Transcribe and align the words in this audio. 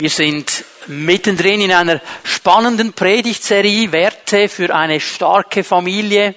Wir 0.00 0.10
sind 0.10 0.64
mittendrin 0.86 1.60
in 1.60 1.72
einer 1.72 2.00
spannenden 2.22 2.92
Predigtserie 2.92 3.90
Werte 3.90 4.48
für 4.48 4.72
eine 4.72 5.00
starke 5.00 5.64
Familie. 5.64 6.36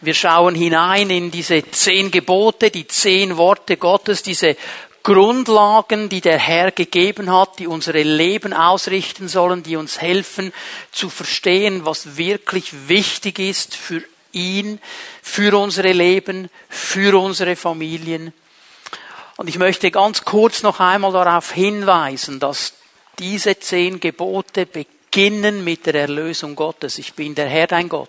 Wir 0.00 0.14
schauen 0.14 0.54
hinein 0.54 1.10
in 1.10 1.30
diese 1.30 1.62
zehn 1.70 2.10
Gebote, 2.10 2.70
die 2.70 2.86
zehn 2.86 3.36
Worte 3.36 3.76
Gottes, 3.76 4.22
diese 4.22 4.56
Grundlagen, 5.02 6.08
die 6.08 6.22
der 6.22 6.38
Herr 6.38 6.70
gegeben 6.70 7.30
hat, 7.30 7.58
die 7.58 7.66
unsere 7.66 8.02
Leben 8.02 8.54
ausrichten 8.54 9.28
sollen, 9.28 9.62
die 9.62 9.76
uns 9.76 10.00
helfen 10.00 10.50
zu 10.90 11.10
verstehen, 11.10 11.84
was 11.84 12.16
wirklich 12.16 12.88
wichtig 12.88 13.38
ist 13.38 13.76
für 13.76 14.02
ihn, 14.32 14.80
für 15.20 15.58
unsere 15.58 15.92
Leben, 15.92 16.48
für 16.70 17.20
unsere 17.20 17.56
Familien. 17.56 18.32
Und 19.36 19.48
ich 19.48 19.58
möchte 19.58 19.90
ganz 19.90 20.24
kurz 20.24 20.62
noch 20.62 20.80
einmal 20.80 21.12
darauf 21.12 21.52
hinweisen, 21.52 22.40
dass 22.40 22.72
diese 23.18 23.58
zehn 23.58 24.00
Gebote 24.00 24.66
beginnen 24.66 25.64
mit 25.64 25.86
der 25.86 25.94
Erlösung 25.94 26.56
Gottes. 26.56 26.98
Ich 26.98 27.14
bin 27.14 27.34
der 27.34 27.48
Herr 27.48 27.66
dein 27.66 27.88
Gott, 27.88 28.08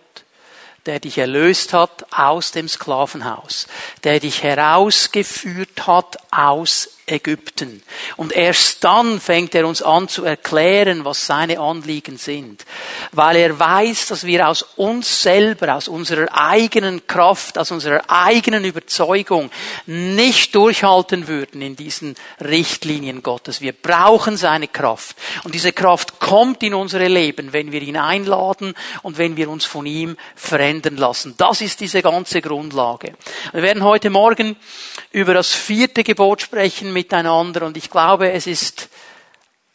der 0.85 0.99
dich 0.99 1.17
erlöst 1.17 1.73
hat 1.73 2.05
aus 2.11 2.51
dem 2.51 2.67
Sklavenhaus, 2.67 3.67
der 4.03 4.19
dich 4.19 4.43
herausgeführt 4.43 5.87
hat 5.87 6.17
aus 6.31 6.97
Ägypten. 7.05 7.83
Und 8.15 8.31
erst 8.31 8.83
dann 8.83 9.19
fängt 9.19 9.53
er 9.55 9.67
uns 9.67 9.81
an 9.81 10.07
zu 10.07 10.23
erklären, 10.23 11.03
was 11.03 11.25
seine 11.25 11.59
Anliegen 11.59 12.17
sind. 12.17 12.65
Weil 13.11 13.35
er 13.35 13.59
weiß, 13.59 14.07
dass 14.07 14.25
wir 14.25 14.47
aus 14.47 14.63
uns 14.77 15.21
selber, 15.21 15.75
aus 15.75 15.87
unserer 15.87 16.27
eigenen 16.31 17.05
Kraft, 17.05 17.57
aus 17.57 17.71
unserer 17.71 18.01
eigenen 18.07 18.63
Überzeugung 18.63 19.51
nicht 19.85 20.55
durchhalten 20.55 21.27
würden 21.27 21.61
in 21.61 21.75
diesen 21.75 22.15
Richtlinien 22.39 23.21
Gottes. 23.21 23.59
Wir 23.59 23.73
brauchen 23.73 24.37
seine 24.37 24.69
Kraft. 24.69 25.17
Und 25.43 25.53
diese 25.53 25.73
Kraft 25.73 26.19
kommt 26.19 26.63
in 26.63 26.73
unsere 26.73 27.07
Leben, 27.09 27.51
wenn 27.51 27.73
wir 27.73 27.81
ihn 27.81 27.97
einladen 27.97 28.73
und 29.01 29.17
wenn 29.17 29.35
wir 29.35 29.49
uns 29.49 29.65
von 29.65 29.85
ihm 29.85 30.15
verändern 30.35 30.95
lassen. 30.95 31.35
Das 31.37 31.59
ist 31.59 31.81
diese 31.81 32.01
ganze 32.01 32.41
Grundlage. 32.41 33.13
Wir 33.51 33.61
werden 33.61 33.83
heute 33.83 34.09
Morgen 34.09 34.55
über 35.13 35.33
das 35.33 35.53
vierte 35.53 36.03
Gebot 36.03 36.41
sprechen 36.41 36.91
miteinander 36.91 37.65
und 37.65 37.77
ich 37.77 37.89
glaube, 37.89 38.31
es 38.31 38.47
ist 38.47 38.89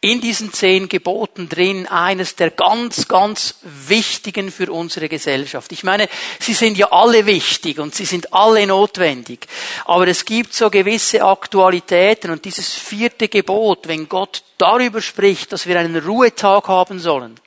in 0.01 0.21
diesen 0.21 0.53
zehn 0.53 0.89
Geboten 0.89 1.49
drin 1.49 1.89
eines 1.89 2.37
der 2.37 2.51
ganz, 2.51 3.09
ganz 3.09 3.57
wichtigen 3.63 4.53
für 4.53 4.71
unsere 4.71 5.09
Gesellschaft. 5.09 5.73
Ich 5.73 5.83
meine, 5.83 6.09
sie 6.39 6.55
sind 6.55 6.79
ja 6.79 6.93
alle 6.93 7.27
wichtig 7.27 7.81
und 7.81 7.97
sie 7.97 8.05
sind 8.05 8.33
alle 8.33 8.65
notwendig. 8.67 9.49
Aber 9.87 10.07
es 10.07 10.25
gibt 10.25 10.55
so 10.55 10.71
gewisse 10.71 11.25
Aktualitäten 11.25 12.31
und 12.31 12.45
dieses 12.45 12.75
vierte 12.75 13.27
Gebot, 13.27 13.89
wenn 13.89 14.09
Gott 14.09 14.45
darüber 14.57 15.03
spricht, 15.03 15.53
dass 15.53 15.67
wir 15.67 15.79
einen 15.79 15.97
Ruhetag 15.97 16.69
haben 16.69 17.01
sollen, 17.01 17.41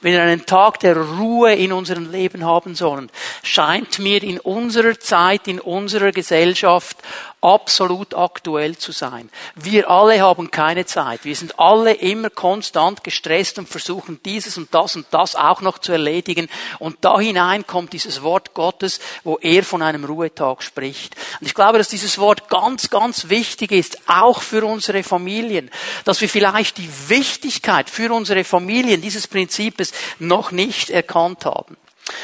wenn 0.00 0.12
wir 0.14 0.22
einen 0.22 0.46
Tag 0.46 0.80
der 0.80 0.96
Ruhe 0.96 1.54
in 1.54 1.72
unserem 1.72 2.10
Leben 2.10 2.42
haben 2.42 2.74
sollen, 2.74 3.10
scheint 3.42 3.98
mir 3.98 4.22
in 4.22 4.40
unserer 4.40 4.98
Zeit, 4.98 5.46
in 5.46 5.60
unserer 5.60 6.12
Gesellschaft 6.12 6.96
absolut 7.40 8.14
aktuell 8.14 8.76
zu 8.76 8.92
sein. 8.92 9.30
Wir 9.54 9.90
alle 9.90 10.20
haben 10.20 10.50
keine 10.50 10.86
Zeit. 10.86 11.24
Wir 11.24 11.36
sind 11.36 11.58
alle 11.58 11.92
immer 11.92 12.30
konstant 12.30 13.04
gestresst 13.04 13.58
und 13.58 13.68
versuchen 13.68 14.20
dieses 14.24 14.58
und 14.58 14.74
das 14.74 14.96
und 14.96 15.06
das 15.10 15.36
auch 15.36 15.60
noch 15.60 15.78
zu 15.78 15.92
erledigen. 15.92 16.48
Und 16.78 16.98
da 17.02 17.18
hinein 17.18 17.66
kommt 17.66 17.92
dieses 17.92 18.22
Wort 18.22 18.54
Gottes, 18.54 19.00
wo 19.24 19.38
er 19.38 19.62
von 19.62 19.82
einem 19.82 20.04
Ruhetag 20.04 20.62
spricht. 20.62 21.14
Und 21.40 21.46
ich 21.46 21.54
glaube, 21.54 21.78
dass 21.78 21.88
dieses 21.88 22.18
Wort 22.18 22.48
ganz, 22.48 22.90
ganz 22.90 23.28
wichtig 23.28 23.72
ist, 23.72 23.98
auch 24.08 24.42
für 24.42 24.64
unsere 24.64 25.02
Familien, 25.02 25.70
dass 26.04 26.20
wir 26.20 26.28
vielleicht 26.28 26.78
die 26.78 26.90
Wichtigkeit 27.08 27.88
für 27.88 28.12
unsere 28.12 28.44
Familien 28.44 29.00
dieses 29.00 29.26
Prinzips 29.26 29.92
noch 30.18 30.50
nicht 30.50 30.90
erkannt 30.90 31.44
haben. 31.44 31.76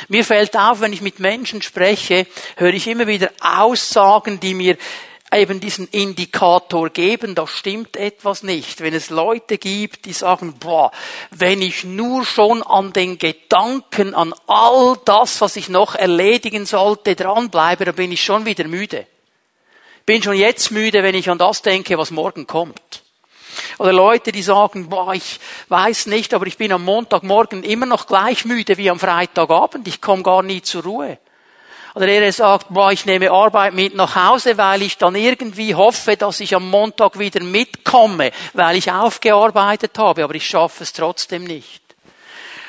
Mir 0.09 0.25
fällt 0.25 0.57
auf, 0.57 0.81
wenn 0.81 0.93
ich 0.93 1.01
mit 1.01 1.21
Menschen 1.21 1.63
spreche, 1.63 2.27
höre 2.57 2.75
ich 2.75 2.87
immer 2.87 3.07
wieder 3.07 3.31
Aussagen, 3.41 4.41
die 4.41 4.55
mir 4.55 4.77
eben 5.35 5.61
diesen 5.61 5.89
Indikator 5.89 6.91
geben, 6.91 7.35
da 7.35 7.47
stimmt 7.47 7.97
etwas 7.97 8.43
nicht. 8.43 8.81
Wenn 8.81 8.95
es 8.95 9.11
Leute 9.11 9.59
gibt, 9.59 10.05
die 10.05 10.13
sagen, 10.13 10.55
boah, 10.59 10.91
wenn 11.31 11.61
ich 11.61 11.85
nur 11.85 12.25
schon 12.25 12.63
an 12.63 12.93
den 12.93 13.19
Gedanken, 13.19 14.15
an 14.15 14.35
all 14.47 14.97
das, 15.05 15.41
was 15.41 15.57
ich 15.57 15.69
noch 15.69 15.95
erledigen 15.95 16.67
sollte, 16.67 17.17
dranbleibe, 17.17 17.85
dann 17.85 17.97
bin 17.97 18.13
ich 18.13 18.23
schon 18.23 18.47
wieder 18.47 18.67
müde. 18.69 19.07
Bin 20.07 20.23
schon 20.23 20.37
jetzt 20.37 20.71
müde, 20.71 21.03
wenn 21.03 21.15
ich 21.15 21.31
an 21.31 21.39
das 21.39 21.63
denke, 21.63 21.99
was 21.99 22.11
morgen 22.11 22.47
kommt. 22.47 23.04
Oder 23.79 23.93
Leute, 23.93 24.33
die 24.33 24.43
sagen, 24.43 24.89
boah, 24.89 25.15
ich 25.15 25.41
weiß 25.69 26.07
nicht, 26.07 26.35
aber 26.35 26.47
ich 26.47 26.59
bin 26.59 26.73
am 26.73 26.85
Montagmorgen 26.85 27.63
immer 27.63 27.87
noch 27.87 28.07
gleich 28.07 28.45
müde 28.45 28.77
wie 28.77 28.91
am 28.91 28.99
Freitagabend, 28.99 29.87
ich 29.89 30.01
komme 30.01 30.23
gar 30.23 30.43
nie 30.43 30.63
zur 30.63 30.83
Ruhe. 30.83 31.19
Oder 31.95 32.09
er 32.09 32.33
sagt, 32.33 32.67
boah, 32.71 32.91
ich 32.91 33.07
nehme 33.07 33.31
Arbeit 33.31 33.73
mit 33.73 33.95
nach 33.95 34.17
Hause, 34.17 34.59
weil 34.59 34.83
ich 34.83 34.99
dann 34.99 35.15
irgendwie 35.15 35.77
hoffe, 35.77 36.17
dass 36.17 36.41
ich 36.41 36.55
am 36.57 36.69
Montag 36.69 37.19
wieder 37.21 37.43
mitkomme, 37.43 38.33
weil 38.53 38.77
ich 38.77 38.91
aufgearbeitet 38.91 39.97
habe, 39.99 40.25
aber 40.25 40.35
ich 40.35 40.47
schaffe 40.47 40.83
es 40.83 40.93
trotzdem 40.93 41.45
nicht. 41.45 41.83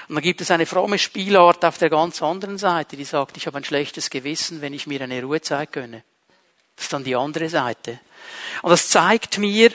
Und 0.07 0.15
dann 0.15 0.23
gibt 0.23 0.41
es 0.41 0.51
eine 0.51 0.67
fromme 0.67 0.99
Spielart 0.99 1.65
auf 1.65 1.79
der 1.79 1.89
ganz 1.89 2.21
anderen 2.21 2.59
Seite, 2.59 2.95
die 2.95 3.03
sagt, 3.03 3.37
ich 3.37 3.47
habe 3.47 3.57
ein 3.57 3.63
schlechtes 3.63 4.11
Gewissen, 4.11 4.61
wenn 4.61 4.73
ich 4.73 4.85
mir 4.85 5.01
eine 5.01 5.23
Ruhezeit 5.23 5.71
gönne. 5.71 6.03
Das 6.75 6.85
ist 6.85 6.93
dann 6.93 7.03
die 7.03 7.15
andere 7.15 7.49
Seite. 7.49 7.99
Und 8.61 8.69
das 8.69 8.89
zeigt 8.89 9.39
mir, 9.39 9.71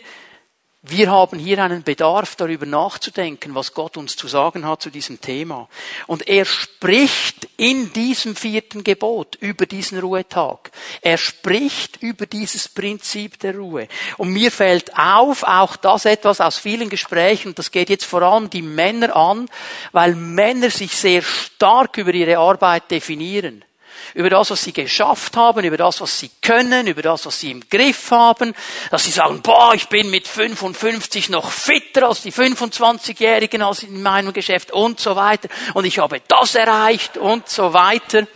wir 0.82 1.10
haben 1.10 1.38
hier 1.38 1.62
einen 1.62 1.82
Bedarf, 1.82 2.36
darüber 2.36 2.64
nachzudenken, 2.64 3.54
was 3.54 3.74
Gott 3.74 3.98
uns 3.98 4.16
zu 4.16 4.28
sagen 4.28 4.66
hat 4.66 4.80
zu 4.80 4.88
diesem 4.88 5.20
Thema. 5.20 5.68
Und 6.06 6.26
er 6.26 6.46
spricht 6.46 7.48
in 7.58 7.92
diesem 7.92 8.34
vierten 8.34 8.82
Gebot 8.82 9.36
über 9.40 9.66
diesen 9.66 9.98
Ruhetag. 9.98 10.70
Er 11.02 11.18
spricht 11.18 12.02
über 12.02 12.24
dieses 12.24 12.66
Prinzip 12.66 13.38
der 13.40 13.58
Ruhe. 13.58 13.88
Und 14.16 14.30
mir 14.30 14.50
fällt 14.50 14.96
auf, 14.98 15.42
auch 15.42 15.76
das 15.76 16.06
etwas 16.06 16.40
aus 16.40 16.56
vielen 16.56 16.88
Gesprächen, 16.88 17.54
das 17.54 17.70
geht 17.70 17.90
jetzt 17.90 18.06
vor 18.06 18.22
allem 18.22 18.48
die 18.48 18.62
Männer 18.62 19.14
an, 19.14 19.50
weil 19.92 20.14
Männer 20.14 20.70
sich 20.70 20.96
sehr 20.96 21.20
stark 21.20 21.98
über 21.98 22.14
ihre 22.14 22.38
Arbeit 22.38 22.90
definieren 22.90 23.66
über 24.14 24.30
das, 24.30 24.50
was 24.50 24.62
sie 24.62 24.72
geschafft 24.72 25.36
haben, 25.36 25.64
über 25.64 25.76
das, 25.76 26.00
was 26.00 26.18
sie 26.18 26.30
können, 26.42 26.86
über 26.86 27.02
das, 27.02 27.26
was 27.26 27.40
sie 27.40 27.50
im 27.50 27.68
Griff 27.68 28.10
haben, 28.10 28.54
dass 28.90 29.04
sie 29.04 29.10
sagen, 29.10 29.42
boah, 29.42 29.74
ich 29.74 29.88
bin 29.88 30.10
mit 30.10 30.26
55 30.26 31.28
noch 31.30 31.50
fitter 31.50 32.08
als 32.08 32.22
die 32.22 32.32
25-Jährigen 32.32 33.62
als 33.62 33.82
in 33.82 34.02
meinem 34.02 34.32
Geschäft 34.32 34.72
und 34.72 35.00
so 35.00 35.16
weiter 35.16 35.48
und 35.74 35.84
ich 35.84 35.98
habe 35.98 36.20
das 36.28 36.54
erreicht 36.54 37.16
und 37.16 37.48
so 37.48 37.72
weiter. 37.72 38.26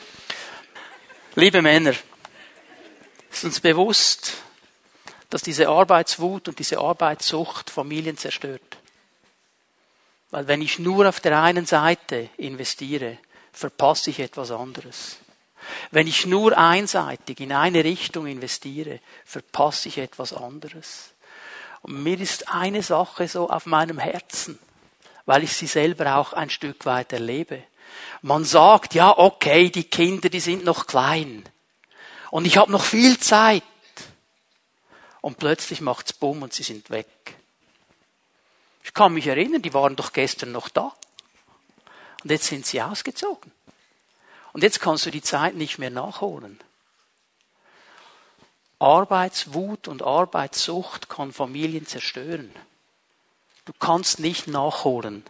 Liebe 1.35 1.63
Männer, 1.63 1.95
ist 3.33 3.45
uns 3.45 3.61
bewusst, 3.61 4.35
dass 5.31 5.43
diese 5.43 5.69
Arbeitswut 5.69 6.49
und 6.49 6.59
diese 6.61 6.79
Arbeitssucht 6.79 7.71
Familien 7.71 8.17
zerstört. 8.17 8.79
Weil 10.31 10.47
wenn 10.47 10.63
ich 10.63 10.79
nur 10.79 11.09
auf 11.09 11.21
der 11.21 11.43
einen 11.43 11.67
Seite 11.67 12.29
investiere, 12.37 13.19
verpasse 13.53 14.11
ich 14.11 14.21
etwas 14.21 14.53
anderes. 14.53 15.17
Wenn 15.91 16.07
ich 16.07 16.27
nur 16.27 16.57
einseitig 16.57 17.41
in 17.41 17.53
eine 17.53 17.85
Richtung 17.85 18.27
investiere, 18.27 19.01
verpasse 19.25 19.89
ich 19.89 19.99
etwas 19.99 20.33
anderes. 20.33 21.15
Und 21.83 22.03
mir 22.03 22.19
ist 22.19 22.49
eine 22.49 22.83
Sache 22.83 23.29
so 23.29 23.51
auf 23.51 23.67
meinem 23.67 23.99
Herzen, 23.99 24.59
weil 25.27 25.45
ich 25.45 25.53
sie 25.53 25.67
selber 25.67 26.17
auch 26.17 26.33
ein 26.33 26.51
Stück 26.51 26.87
weit 26.87 27.13
erlebe. 27.13 27.63
Man 28.23 28.45
sagt, 28.45 28.95
ja, 28.95 29.17
okay, 29.17 29.71
die 29.71 29.85
Kinder, 29.85 30.29
die 30.29 30.41
sind 30.41 30.65
noch 30.65 30.87
klein. 30.87 31.45
Und 32.31 32.47
ich 32.47 32.57
habe 32.57 32.73
noch 32.73 32.85
viel 32.85 33.19
Zeit. 33.21 33.63
Und 35.21 35.39
plötzlich 35.39 35.81
macht's 35.81 36.13
bumm 36.13 36.43
und 36.43 36.53
sie 36.53 36.63
sind 36.63 36.91
weg. 36.91 37.37
Ich 38.83 38.93
kann 38.93 39.15
mich 39.15 39.27
erinnern, 39.27 39.63
die 39.63 39.73
waren 39.73 39.97
doch 39.97 40.13
gestern 40.13 40.53
noch 40.53 40.69
da. 40.69 40.93
Und 42.23 42.31
jetzt 42.31 42.47
sind 42.47 42.67
sie 42.67 42.83
ausgezogen. 42.83 43.53
Und 44.55 44.63
jetzt 44.63 44.81
kannst 44.81 45.05
du 45.05 45.11
die 45.11 45.21
Zeit 45.21 45.57
nicht 45.57 45.79
mehr 45.79 45.91
nachholen. 45.91 46.61
Arbeitswut 48.79 49.89
und 49.89 50.03
Arbeitssucht 50.03 51.09
kann 51.09 51.33
Familien 51.33 51.87
zerstören. 51.89 52.53
Du 53.65 53.73
kannst 53.73 54.21
nicht 54.21 54.47
nachholen, 54.47 55.25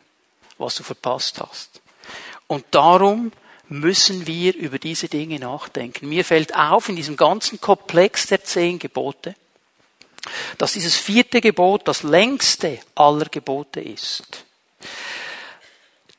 was 0.59 0.75
du 0.75 0.83
verpasst 0.83 1.41
hast. 1.41 1.81
Und 2.49 2.67
darum 2.71 3.33
müssen 3.69 4.27
wir 4.27 4.55
über 4.55 4.79
diese 4.79 5.09
Dinge 5.09 5.39
nachdenken. 5.39 6.07
Mir 6.11 6.27
fällt 6.27 6.55
auf 6.55 6.91
in 6.91 6.97
diesem 6.97 7.17
ganzen 7.17 7.59
Komplex 7.63 8.27
der 8.27 8.45
zehn 8.45 8.79
Gebote, 8.79 9.35
dass 10.59 10.75
dieses 10.75 10.97
vierte 10.97 11.41
Gebot 11.41 11.89
das 11.89 12.03
längste 12.03 12.79
aller 12.95 13.27
Gebote 13.27 13.81
ist. 13.81 14.45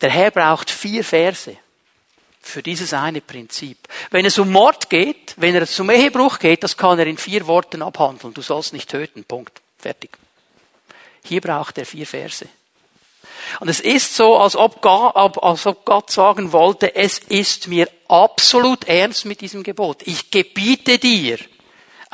Der 0.02 0.10
Herr 0.10 0.31
braucht 0.31 0.72
vier 0.72 1.04
Verse, 1.04 1.56
für 2.45 2.62
dieses 2.62 2.94
eine 2.94 3.21
Prinzip. 3.21 3.77
Wenn 4.12 4.25
es 4.25 4.38
um 4.38 4.51
Mord 4.51 4.89
geht, 4.89 5.33
wenn 5.38 5.56
es 5.56 5.80
um 5.80 5.89
Ehebruch 5.89 6.39
geht, 6.39 6.63
das 6.63 6.77
kann 6.77 7.00
er 7.00 7.07
in 7.07 7.18
vier 7.18 7.47
Worten 7.47 7.81
abhandeln. 7.81 8.33
Du 8.33 8.42
sollst 8.42 8.71
nicht 8.71 8.89
töten. 8.89 9.24
Punkt. 9.24 9.62
Fertig. 9.80 10.18
Hier 11.24 11.42
braucht 11.42 11.77
er 11.77 11.86
vier 11.86 12.06
Verse. 12.06 12.47
Und 13.59 13.68
es 13.68 13.80
ist 13.80 14.15
so, 14.15 14.38
als 14.38 14.56
ob, 14.56 14.81
Gott, 14.81 15.15
als 15.15 15.65
ob 15.65 15.86
Gott 15.86 16.12
sagen 16.12 16.51
wollte, 16.51 16.95
es 16.95 17.19
ist 17.19 17.68
mir 17.68 17.89
absolut 18.07 18.86
ernst 18.86 19.25
mit 19.25 19.42
diesem 19.42 19.63
Gebot. 19.63 20.03
Ich 20.06 20.30
gebiete 20.31 20.97
dir, 21.00 21.39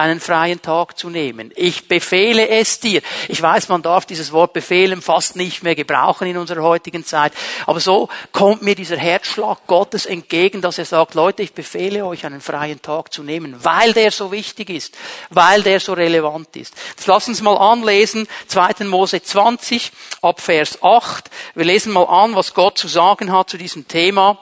einen 0.01 0.19
freien 0.19 0.61
Tag 0.61 0.97
zu 0.97 1.09
nehmen. 1.09 1.51
Ich 1.55 1.87
befehle 1.87 2.49
es 2.49 2.79
dir. 2.79 3.01
Ich 3.27 3.41
weiß, 3.41 3.69
man 3.69 3.81
darf 3.81 4.05
dieses 4.05 4.31
Wort 4.31 4.53
befehlen 4.53 5.01
fast 5.01 5.35
nicht 5.35 5.63
mehr 5.63 5.75
gebrauchen 5.75 6.27
in 6.27 6.37
unserer 6.37 6.63
heutigen 6.63 7.05
Zeit. 7.05 7.33
Aber 7.65 7.79
so 7.79 8.09
kommt 8.31 8.61
mir 8.61 8.75
dieser 8.75 8.97
Herzschlag 8.97 9.59
Gottes 9.67 10.05
entgegen, 10.05 10.61
dass 10.61 10.77
er 10.77 10.85
sagt, 10.85 11.13
Leute, 11.13 11.43
ich 11.43 11.53
befehle 11.53 12.05
euch 12.05 12.25
einen 12.25 12.41
freien 12.41 12.81
Tag 12.81 13.13
zu 13.13 13.23
nehmen, 13.23 13.55
weil 13.63 13.93
der 13.93 14.11
so 14.11 14.31
wichtig 14.31 14.69
ist, 14.69 14.97
weil 15.29 15.63
der 15.63 15.79
so 15.79 15.93
relevant 15.93 16.55
ist. 16.55 16.73
Jetzt 16.89 17.07
lass 17.07 17.27
uns 17.27 17.41
mal 17.41 17.57
anlesen, 17.57 18.27
2. 18.47 18.85
Mose 18.85 19.21
20 19.21 19.91
ab 20.21 20.41
Vers 20.41 20.81
8. 20.81 21.29
Wir 21.55 21.65
lesen 21.65 21.93
mal 21.93 22.05
an, 22.05 22.35
was 22.35 22.53
Gott 22.53 22.77
zu 22.77 22.87
sagen 22.87 23.31
hat 23.31 23.49
zu 23.49 23.57
diesem 23.57 23.87
Thema. 23.87 24.37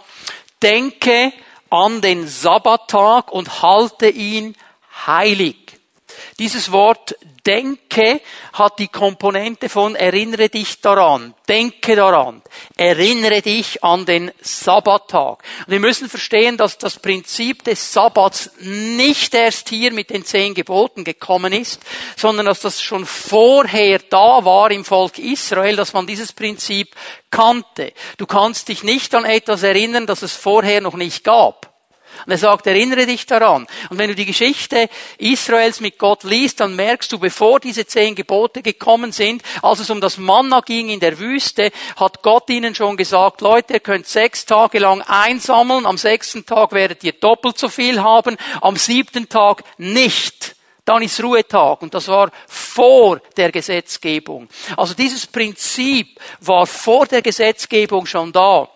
Denke 0.62 1.32
an 1.70 2.02
den 2.02 2.28
Sabbattag 2.28 3.32
und 3.32 3.62
halte 3.62 4.10
ihn 4.10 4.56
heilig. 5.08 5.80
Dieses 6.38 6.72
Wort 6.72 7.16
denke 7.46 8.22
hat 8.54 8.80
die 8.80 8.88
Komponente 8.88 9.70
von 9.70 9.96
erinnere 9.96 10.50
dich 10.50 10.82
daran, 10.82 11.34
denke 11.48 11.96
daran, 11.96 12.42
erinnere 12.78 13.42
dich 13.42 13.84
an 13.84 14.06
den 14.06 14.32
Sabbattag. 14.42 15.44
Und 15.66 15.72
wir 15.72 15.80
müssen 15.80 16.10
verstehen, 16.10 16.58
dass 16.58 16.78
das 16.78 17.00
Prinzip 17.00 17.64
des 17.64 17.94
Sabbats 17.94 18.52
nicht 18.60 19.34
erst 19.34 19.70
hier 19.70 19.92
mit 19.92 20.10
den 20.10 20.26
zehn 20.26 20.54
Geboten 20.54 21.04
gekommen 21.04 21.54
ist, 21.54 21.82
sondern 22.16 22.46
dass 22.46 22.62
das 22.62 22.82
schon 22.82 23.06
vorher 23.06 24.00
da 24.00 24.44
war 24.46 24.72
im 24.72 24.86
Volk 24.86 25.18
Israel, 25.18 25.76
dass 25.76 25.94
man 25.94 26.08
dieses 26.08 26.34
Prinzip 26.34 26.96
kannte. 27.32 27.94
Du 28.18 28.26
kannst 28.26 28.68
dich 28.68 28.84
nicht 28.84 29.14
an 29.16 29.26
etwas 29.26 29.64
erinnern, 29.64 30.08
das 30.08 30.22
es 30.22 30.36
vorher 30.36 30.82
noch 30.82 30.96
nicht 30.96 31.24
gab. 31.24 31.70
Und 32.26 32.32
er 32.32 32.38
sagt, 32.38 32.68
erinnere 32.68 33.06
dich 33.06 33.26
daran. 33.26 33.68
Und 33.90 33.98
wenn 33.98 34.10
du 34.10 34.16
die 34.16 34.26
Geschichte 34.26 34.90
Israels 35.18 35.80
mit 35.80 35.98
Gott 35.98 36.24
liest, 36.24 36.60
dann 36.60 36.76
merkst 36.76 37.12
du, 37.12 37.20
bevor 37.20 37.60
diese 37.60 37.86
zehn 37.86 38.16
Gebote 38.16 38.62
gekommen 38.62 39.12
sind, 39.12 39.42
als 39.62 39.80
es 39.80 39.90
um 39.90 40.02
das 40.02 40.18
Manna 40.18 40.62
ging 40.62 40.90
in 40.90 41.00
der 41.00 41.20
Wüste, 41.20 41.72
hat 41.96 42.22
Gott 42.22 42.50
ihnen 42.50 42.76
schon 42.76 42.98
gesagt, 42.98 43.42
Leute, 43.42 43.74
ihr 43.74 43.80
könnt 43.80 44.08
sechs 44.08 44.46
Tage 44.46 44.80
lang 44.80 45.02
einsammeln, 45.02 45.86
am 45.86 45.98
sechsten 45.98 46.46
Tag 46.46 46.72
werdet 46.72 47.04
ihr 47.04 47.14
doppelt 47.14 47.58
so 47.58 47.70
viel 47.70 48.02
haben, 48.02 48.38
am 48.62 48.76
siebten 48.76 49.30
Tag 49.30 49.64
nicht 49.78 50.56
dann 50.90 51.04
ist 51.04 51.22
Ruhetag. 51.22 51.84
Und 51.84 51.94
das 51.94 52.08
war 52.08 52.32
vor 52.48 53.22
der 53.38 53.52
Gesetzgebung. 53.52 54.50
Also 54.76 54.96
dieses 54.96 55.28
Prinzip 55.28 56.20
war 56.42 56.66
vor 56.66 57.06
der 57.06 57.22
Gesetzgebung 57.22 58.08
schon 58.08 58.32
da. 58.32 58.68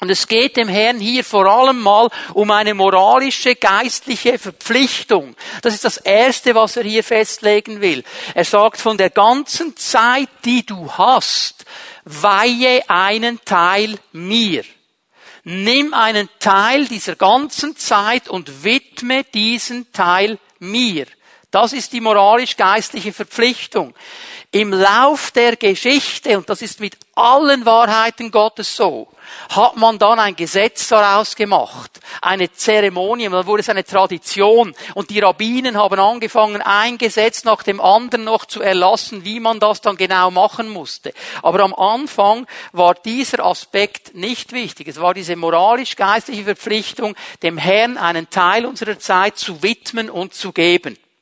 Und 0.00 0.10
es 0.10 0.26
geht 0.26 0.56
dem 0.56 0.68
Herrn 0.68 0.98
hier 0.98 1.24
vor 1.24 1.46
allem 1.46 1.80
mal 1.80 2.10
um 2.34 2.50
eine 2.50 2.74
moralische, 2.74 3.54
geistliche 3.54 4.38
Verpflichtung. 4.38 5.34
Das 5.62 5.72
ist 5.72 5.84
das 5.84 5.96
Erste, 5.96 6.54
was 6.54 6.76
er 6.76 6.82
hier 6.82 7.04
festlegen 7.04 7.80
will. 7.80 8.04
Er 8.34 8.44
sagt, 8.44 8.80
von 8.80 8.98
der 8.98 9.10
ganzen 9.10 9.76
Zeit, 9.76 10.28
die 10.44 10.66
du 10.66 10.92
hast, 10.92 11.64
weihe 12.04 12.82
einen 12.88 13.42
Teil 13.44 13.98
mir. 14.12 14.64
Nimm 15.44 15.94
einen 15.94 16.28
Teil 16.38 16.86
dieser 16.86 17.16
ganzen 17.16 17.76
Zeit 17.76 18.28
und 18.28 18.64
widme 18.64 19.24
diesen 19.24 19.92
Teil 19.92 20.38
mir. 20.58 21.06
Das 21.54 21.72
ist 21.72 21.92
die 21.92 22.00
moralisch-geistliche 22.00 23.12
Verpflichtung. 23.12 23.94
Im 24.50 24.72
Lauf 24.72 25.30
der 25.30 25.54
Geschichte, 25.54 26.36
und 26.36 26.50
das 26.50 26.62
ist 26.62 26.80
mit 26.80 26.96
allen 27.14 27.64
Wahrheiten 27.64 28.32
Gottes 28.32 28.74
so, 28.74 29.06
hat 29.50 29.76
man 29.76 30.00
dann 30.00 30.18
ein 30.18 30.34
Gesetz 30.34 30.88
daraus 30.88 31.36
gemacht, 31.36 32.00
eine 32.20 32.52
Zeremonie, 32.52 33.28
dann 33.28 33.46
wurde 33.46 33.60
es 33.60 33.68
eine 33.68 33.84
Tradition 33.84 34.74
und 34.94 35.10
die 35.10 35.20
Rabbinen 35.20 35.76
haben 35.76 36.00
angefangen, 36.00 36.60
ein 36.60 36.98
Gesetz 36.98 37.44
nach 37.44 37.62
dem 37.62 37.80
anderen 37.80 38.24
noch 38.24 38.46
zu 38.46 38.60
erlassen, 38.60 39.24
wie 39.24 39.38
man 39.38 39.60
das 39.60 39.80
dann 39.80 39.96
genau 39.96 40.32
machen 40.32 40.68
musste. 40.68 41.14
Aber 41.40 41.60
am 41.60 41.72
Anfang 41.72 42.48
war 42.72 42.94
dieser 42.96 43.46
Aspekt 43.46 44.16
nicht 44.16 44.52
wichtig. 44.52 44.88
Es 44.88 45.00
war 45.00 45.14
diese 45.14 45.36
moralisch-geistliche 45.36 46.42
Verpflichtung, 46.42 47.14
dem 47.44 47.58
Herrn 47.58 47.96
einen 47.96 48.28
Teil 48.28 48.66
unserer 48.66 48.98
Zeit 48.98 49.38
zu 49.38 49.62
widmen 49.62 50.10
und 50.10 50.34
zu 50.34 50.50
geben. 50.50 50.98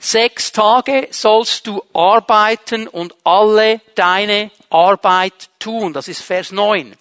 Sechs 0.00 0.52
Tage 0.52 1.08
sollst 1.10 1.66
du 1.66 1.82
arbeiten 1.92 2.86
und 2.86 3.14
alle 3.24 3.80
deine 3.96 4.50
Arbeit 4.70 5.48
tun. 5.58 5.92
Das 5.92 6.06
ist 6.06 6.22
Vers 6.22 6.52
9. 6.52 6.94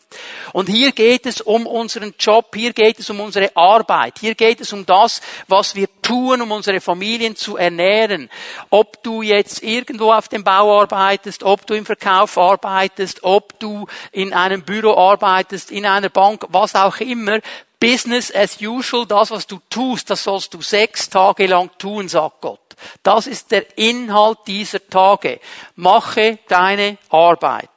Und 0.54 0.68
hier 0.68 0.92
geht 0.92 1.26
es 1.26 1.42
um 1.42 1.68
unseren 1.68 2.16
Job, 2.18 2.56
hier 2.56 2.74
geht 2.74 2.98
es 2.98 3.10
um 3.10 3.20
unsere 3.20 3.56
Arbeit, 3.56 4.20
hier 4.20 4.34
geht 4.34 4.62
es 4.62 4.74
um 4.74 4.86
das, 4.86 5.22
was 5.48 5.76
wir 5.76 5.88
tun, 6.02 6.42
um 6.42 6.52
unsere 6.52 6.82
Familien 6.82 7.36
zu 7.36 7.58
ernähren. 7.58 8.30
Ob 8.72 9.04
du 9.04 9.22
jetzt 9.22 9.62
irgendwo 9.62 10.12
auf 10.12 10.28
dem 10.28 10.44
Bau 10.44 10.82
arbeitest, 10.82 11.44
ob 11.44 11.68
du 11.68 11.76
im 11.76 11.86
Verkauf 11.86 12.38
arbeitest, 12.38 13.24
ob 13.24 13.60
du 13.60 13.86
in 14.12 14.34
einem 14.34 14.64
Büro 14.64 14.96
arbeitest, 14.96 15.70
in 15.70 15.86
einer 15.86 16.10
Bank, 16.10 16.46
was 16.50 16.74
auch 16.74 16.98
immer, 16.98 17.40
Business 17.80 18.34
as 18.34 18.60
usual, 18.60 19.06
das, 19.06 19.30
was 19.30 19.46
du 19.46 19.60
tust, 19.70 20.10
das 20.10 20.24
sollst 20.24 20.54
du 20.54 20.62
sechs 20.64 21.10
Tage 21.10 21.46
lang 21.46 21.70
tun, 21.78 22.10
sagt 22.10 22.42
Gott. 22.42 22.67
Das 23.04 23.28
ist 23.28 23.52
der 23.52 23.78
Inhalt 23.78 24.40
dieser 24.48 24.88
Tage. 24.88 25.40
Mache 25.76 26.40
deine 26.48 26.98
Arbeit. 27.10 27.70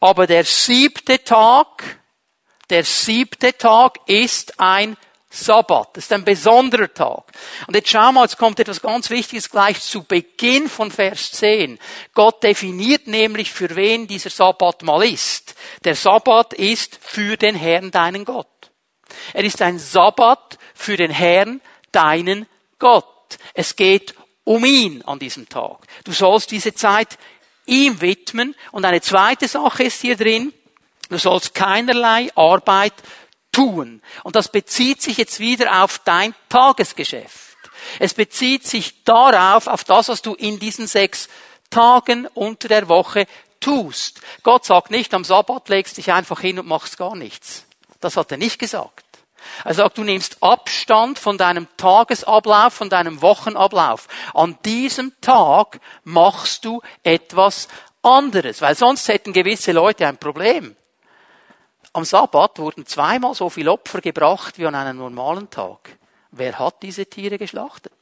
Aber 0.00 0.26
der 0.26 0.44
siebte 0.44 1.22
Tag, 1.24 1.98
der 2.70 2.84
siebte 2.84 3.56
Tag 3.56 3.98
ist 4.06 4.60
ein 4.60 4.96
Sabbat. 5.30 5.96
Das 5.96 6.04
ist 6.04 6.12
ein 6.12 6.24
besonderer 6.24 6.92
Tag. 6.92 7.24
Und 7.66 7.74
jetzt 7.74 7.90
schau 7.90 8.12
mal, 8.12 8.22
jetzt 8.22 8.38
kommt 8.38 8.60
etwas 8.60 8.80
ganz 8.80 9.10
Wichtiges 9.10 9.50
gleich 9.50 9.80
zu 9.80 10.02
Beginn 10.04 10.68
von 10.68 10.90
Vers 10.90 11.32
10. 11.32 11.78
Gott 12.14 12.42
definiert 12.42 13.06
nämlich, 13.06 13.52
für 13.52 13.74
wen 13.76 14.06
dieser 14.06 14.30
Sabbat 14.30 14.82
mal 14.82 15.04
ist. 15.04 15.54
Der 15.84 15.94
Sabbat 15.94 16.54
ist 16.54 16.98
für 17.02 17.36
den 17.36 17.54
Herrn, 17.54 17.90
deinen 17.90 18.24
Gott. 18.24 18.46
Er 19.34 19.44
ist 19.44 19.60
ein 19.60 19.78
Sabbat 19.78 20.58
für 20.74 20.96
den 20.96 21.10
Herrn, 21.10 21.60
deinen 21.92 22.46
Gott. 22.78 23.38
Es 23.52 23.76
geht 23.76 24.14
um 24.48 24.64
ihn 24.64 25.02
an 25.02 25.18
diesem 25.18 25.46
Tag. 25.46 25.86
Du 26.04 26.12
sollst 26.12 26.50
diese 26.50 26.72
Zeit 26.72 27.18
ihm 27.66 28.00
widmen. 28.00 28.54
Und 28.72 28.86
eine 28.86 29.02
zweite 29.02 29.46
Sache 29.46 29.82
ist 29.84 30.00
hier 30.00 30.16
drin, 30.16 30.54
du 31.10 31.18
sollst 31.18 31.54
keinerlei 31.54 32.30
Arbeit 32.34 32.94
tun. 33.52 34.00
Und 34.24 34.36
das 34.36 34.50
bezieht 34.50 35.02
sich 35.02 35.18
jetzt 35.18 35.38
wieder 35.38 35.84
auf 35.84 35.98
dein 35.98 36.34
Tagesgeschäft. 36.48 37.58
Es 37.98 38.14
bezieht 38.14 38.66
sich 38.66 39.04
darauf, 39.04 39.66
auf 39.66 39.84
das, 39.84 40.08
was 40.08 40.22
du 40.22 40.32
in 40.32 40.58
diesen 40.58 40.86
sechs 40.86 41.28
Tagen 41.68 42.26
unter 42.28 42.68
der 42.68 42.88
Woche 42.88 43.26
tust. 43.60 44.22
Gott 44.44 44.64
sagt 44.64 44.90
nicht, 44.90 45.12
am 45.12 45.24
Sabbat 45.24 45.68
legst 45.68 45.98
dich 45.98 46.10
einfach 46.10 46.40
hin 46.40 46.58
und 46.58 46.66
machst 46.66 46.96
gar 46.96 47.14
nichts. 47.14 47.66
Das 48.00 48.16
hat 48.16 48.32
er 48.32 48.38
nicht 48.38 48.58
gesagt. 48.58 49.04
Er 49.64 49.74
sagt, 49.74 49.98
du 49.98 50.04
nimmst 50.04 50.42
Abstand 50.42 51.18
von 51.18 51.38
deinem 51.38 51.66
Tagesablauf, 51.76 52.74
von 52.74 52.90
deinem 52.90 53.22
Wochenablauf. 53.22 54.08
An 54.34 54.58
diesem 54.64 55.12
Tag 55.20 55.80
machst 56.04 56.64
du 56.64 56.80
etwas 57.02 57.68
anderes, 58.02 58.60
weil 58.62 58.74
sonst 58.74 59.08
hätten 59.08 59.32
gewisse 59.32 59.72
Leute 59.72 60.06
ein 60.06 60.18
Problem. 60.18 60.76
Am 61.92 62.04
Sabbat 62.04 62.58
wurden 62.58 62.86
zweimal 62.86 63.34
so 63.34 63.48
viel 63.48 63.68
Opfer 63.68 64.00
gebracht 64.00 64.58
wie 64.58 64.66
an 64.66 64.74
einem 64.74 64.98
normalen 64.98 65.50
Tag. 65.50 65.96
Wer 66.30 66.58
hat 66.58 66.82
diese 66.82 67.06
Tiere 67.06 67.38
geschlachtet? 67.38 67.92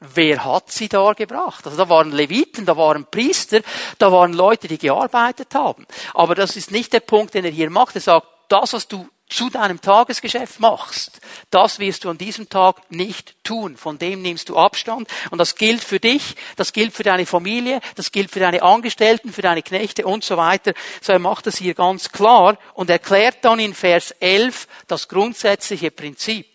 Wer 0.00 0.44
hat 0.44 0.70
sie 0.70 0.88
da 0.88 1.12
gebracht? 1.12 1.64
Also 1.64 1.76
da 1.76 1.88
waren 1.88 2.12
Leviten, 2.12 2.66
da 2.66 2.76
waren 2.76 3.06
Priester, 3.06 3.60
da 3.98 4.10
waren 4.10 4.32
Leute, 4.32 4.68
die 4.68 4.78
gearbeitet 4.78 5.54
haben. 5.54 5.86
Aber 6.14 6.34
das 6.34 6.56
ist 6.56 6.70
nicht 6.70 6.92
der 6.92 7.00
Punkt, 7.00 7.34
den 7.34 7.44
er 7.44 7.50
hier 7.50 7.70
macht. 7.70 7.94
Er 7.94 8.00
sagt, 8.00 8.26
das, 8.48 8.72
was 8.72 8.88
du 8.88 9.08
zu 9.34 9.50
deinem 9.50 9.80
Tagesgeschäft 9.80 10.60
machst, 10.60 11.20
das 11.50 11.78
wirst 11.78 12.04
du 12.04 12.10
an 12.10 12.18
diesem 12.18 12.48
Tag 12.48 12.90
nicht 12.90 13.34
tun. 13.44 13.76
Von 13.76 13.98
dem 13.98 14.22
nimmst 14.22 14.48
du 14.48 14.56
Abstand. 14.56 15.08
Und 15.30 15.38
das 15.38 15.54
gilt 15.54 15.82
für 15.82 16.00
dich, 16.00 16.36
das 16.56 16.72
gilt 16.72 16.92
für 16.92 17.02
deine 17.02 17.26
Familie, 17.26 17.80
das 17.96 18.12
gilt 18.12 18.30
für 18.30 18.40
deine 18.40 18.62
Angestellten, 18.62 19.32
für 19.32 19.42
deine 19.42 19.62
Knechte 19.62 20.06
und 20.06 20.24
so 20.24 20.36
weiter. 20.36 20.72
So 21.00 21.12
er 21.12 21.18
macht 21.18 21.46
das 21.46 21.56
hier 21.56 21.74
ganz 21.74 22.10
klar 22.10 22.58
und 22.74 22.90
erklärt 22.90 23.38
dann 23.42 23.58
in 23.58 23.74
Vers 23.74 24.12
11 24.20 24.68
das 24.86 25.08
grundsätzliche 25.08 25.90
Prinzip. 25.90 26.46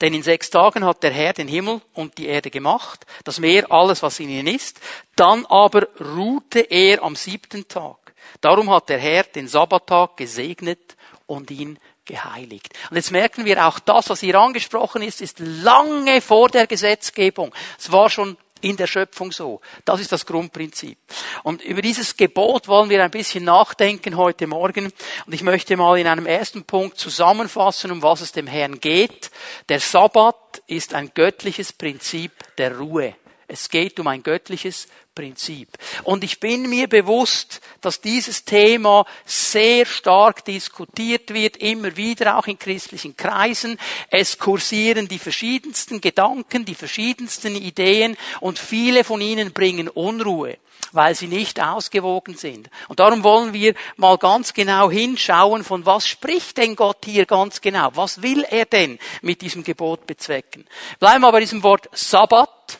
Denn 0.00 0.14
in 0.14 0.22
sechs 0.22 0.50
Tagen 0.50 0.84
hat 0.84 1.02
der 1.02 1.12
Herr 1.12 1.32
den 1.32 1.48
Himmel 1.48 1.80
und 1.92 2.18
die 2.18 2.26
Erde 2.26 2.50
gemacht, 2.50 3.06
das 3.24 3.38
Meer, 3.38 3.70
alles, 3.70 4.02
was 4.02 4.18
in 4.18 4.28
ihnen 4.28 4.46
ist. 4.46 4.80
Dann 5.14 5.46
aber 5.46 5.86
ruhte 6.00 6.60
er 6.60 7.02
am 7.02 7.16
siebten 7.16 7.68
Tag. 7.68 7.96
Darum 8.40 8.70
hat 8.70 8.88
der 8.88 8.98
Herr 8.98 9.24
den 9.24 9.48
Sabbattag 9.48 10.16
gesegnet 10.16 10.96
und 11.30 11.50
ihn 11.52 11.78
geheiligt. 12.04 12.74
Und 12.90 12.96
jetzt 12.96 13.12
merken 13.12 13.44
wir 13.44 13.64
auch 13.66 13.78
das, 13.78 14.10
was 14.10 14.20
hier 14.20 14.34
angesprochen 14.34 15.00
ist, 15.00 15.20
ist 15.20 15.38
lange 15.38 16.20
vor 16.20 16.48
der 16.48 16.66
Gesetzgebung. 16.66 17.54
Es 17.78 17.92
war 17.92 18.10
schon 18.10 18.36
in 18.62 18.76
der 18.76 18.88
Schöpfung 18.88 19.30
so. 19.30 19.60
Das 19.84 20.00
ist 20.00 20.10
das 20.10 20.26
Grundprinzip. 20.26 20.98
Und 21.44 21.62
über 21.62 21.82
dieses 21.82 22.16
Gebot 22.16 22.66
wollen 22.66 22.90
wir 22.90 23.02
ein 23.02 23.12
bisschen 23.12 23.44
nachdenken 23.44 24.16
heute 24.16 24.48
Morgen. 24.48 24.92
Und 25.26 25.32
ich 25.32 25.42
möchte 25.42 25.76
mal 25.76 25.98
in 25.98 26.08
einem 26.08 26.26
ersten 26.26 26.64
Punkt 26.64 26.98
zusammenfassen, 26.98 27.92
um 27.92 28.02
was 28.02 28.20
es 28.22 28.32
dem 28.32 28.48
Herrn 28.48 28.80
geht. 28.80 29.30
Der 29.68 29.78
Sabbat 29.78 30.62
ist 30.66 30.94
ein 30.94 31.12
göttliches 31.14 31.72
Prinzip 31.72 32.32
der 32.58 32.76
Ruhe. 32.76 33.14
Es 33.52 33.68
geht 33.68 33.98
um 33.98 34.06
ein 34.06 34.22
göttliches 34.22 34.86
Prinzip. 35.12 35.70
Und 36.04 36.22
ich 36.22 36.38
bin 36.38 36.70
mir 36.70 36.88
bewusst, 36.88 37.60
dass 37.80 38.00
dieses 38.00 38.44
Thema 38.44 39.04
sehr 39.24 39.86
stark 39.86 40.44
diskutiert 40.44 41.34
wird, 41.34 41.56
immer 41.56 41.96
wieder 41.96 42.38
auch 42.38 42.46
in 42.46 42.60
christlichen 42.60 43.16
Kreisen. 43.16 43.76
Es 44.08 44.38
kursieren 44.38 45.08
die 45.08 45.18
verschiedensten 45.18 46.00
Gedanken, 46.00 46.64
die 46.64 46.76
verschiedensten 46.76 47.56
Ideen 47.56 48.16
und 48.38 48.60
viele 48.60 49.02
von 49.02 49.20
ihnen 49.20 49.52
bringen 49.52 49.88
Unruhe 49.88 50.56
weil 50.92 51.14
sie 51.14 51.28
nicht 51.28 51.60
ausgewogen 51.60 52.36
sind. 52.36 52.68
Und 52.88 52.98
darum 52.98 53.22
wollen 53.22 53.52
wir 53.52 53.74
mal 53.96 54.18
ganz 54.18 54.54
genau 54.54 54.90
hinschauen, 54.90 55.62
von 55.62 55.86
was 55.86 56.08
spricht 56.08 56.56
denn 56.56 56.74
Gott 56.74 57.04
hier 57.04 57.26
ganz 57.26 57.60
genau? 57.60 57.90
Was 57.94 58.22
will 58.22 58.42
er 58.42 58.64
denn 58.64 58.98
mit 59.22 59.40
diesem 59.40 59.62
Gebot 59.62 60.04
bezwecken? 60.06 60.66
Bleiben 60.98 61.20
wir 61.20 61.30
bei 61.30 61.38
diesem 61.38 61.62
Wort 61.62 61.88
Sabbat. 61.92 62.79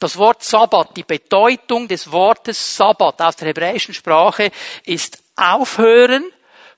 Das 0.00 0.16
Wort 0.16 0.42
Sabbat, 0.42 0.96
die 0.96 1.04
Bedeutung 1.04 1.86
des 1.86 2.10
Wortes 2.10 2.76
Sabbat 2.76 3.20
aus 3.20 3.36
der 3.36 3.48
hebräischen 3.48 3.92
Sprache 3.92 4.50
ist 4.84 5.22
aufhören, 5.36 6.24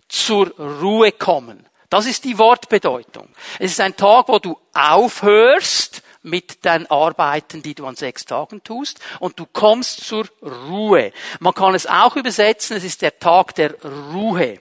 zur 0.09 0.51
Ruhe 0.59 1.13
kommen. 1.13 1.67
Das 1.89 2.07
ist 2.07 2.25
die 2.25 2.37
Wortbedeutung. 2.37 3.29
Es 3.59 3.71
ist 3.71 3.81
ein 3.81 3.97
Tag, 3.97 4.29
wo 4.29 4.41
du 4.41 4.59
aufhörst 4.75 6.03
mit 6.23 6.65
deinen 6.65 6.87
Arbeiten, 6.87 7.63
die 7.63 7.75
du 7.75 7.87
an 7.87 7.97
sechs 7.97 8.25
Tagen 8.25 8.63
tust, 8.65 8.99
und 9.21 9.39
du 9.39 9.47
kommst 9.47 10.05
zur 10.05 10.27
Ruhe. 10.43 11.13
Man 11.39 11.55
kann 11.55 11.75
es 11.75 11.87
auch 11.87 12.17
übersetzen, 12.17 12.77
es 12.77 12.85
ist 12.85 13.03
der 13.03 13.19
Tag 13.19 13.55
der 13.55 13.75
Ruhe. 14.13 14.59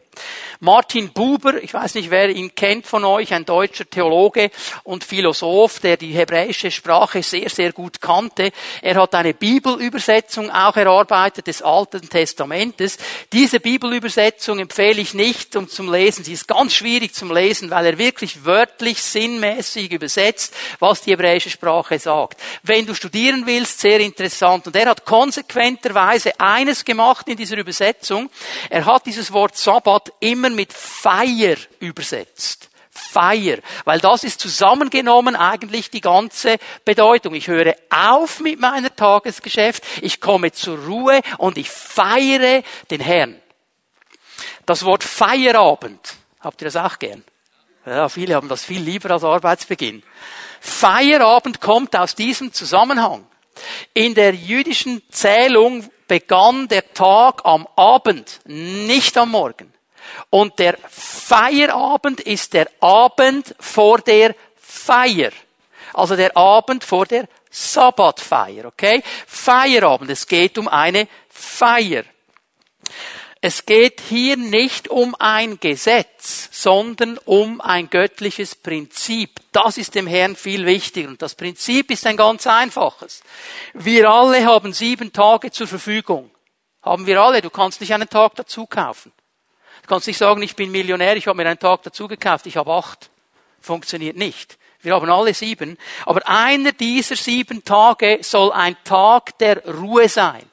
Martin 0.59 1.11
Buber, 1.11 1.61
ich 1.63 1.73
weiß 1.73 1.95
nicht, 1.95 2.11
wer 2.11 2.29
ihn 2.29 2.53
kennt 2.53 2.85
von 2.85 3.03
euch, 3.03 3.33
ein 3.33 3.45
deutscher 3.45 3.89
Theologe 3.89 4.51
und 4.83 5.03
Philosoph, 5.03 5.79
der 5.79 5.97
die 5.97 6.11
hebräische 6.11 6.69
Sprache 6.69 7.23
sehr, 7.23 7.49
sehr 7.49 7.71
gut 7.71 7.99
kannte. 7.99 8.51
Er 8.81 8.95
hat 8.95 9.15
eine 9.15 9.33
Bibelübersetzung 9.33 10.51
auch 10.51 10.75
erarbeitet 10.75 11.47
des 11.47 11.61
Alten 11.63 12.07
Testamentes. 12.07 12.97
Diese 13.33 13.59
Bibelübersetzung 13.59 14.59
empfehle 14.59 15.01
ich 15.01 15.13
nicht 15.13 15.55
um 15.55 15.67
zum 15.67 15.91
Lesen. 15.91 16.23
Sie 16.23 16.33
ist 16.33 16.47
ganz 16.47 16.75
schwierig 16.75 17.15
zum 17.15 17.33
Lesen, 17.33 17.71
weil 17.71 17.87
er 17.87 17.97
wirklich 17.97 18.45
wörtlich, 18.45 19.01
sinnmäßig 19.01 19.91
übersetzt, 19.91 20.53
was 20.79 21.01
die 21.01 21.11
hebräische 21.11 21.49
Sprache 21.49 21.97
sagt. 21.97 22.39
Wenn 22.63 22.85
du 22.85 22.93
studieren 22.93 23.45
willst, 23.45 23.79
sehr 23.79 23.99
interessant. 23.99 24.67
Und 24.67 24.75
er 24.75 24.89
hat 24.89 25.05
konsequenterweise 25.05 26.39
eines 26.39 26.85
gemacht 26.85 27.27
in 27.27 27.37
dieser 27.37 27.57
Übersetzung. 27.57 28.29
Er 28.69 28.85
hat 28.85 29.05
dieses 29.05 29.31
Wort 29.31 29.57
Sabbat 29.57 30.00
immer 30.19 30.49
mit 30.49 30.73
Feier 30.73 31.57
übersetzt. 31.79 32.69
Feier, 32.89 33.59
weil 33.85 33.99
das 33.99 34.23
ist 34.23 34.39
zusammengenommen 34.39 35.35
eigentlich 35.35 35.89
die 35.89 36.01
ganze 36.01 36.57
Bedeutung. 36.85 37.33
Ich 37.35 37.47
höre 37.47 37.75
auf 37.89 38.39
mit 38.39 38.59
meiner 38.59 38.93
Tagesgeschäft, 38.93 39.83
ich 40.01 40.19
komme 40.19 40.51
zur 40.51 40.77
Ruhe 40.77 41.21
und 41.37 41.57
ich 41.57 41.69
feiere 41.69 42.63
den 42.89 43.01
Herrn. 43.01 43.41
Das 44.65 44.85
Wort 44.85 45.03
Feierabend, 45.03 46.15
habt 46.39 46.61
ihr 46.61 46.65
das 46.65 46.75
auch 46.75 46.99
gern? 46.99 47.23
Ja, 47.85 48.09
viele 48.09 48.35
haben 48.35 48.47
das 48.47 48.63
viel 48.63 48.81
lieber 48.81 49.11
als 49.11 49.23
Arbeitsbeginn. 49.23 50.03
Feierabend 50.59 51.59
kommt 51.59 51.95
aus 51.95 52.13
diesem 52.13 52.53
Zusammenhang. 52.53 53.25
In 53.93 54.13
der 54.13 54.33
jüdischen 54.33 55.01
Zählung 55.09 55.89
begann 56.07 56.67
der 56.67 56.93
Tag 56.93 57.41
am 57.43 57.67
Abend, 57.75 58.39
nicht 58.45 59.17
am 59.17 59.31
Morgen. 59.31 59.70
Und 60.29 60.59
der 60.59 60.77
Feierabend 60.89 62.21
ist 62.21 62.53
der 62.53 62.69
Abend 62.79 63.55
vor 63.59 63.99
der 63.99 64.35
Feier. 64.55 65.31
Also 65.93 66.15
der 66.15 66.35
Abend 66.37 66.83
vor 66.83 67.05
der 67.05 67.27
Sabbatfeier, 67.49 68.65
okay? 68.65 69.03
Feierabend. 69.27 70.09
Es 70.09 70.25
geht 70.25 70.57
um 70.57 70.67
eine 70.67 71.07
Feier. 71.29 72.03
Es 73.43 73.65
geht 73.65 74.01
hier 74.07 74.37
nicht 74.37 74.87
um 74.87 75.15
ein 75.17 75.59
Gesetz, 75.59 76.49
sondern 76.51 77.17
um 77.25 77.59
ein 77.59 77.89
göttliches 77.89 78.55
Prinzip. 78.55 79.39
Das 79.51 79.79
ist 79.79 79.95
dem 79.95 80.05
Herrn 80.05 80.35
viel 80.35 80.67
wichtiger. 80.67 81.09
Und 81.09 81.23
das 81.23 81.33
Prinzip 81.33 81.89
ist 81.89 82.05
ein 82.05 82.17
ganz 82.17 82.45
einfaches. 82.45 83.23
Wir 83.73 84.07
alle 84.07 84.45
haben 84.45 84.73
sieben 84.73 85.11
Tage 85.11 85.49
zur 85.49 85.65
Verfügung. 85.65 86.29
Haben 86.83 87.07
wir 87.07 87.19
alle. 87.19 87.41
Du 87.41 87.49
kannst 87.49 87.81
nicht 87.81 87.93
einen 87.93 88.09
Tag 88.09 88.35
dazu 88.35 88.67
kaufen. 88.67 89.11
Kannst 89.91 90.07
nicht 90.07 90.19
sagen, 90.19 90.41
ich 90.41 90.55
bin 90.55 90.71
Millionär, 90.71 91.17
ich 91.17 91.27
habe 91.27 91.35
mir 91.35 91.49
einen 91.49 91.59
Tag 91.59 91.83
dazu 91.83 92.07
gekauft, 92.07 92.45
ich 92.45 92.55
habe 92.55 92.71
acht. 92.71 93.09
Funktioniert 93.59 94.15
nicht. 94.15 94.57
Wir 94.79 94.95
haben 94.95 95.09
alle 95.09 95.33
sieben. 95.33 95.77
Aber 96.05 96.25
einer 96.29 96.71
dieser 96.71 97.17
sieben 97.17 97.65
Tage 97.65 98.19
soll 98.21 98.53
ein 98.53 98.77
Tag 98.85 99.37
der 99.39 99.61
Ruhe 99.65 100.07
sein. 100.07 100.43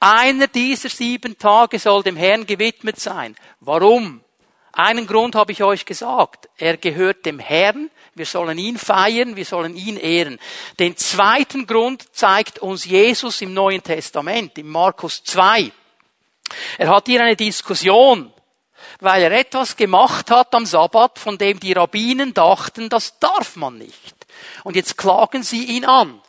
Einer 0.00 0.46
dieser 0.46 0.88
sieben 0.88 1.36
Tage 1.36 1.78
soll 1.78 2.02
dem 2.02 2.16
Herrn 2.16 2.46
gewidmet 2.46 2.98
sein. 2.98 3.36
Warum? 3.60 4.22
Einen 4.72 5.06
Grund 5.06 5.34
habe 5.34 5.52
ich 5.52 5.62
euch 5.62 5.84
gesagt. 5.84 6.48
Er 6.56 6.78
gehört 6.78 7.26
dem 7.26 7.40
Herrn. 7.40 7.90
Wir 8.14 8.24
sollen 8.24 8.56
ihn 8.56 8.78
feiern, 8.78 9.36
wir 9.36 9.44
sollen 9.44 9.76
ihn 9.76 9.98
ehren. 9.98 10.38
Den 10.78 10.96
zweiten 10.96 11.66
Grund 11.66 12.06
zeigt 12.16 12.60
uns 12.60 12.86
Jesus 12.86 13.42
im 13.42 13.52
Neuen 13.52 13.82
Testament, 13.82 14.56
in 14.56 14.66
Markus 14.66 15.22
2. 15.24 15.72
Er 16.78 16.88
hat 16.88 17.06
hier 17.06 17.22
eine 17.22 17.36
Diskussion 17.36 18.32
weil 19.00 19.22
er 19.22 19.32
etwas 19.32 19.76
gemacht 19.76 20.30
hat 20.30 20.54
am 20.54 20.66
Sabbat, 20.66 21.18
von 21.18 21.38
dem 21.38 21.60
die 21.60 21.72
Rabbinen 21.72 22.34
dachten, 22.34 22.88
das 22.88 23.18
darf 23.18 23.56
man 23.56 23.78
nicht. 23.78 24.14
Und 24.64 24.76
jetzt 24.76 24.96
klagen 24.96 25.42
sie 25.42 25.64
ihn 25.64 25.84
an. 25.84 26.20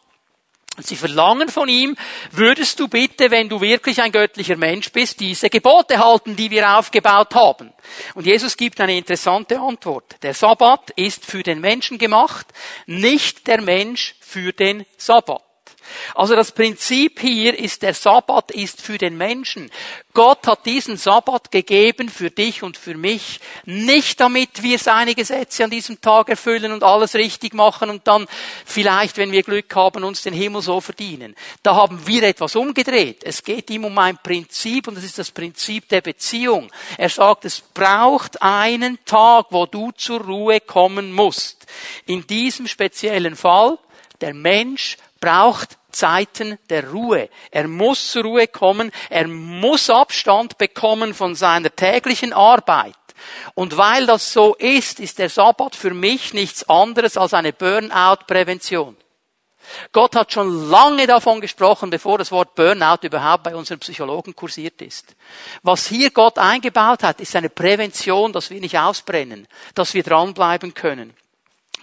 Und 0.78 0.88
sie 0.88 0.96
verlangen 0.96 1.50
von 1.50 1.68
ihm, 1.68 1.98
würdest 2.32 2.80
du 2.80 2.88
bitte, 2.88 3.32
wenn 3.32 3.50
du 3.50 3.60
wirklich 3.60 4.02
ein 4.02 4.14
göttlicher 4.14 4.56
Mensch 4.56 4.94
bist, 4.94 5.20
diese 5.20 5.50
Gebote 5.50 6.00
halten, 6.00 6.38
die 6.38 6.52
wir 6.52 6.78
aufgebaut 6.78 7.36
haben. 7.36 7.74
Und 8.14 8.26
Jesus 8.26 8.56
gibt 8.56 8.80
eine 8.80 8.98
interessante 8.98 9.60
Antwort. 9.60 10.16
Der 10.22 10.34
Sabbat 10.34 10.92
ist 10.92 11.26
für 11.26 11.44
den 11.44 11.60
Menschen 11.60 11.98
gemacht, 11.98 12.48
nicht 12.86 13.48
der 13.48 13.62
Mensch 13.62 14.16
für 14.22 14.54
den 14.54 14.86
Sabbat. 14.96 15.49
Also 16.16 16.36
das 16.36 16.52
Prinzip 16.52 17.20
hier 17.20 17.58
ist, 17.58 17.82
der 17.82 17.94
Sabbat 17.94 18.52
ist 18.52 18.82
für 18.82 18.98
den 18.98 19.18
Menschen. 19.18 19.70
Gott 20.14 20.48
hat 20.48 20.66
diesen 20.66 20.98
Sabbat 20.98 21.52
gegeben 21.52 22.10
für 22.10 22.32
dich 22.32 22.64
und 22.64 22.78
für 22.78 22.96
mich, 22.96 23.40
nicht 23.66 24.20
damit 24.20 24.64
wir 24.64 24.80
seine 24.80 25.16
Gesetze 25.16 25.64
an 25.64 25.70
diesem 25.70 26.02
Tag 26.02 26.30
erfüllen 26.30 26.72
und 26.72 26.84
alles 26.84 27.16
richtig 27.16 27.54
machen 27.54 27.90
und 27.90 28.08
dann 28.08 28.28
vielleicht, 28.66 29.18
wenn 29.18 29.32
wir 29.32 29.44
Glück 29.44 29.74
haben, 29.76 30.04
uns 30.04 30.24
den 30.24 30.34
Himmel 30.34 30.62
so 30.62 30.82
verdienen. 30.82 31.36
Da 31.64 31.76
haben 31.76 32.06
wir 32.06 32.24
etwas 32.24 32.56
umgedreht. 32.56 33.24
Es 33.24 33.44
geht 33.44 33.70
ihm 33.70 33.86
um 33.86 33.98
ein 33.98 34.18
Prinzip 34.18 34.88
und 34.88 34.96
das 34.96 35.04
ist 35.04 35.20
das 35.20 35.32
Prinzip 35.32 35.88
der 35.90 36.02
Beziehung. 36.02 36.72
Er 36.98 37.10
sagt, 37.10 37.46
es 37.46 37.62
braucht 37.62 38.42
einen 38.42 38.98
Tag, 39.06 39.48
wo 39.52 39.66
du 39.66 39.92
zur 39.92 40.22
Ruhe 40.22 40.60
kommen 40.60 41.12
musst. 41.12 41.66
In 42.06 42.26
diesem 42.28 42.68
speziellen 42.68 43.36
Fall, 43.36 43.78
der 44.22 44.34
Mensch 44.34 44.98
braucht 45.20 45.78
Zeiten 45.92 46.58
der 46.70 46.90
Ruhe. 46.90 47.30
Er 47.52 47.68
muss 47.68 48.12
zur 48.12 48.24
Ruhe 48.24 48.48
kommen, 48.48 48.92
er 49.10 49.28
muss 49.28 49.90
Abstand 49.90 50.58
bekommen 50.58 51.14
von 51.14 51.36
seiner 51.36 51.76
täglichen 51.76 52.34
Arbeit. 52.34 52.96
Und 53.54 53.78
weil 53.78 54.06
das 54.06 54.32
so 54.32 54.56
ist, 54.56 55.00
ist 55.00 55.20
der 55.20 55.30
Sabbat 55.30 55.76
für 55.76 55.94
mich 55.94 56.34
nichts 56.34 56.68
anderes 56.70 57.18
als 57.18 57.34
eine 57.34 57.54
Burnout-Prävention. 57.54 58.96
Gott 59.92 60.16
hat 60.16 60.34
schon 60.34 60.70
lange 60.70 61.06
davon 61.06 61.42
gesprochen, 61.42 61.90
bevor 61.90 62.18
das 62.18 62.32
Wort 62.32 62.56
Burnout 62.56 63.00
überhaupt 63.04 63.44
bei 63.44 63.56
unseren 63.56 63.80
Psychologen 63.80 64.36
kursiert 64.36 64.82
ist. 64.82 65.16
Was 65.62 65.88
hier 65.88 66.10
Gott 66.12 66.40
eingebaut 66.40 67.04
hat, 67.04 67.20
ist 67.20 67.36
eine 67.36 67.50
Prävention, 67.50 68.34
dass 68.34 68.50
wir 68.50 68.60
nicht 68.60 68.78
ausbrennen, 68.78 69.48
dass 69.76 69.94
wir 69.94 70.04
dranbleiben 70.04 70.74
können. 70.74 71.14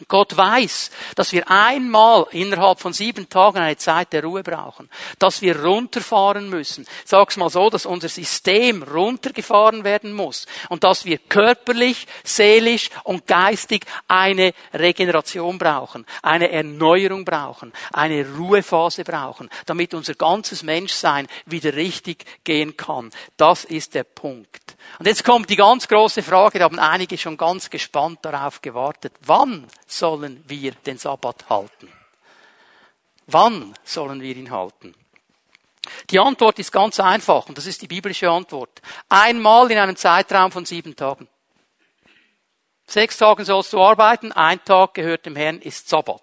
Gott 0.09 0.37
weiß, 0.37 0.91
dass 1.15 1.33
wir 1.33 1.51
einmal 1.51 2.27
innerhalb 2.31 2.81
von 2.81 2.93
sieben 2.93 3.29
Tagen 3.29 3.59
eine 3.59 3.77
Zeit 3.77 4.13
der 4.13 4.25
Ruhe 4.25 4.43
brauchen, 4.43 4.91
dass 5.19 5.41
wir 5.41 5.63
runterfahren 5.63 6.51
müssen. 6.51 6.87
Sag's 7.05 7.37
mal 7.37 7.49
so, 7.49 7.71
dass 7.71 7.87
unser 7.87 8.09
System 8.09 8.83
runtergefahren 8.83 9.85
werden 9.85 10.13
muss 10.13 10.47
und 10.69 10.85
dass 10.85 11.07
wir 11.07 11.19
körperlich, 11.19 12.07
seelisch 12.25 12.91
und 13.05 13.27
geistig 13.27 13.87
eine 14.07 14.53
Regeneration 14.75 15.57
brauchen, 15.59 16.05
eine 16.23 16.51
Erneuerung 16.51 17.25
brauchen, 17.25 17.73
eine 17.93 18.27
Ruhephase 18.37 19.03
brauchen, 19.03 19.49
damit 19.65 19.95
unser 19.95 20.15
ganzes 20.15 20.63
Menschsein 20.63 21.27
wieder 21.47 21.75
richtig 21.75 22.25
gehen 22.45 22.77
kann. 22.77 23.11
Das 23.37 23.65
ist 23.65 23.95
der 23.95 24.05
Punkt. 24.05 24.76
Und 24.99 25.07
jetzt 25.07 25.25
kommt 25.25 25.51
die 25.51 25.57
ganz 25.57 25.89
große 25.89 26.23
Frage, 26.23 26.59
da 26.59 26.65
haben 26.65 26.79
einige 26.79 27.19
schon 27.19 27.37
ganz 27.37 27.69
gespannt 27.69 28.21
darauf 28.23 28.63
gewartet. 28.63 29.13
Wann 29.25 29.67
sollen 29.87 30.43
wir 30.47 30.73
den 30.73 30.99
Sabbat 30.99 31.49
halten? 31.51 31.93
Wann 33.27 33.75
sollen 33.85 34.21
wir 34.21 34.37
ihn 34.37 34.51
halten? 34.51 34.95
Die 36.11 36.19
Antwort 36.19 36.59
ist 36.59 36.73
ganz 36.73 36.99
einfach 37.01 37.49
und 37.49 37.59
das 37.59 37.67
ist 37.67 37.83
die 37.83 37.89
biblische 37.89 38.31
Antwort. 38.31 38.81
Einmal 39.09 39.71
in 39.71 39.79
einem 39.79 39.97
Zeitraum 39.97 40.51
von 40.51 40.65
sieben 40.65 40.97
Tagen. 40.97 41.29
Sechs 42.87 43.19
Tage 43.19 43.45
sollst 43.45 43.73
du 43.73 43.81
arbeiten, 43.81 44.33
ein 44.33 44.65
Tag 44.65 44.95
gehört 44.95 45.27
dem 45.27 45.37
Herrn, 45.37 45.61
ist 45.61 45.89
Sabbat. 45.89 46.23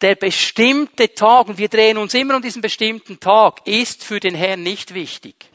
Der 0.00 0.14
bestimmte 0.14 1.14
Tag, 1.14 1.48
und 1.48 1.58
wir 1.58 1.68
drehen 1.68 1.98
uns 1.98 2.14
immer 2.14 2.36
um 2.36 2.42
diesen 2.42 2.62
bestimmten 2.62 3.20
Tag, 3.20 3.66
ist 3.66 4.02
für 4.02 4.20
den 4.20 4.34
Herrn 4.34 4.62
nicht 4.62 4.94
wichtig. 4.94 5.49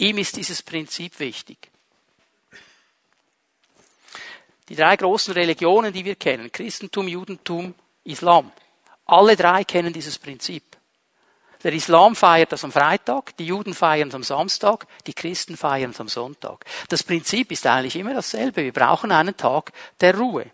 Ihm 0.00 0.16
ist 0.16 0.36
dieses 0.36 0.62
Prinzip 0.62 1.20
wichtig. 1.20 1.58
Die 4.70 4.74
drei 4.74 4.96
großen 4.96 5.34
Religionen, 5.34 5.92
die 5.92 6.06
wir 6.06 6.16
kennen, 6.16 6.50
Christentum, 6.50 7.06
Judentum, 7.06 7.74
Islam, 8.04 8.50
alle 9.04 9.36
drei 9.36 9.62
kennen 9.64 9.92
dieses 9.92 10.18
Prinzip. 10.18 10.64
Der 11.62 11.74
Islam 11.74 12.16
feiert 12.16 12.52
das 12.52 12.64
am 12.64 12.72
Freitag, 12.72 13.36
die 13.36 13.44
Juden 13.44 13.74
feiern 13.74 14.08
es 14.08 14.14
am 14.14 14.22
Samstag, 14.22 14.86
die 15.06 15.12
Christen 15.12 15.58
feiern 15.58 15.90
es 15.90 16.00
am 16.00 16.08
Sonntag. 16.08 16.64
Das 16.88 17.02
Prinzip 17.02 17.52
ist 17.52 17.66
eigentlich 17.66 17.96
immer 17.96 18.14
dasselbe. 18.14 18.64
Wir 18.64 18.72
brauchen 18.72 19.12
einen 19.12 19.36
Tag 19.36 19.72
der 20.00 20.16
Ruhe. 20.16 20.46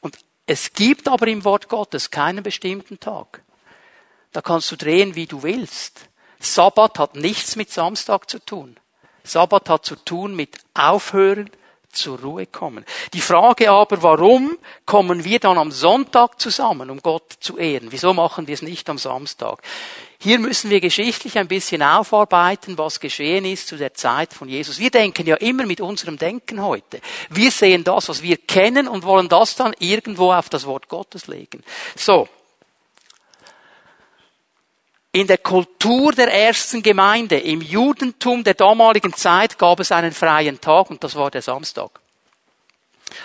Und 0.00 0.16
es 0.46 0.72
gibt 0.72 1.08
aber 1.08 1.26
im 1.26 1.42
Wort 1.44 1.68
Gottes 1.68 2.12
keinen 2.12 2.44
bestimmten 2.44 3.00
Tag. 3.00 3.42
Da 4.30 4.42
kannst 4.42 4.70
du 4.70 4.76
drehen, 4.76 5.16
wie 5.16 5.26
du 5.26 5.42
willst. 5.42 6.08
Sabbat 6.42 6.98
hat 6.98 7.16
nichts 7.16 7.56
mit 7.56 7.70
Samstag 7.70 8.28
zu 8.28 8.38
tun. 8.38 8.76
Sabbat 9.24 9.68
hat 9.68 9.86
zu 9.86 9.96
tun 9.96 10.34
mit 10.34 10.58
Aufhören, 10.74 11.50
zur 11.92 12.18
Ruhe 12.20 12.46
kommen. 12.46 12.84
Die 13.12 13.20
Frage 13.20 13.70
aber, 13.70 14.02
warum 14.02 14.56
kommen 14.86 15.24
wir 15.24 15.38
dann 15.38 15.58
am 15.58 15.70
Sonntag 15.70 16.40
zusammen, 16.40 16.90
um 16.90 17.00
Gott 17.02 17.34
zu 17.40 17.58
ehren? 17.58 17.88
Wieso 17.90 18.14
machen 18.14 18.46
wir 18.46 18.54
es 18.54 18.62
nicht 18.62 18.88
am 18.88 18.98
Samstag? 18.98 19.62
Hier 20.18 20.38
müssen 20.38 20.70
wir 20.70 20.80
geschichtlich 20.80 21.36
ein 21.38 21.48
bisschen 21.48 21.82
aufarbeiten, 21.82 22.78
was 22.78 22.98
geschehen 22.98 23.44
ist 23.44 23.68
zu 23.68 23.76
der 23.76 23.92
Zeit 23.92 24.32
von 24.32 24.48
Jesus. 24.48 24.78
Wir 24.78 24.90
denken 24.90 25.26
ja 25.26 25.36
immer 25.36 25.66
mit 25.66 25.80
unserem 25.80 26.16
Denken 26.16 26.62
heute. 26.62 27.00
Wir 27.28 27.50
sehen 27.50 27.84
das, 27.84 28.08
was 28.08 28.22
wir 28.22 28.38
kennen 28.38 28.88
und 28.88 29.04
wollen 29.04 29.28
das 29.28 29.56
dann 29.56 29.74
irgendwo 29.78 30.32
auf 30.32 30.48
das 30.48 30.64
Wort 30.64 30.88
Gottes 30.88 31.26
legen. 31.26 31.62
So. 31.94 32.28
In 35.14 35.26
der 35.26 35.38
Kultur 35.38 36.12
der 36.12 36.32
ersten 36.32 36.82
Gemeinde, 36.82 37.38
im 37.38 37.60
Judentum 37.60 38.42
der 38.42 38.54
damaligen 38.54 39.12
Zeit 39.12 39.58
gab 39.58 39.80
es 39.80 39.92
einen 39.92 40.12
freien 40.12 40.58
Tag 40.58 40.88
und 40.88 41.04
das 41.04 41.14
war 41.14 41.30
der 41.30 41.42
Samstag. 41.42 42.00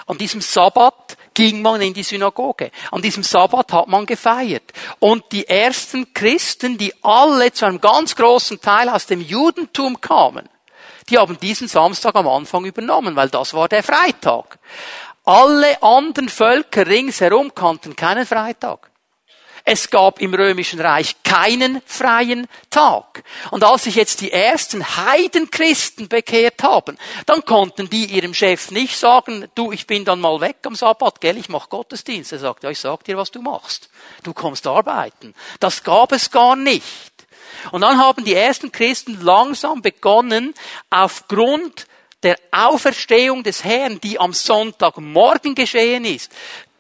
An 0.06 0.18
diesem 0.18 0.42
Sabbat 0.42 1.18
ging 1.34 1.62
man 1.62 1.80
in 1.80 1.94
die 1.94 2.04
Synagoge. 2.04 2.72
An 2.92 3.02
diesem 3.02 3.24
Sabbat 3.24 3.72
hat 3.72 3.88
man 3.88 4.06
gefeiert. 4.06 4.74
Und 5.00 5.32
die 5.32 5.48
ersten 5.48 6.14
Christen, 6.14 6.78
die 6.78 6.94
alle 7.04 7.54
zu 7.54 7.66
einem 7.66 7.80
ganz 7.80 8.16
großen 8.16 8.60
Teil 8.60 8.90
aus 8.90 9.06
dem 9.06 9.22
Judentum 9.22 10.02
kamen, 10.02 10.50
die 11.10 11.18
haben 11.18 11.40
diesen 11.40 11.70
Samstag 11.70 12.16
am 12.16 12.28
Anfang 12.28 12.66
übernommen, 12.66 13.16
weil 13.16 13.30
das 13.30 13.54
war 13.54 13.70
der 13.70 13.82
Freitag. 13.82 14.60
Alle 15.24 15.82
anderen 15.82 16.28
Völker 16.28 16.86
ringsherum 16.86 17.56
kannten 17.56 17.96
keinen 17.96 18.26
Freitag. 18.26 18.90
Es 19.70 19.90
gab 19.90 20.22
im 20.22 20.34
römischen 20.34 20.80
Reich 20.80 21.18
keinen 21.26 21.82
freien 21.86 22.48
Tag. 22.70 23.22
Und 23.52 23.66
als 23.66 23.84
sich 23.84 23.96
jetzt 23.96 24.22
die 24.22 24.32
ersten 24.32 24.96
Heidenchristen 24.96 26.08
bekehrt 26.08 26.64
haben, 26.64 26.98
dann 27.26 27.44
konnten 27.44 27.90
die 27.90 28.06
ihrem 28.06 28.34
Chef 28.34 28.72
nicht 28.72 28.98
sagen, 28.98 29.50
du, 29.56 29.74
ich 29.74 29.86
bin 29.86 30.06
dann 30.06 30.22
mal 30.22 30.40
weg 30.40 30.56
am 30.64 30.74
Sabbat, 30.74 31.20
gell, 31.20 31.36
ich 31.36 31.50
mach 31.50 31.68
Gottesdienst. 31.68 32.32
Er 32.32 32.40
sagt, 32.40 32.64
ja, 32.64 32.70
ich 32.70 32.80
sag 32.80 33.04
dir, 33.04 33.18
was 33.18 33.30
du 33.30 33.42
machst. 33.42 33.90
Du 34.24 34.34
kommst 34.34 34.66
arbeiten. 34.66 35.36
Das 35.60 35.84
gab 35.84 36.14
es 36.14 36.32
gar 36.32 36.56
nicht. 36.56 37.12
Und 37.72 37.82
dann 37.82 37.98
haben 37.98 38.24
die 38.24 38.36
ersten 38.36 38.72
Christen 38.72 39.20
langsam 39.22 39.82
begonnen, 39.82 40.54
aufgrund 40.90 41.88
der 42.24 42.38
Auferstehung 42.52 43.44
des 43.44 43.64
Herrn, 43.64 44.00
die 44.02 44.20
am 44.20 44.34
Sonntagmorgen 44.34 45.56
geschehen 45.56 46.06
ist, 46.06 46.32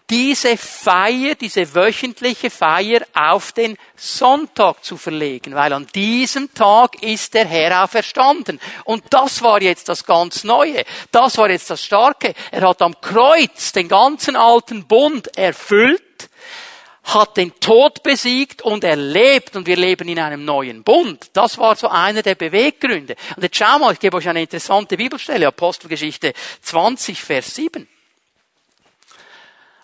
diese 0.09 0.55
Feier, 0.55 1.35
diese 1.35 1.75
wöchentliche 1.75 2.49
Feier 2.49 3.01
auf 3.13 3.51
den 3.51 3.77
Sonntag 3.95 4.83
zu 4.83 4.95
verlegen, 4.95 5.53
weil 5.53 5.73
an 5.73 5.87
diesem 5.93 6.53
Tag 6.53 7.03
ist 7.03 7.33
der 7.33 7.45
Herr 7.45 7.83
auferstanden. 7.83 8.59
Und 8.85 9.03
das 9.09 9.41
war 9.41 9.61
jetzt 9.61 9.89
das 9.89 10.05
ganz 10.05 10.45
Neue. 10.45 10.85
Das 11.11 11.37
war 11.37 11.49
jetzt 11.49 11.69
das 11.69 11.83
Starke. 11.83 12.33
Er 12.51 12.69
hat 12.69 12.81
am 12.81 12.99
Kreuz 13.01 13.73
den 13.73 13.89
ganzen 13.89 14.37
alten 14.37 14.85
Bund 14.87 15.37
erfüllt, 15.37 16.29
hat 17.03 17.35
den 17.35 17.57
Tod 17.59 18.01
besiegt 18.03 18.61
und 18.61 18.85
er 18.85 18.95
lebt 18.95 19.57
und 19.57 19.67
wir 19.67 19.75
leben 19.75 20.07
in 20.07 20.19
einem 20.19 20.45
neuen 20.45 20.83
Bund. 20.83 21.31
Das 21.33 21.57
war 21.57 21.75
so 21.75 21.89
einer 21.89 22.21
der 22.21 22.35
Beweggründe. 22.35 23.15
Und 23.35 23.43
jetzt 23.43 23.57
schau 23.57 23.79
mal, 23.79 23.93
ich 23.93 23.99
gebe 23.99 24.15
euch 24.15 24.27
eine 24.29 24.41
interessante 24.41 24.95
Bibelstelle, 24.95 25.47
Apostelgeschichte 25.47 26.33
20, 26.61 27.21
Vers 27.21 27.55
7. 27.55 27.87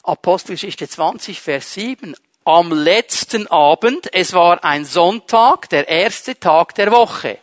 Apostelgeschichte 0.03 0.89
20, 0.89 1.39
Vers 1.39 1.73
7. 1.75 2.13
Am 2.43 2.73
letzten 2.73 3.47
Abend, 3.47 4.13
es 4.13 4.33
war 4.33 4.61
ein 4.65 4.83
Sonntag, 4.83 5.69
der 5.69 5.87
erste 5.87 6.37
Tag 6.37 6.75
der 6.75 6.91
Woche. 6.91 7.39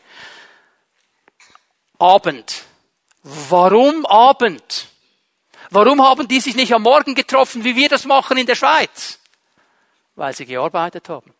Abend. 1.98 2.64
Warum 3.22 4.04
Abend? 4.04 4.88
Warum 5.70 6.02
haben 6.02 6.28
die 6.28 6.40
sich 6.40 6.54
nicht 6.54 6.74
am 6.74 6.82
Morgen 6.82 7.14
getroffen, 7.14 7.64
wie 7.64 7.76
wir 7.76 7.88
das 7.88 8.04
machen 8.04 8.36
in 8.36 8.46
der 8.46 8.56
Schweiz? 8.56 9.18
Weil 10.14 10.34
sie 10.34 10.44
gearbeitet 10.44 11.08
haben. 11.08 11.32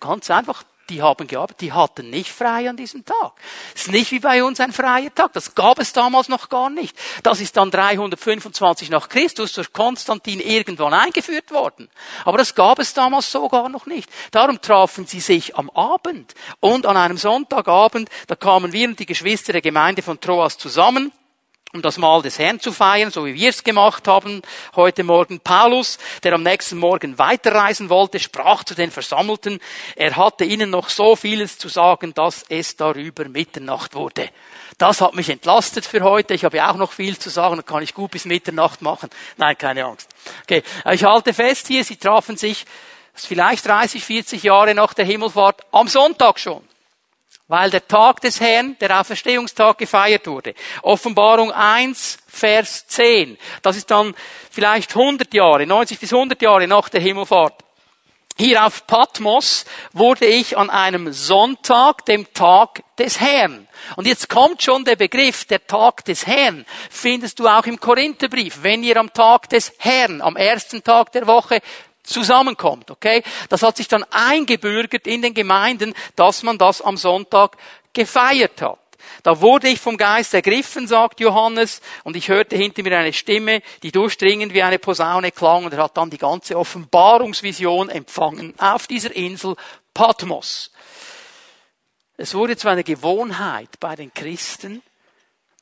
Ganz 0.00 0.30
einfach, 0.30 0.64
die 0.90 1.02
haben 1.02 1.26
gearbeitet, 1.26 1.60
die 1.60 1.72
hatten 1.72 2.10
nicht 2.10 2.32
frei 2.32 2.68
an 2.68 2.76
diesem 2.76 3.04
Tag. 3.04 3.32
Es 3.74 3.82
ist 3.82 3.92
nicht 3.92 4.10
wie 4.10 4.18
bei 4.18 4.42
uns 4.42 4.60
ein 4.60 4.72
freier 4.72 5.14
Tag. 5.14 5.32
Das 5.32 5.54
gab 5.54 5.78
es 5.78 5.92
damals 5.92 6.28
noch 6.28 6.48
gar 6.48 6.70
nicht. 6.70 6.96
Das 7.22 7.40
ist 7.40 7.56
dann 7.56 7.70
325 7.70 8.90
nach 8.90 9.08
Christus 9.08 9.52
durch 9.52 9.72
Konstantin 9.72 10.40
irgendwann 10.40 10.94
eingeführt 10.94 11.50
worden. 11.50 11.88
Aber 12.24 12.38
das 12.38 12.54
gab 12.54 12.78
es 12.78 12.94
damals 12.94 13.30
so 13.30 13.48
gar 13.48 13.68
noch 13.68 13.86
nicht. 13.86 14.10
Darum 14.30 14.60
trafen 14.60 15.06
sie 15.06 15.20
sich 15.20 15.56
am 15.56 15.70
Abend. 15.70 16.34
Und 16.60 16.86
an 16.86 16.96
einem 16.96 17.18
Sonntagabend, 17.18 18.08
da 18.26 18.34
kamen 18.34 18.72
wir 18.72 18.88
und 18.88 18.98
die 18.98 19.06
Geschwister 19.06 19.52
der 19.52 19.62
Gemeinde 19.62 20.02
von 20.02 20.20
Troas 20.20 20.58
zusammen 20.58 21.12
um 21.74 21.82
das 21.82 21.98
Mahl 21.98 22.22
des 22.22 22.38
Herrn 22.38 22.60
zu 22.60 22.72
feiern, 22.72 23.10
so 23.10 23.26
wie 23.26 23.34
wir 23.34 23.50
es 23.50 23.62
gemacht 23.62 24.08
haben 24.08 24.40
heute 24.74 25.04
Morgen. 25.04 25.38
Paulus, 25.40 25.98
der 26.22 26.32
am 26.32 26.42
nächsten 26.42 26.78
Morgen 26.78 27.18
weiterreisen 27.18 27.90
wollte, 27.90 28.18
sprach 28.18 28.64
zu 28.64 28.74
den 28.74 28.90
Versammelten. 28.90 29.60
Er 29.94 30.16
hatte 30.16 30.44
ihnen 30.44 30.70
noch 30.70 30.88
so 30.88 31.14
vieles 31.14 31.58
zu 31.58 31.68
sagen, 31.68 32.14
dass 32.14 32.44
es 32.48 32.76
darüber 32.76 33.28
Mitternacht 33.28 33.94
wurde. 33.94 34.30
Das 34.78 35.02
hat 35.02 35.14
mich 35.14 35.28
entlastet 35.28 35.84
für 35.84 36.00
heute. 36.00 36.32
Ich 36.32 36.44
habe 36.44 36.66
auch 36.66 36.76
noch 36.76 36.92
viel 36.92 37.18
zu 37.18 37.28
sagen, 37.28 37.62
kann 37.66 37.82
ich 37.82 37.92
gut 37.92 38.12
bis 38.12 38.24
Mitternacht 38.24 38.80
machen. 38.80 39.10
Nein, 39.36 39.58
keine 39.58 39.84
Angst. 39.84 40.08
Okay, 40.44 40.62
ich 40.90 41.04
halte 41.04 41.34
fest 41.34 41.66
hier, 41.66 41.84
sie 41.84 41.96
trafen 41.96 42.38
sich 42.38 42.64
vielleicht 43.12 43.66
30, 43.66 44.02
40 44.04 44.42
Jahre 44.42 44.74
nach 44.74 44.94
der 44.94 45.04
Himmelfahrt 45.04 45.62
am 45.72 45.88
Sonntag 45.88 46.38
schon 46.38 46.67
weil 47.48 47.70
der 47.70 47.88
Tag 47.88 48.20
des 48.20 48.40
Herrn, 48.40 48.76
der 48.78 49.00
Auferstehungstag, 49.00 49.78
gefeiert 49.78 50.26
wurde. 50.26 50.54
Offenbarung 50.82 51.50
1, 51.50 52.18
Vers 52.28 52.86
10. 52.86 53.38
Das 53.62 53.76
ist 53.76 53.90
dann 53.90 54.14
vielleicht 54.50 54.94
100 54.94 55.32
Jahre, 55.32 55.66
90 55.66 55.98
bis 55.98 56.12
100 56.12 56.40
Jahre 56.40 56.68
nach 56.68 56.88
der 56.90 57.00
Himmelfahrt. 57.00 57.64
Hier 58.40 58.64
auf 58.64 58.86
Patmos 58.86 59.64
wurde 59.92 60.26
ich 60.26 60.56
an 60.56 60.70
einem 60.70 61.12
Sonntag, 61.12 62.04
dem 62.04 62.32
Tag 62.34 62.84
des 62.96 63.18
Herrn. 63.18 63.66
Und 63.96 64.06
jetzt 64.06 64.28
kommt 64.28 64.62
schon 64.62 64.84
der 64.84 64.94
Begriff, 64.94 65.44
der 65.46 65.66
Tag 65.66 66.04
des 66.04 66.24
Herrn, 66.24 66.64
findest 66.88 67.40
du 67.40 67.48
auch 67.48 67.66
im 67.66 67.80
Korintherbrief. 67.80 68.62
Wenn 68.62 68.84
ihr 68.84 68.96
am 68.96 69.12
Tag 69.12 69.48
des 69.48 69.72
Herrn, 69.78 70.20
am 70.20 70.36
ersten 70.36 70.84
Tag 70.84 71.10
der 71.10 71.26
Woche 71.26 71.60
zusammenkommt, 72.08 72.90
okay? 72.90 73.22
Das 73.48 73.62
hat 73.62 73.76
sich 73.76 73.88
dann 73.88 74.04
eingebürgert 74.10 75.06
in 75.06 75.22
den 75.22 75.34
Gemeinden, 75.34 75.94
dass 76.16 76.42
man 76.42 76.58
das 76.58 76.80
am 76.80 76.96
Sonntag 76.96 77.56
gefeiert 77.92 78.62
hat. 78.62 78.78
Da 79.22 79.40
wurde 79.40 79.68
ich 79.68 79.80
vom 79.80 79.96
Geist 79.96 80.34
ergriffen, 80.34 80.86
sagt 80.86 81.20
Johannes, 81.20 81.80
und 82.04 82.16
ich 82.16 82.28
hörte 82.28 82.56
hinter 82.56 82.82
mir 82.82 82.98
eine 82.98 83.12
Stimme, 83.12 83.62
die 83.82 83.92
durchdringend 83.92 84.52
wie 84.52 84.62
eine 84.62 84.78
Posaune 84.78 85.32
klang, 85.32 85.64
und 85.64 85.72
er 85.72 85.84
hat 85.84 85.96
dann 85.96 86.10
die 86.10 86.18
ganze 86.18 86.56
Offenbarungsvision 86.56 87.88
empfangen 87.88 88.54
auf 88.58 88.86
dieser 88.86 89.14
Insel 89.14 89.56
Patmos. 89.94 90.70
Es 92.16 92.34
wurde 92.34 92.56
zu 92.56 92.68
einer 92.68 92.82
Gewohnheit 92.82 93.80
bei 93.80 93.96
den 93.96 94.12
Christen, 94.12 94.82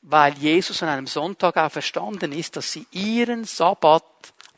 weil 0.01 0.33
Jesus 0.37 0.81
an 0.83 0.89
einem 0.89 1.07
Sonntag 1.07 1.57
auferstanden 1.57 2.31
ist, 2.31 2.55
dass 2.55 2.71
sie 2.71 2.85
ihren 2.91 3.45
Sabbat 3.45 4.03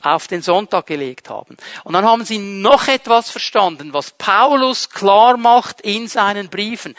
auf 0.01 0.27
den 0.27 0.41
Sonntag 0.41 0.85
gelegt 0.87 1.29
haben. 1.29 1.57
Und 1.83 1.93
dann 1.93 2.05
haben 2.05 2.25
sie 2.25 2.37
noch 2.37 2.87
etwas 2.87 3.29
verstanden, 3.29 3.93
was 3.93 4.11
Paulus 4.11 4.89
klar 4.89 5.37
macht 5.37 5.81
in 5.81 6.07
seinen 6.07 6.49
Briefen. 6.49 6.95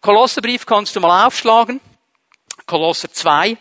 Kolosserbrief 0.00 0.66
kannst 0.66 0.94
du 0.96 1.00
mal 1.00 1.26
aufschlagen. 1.26 1.80
Kolosser 2.66 3.12
2. 3.12 3.56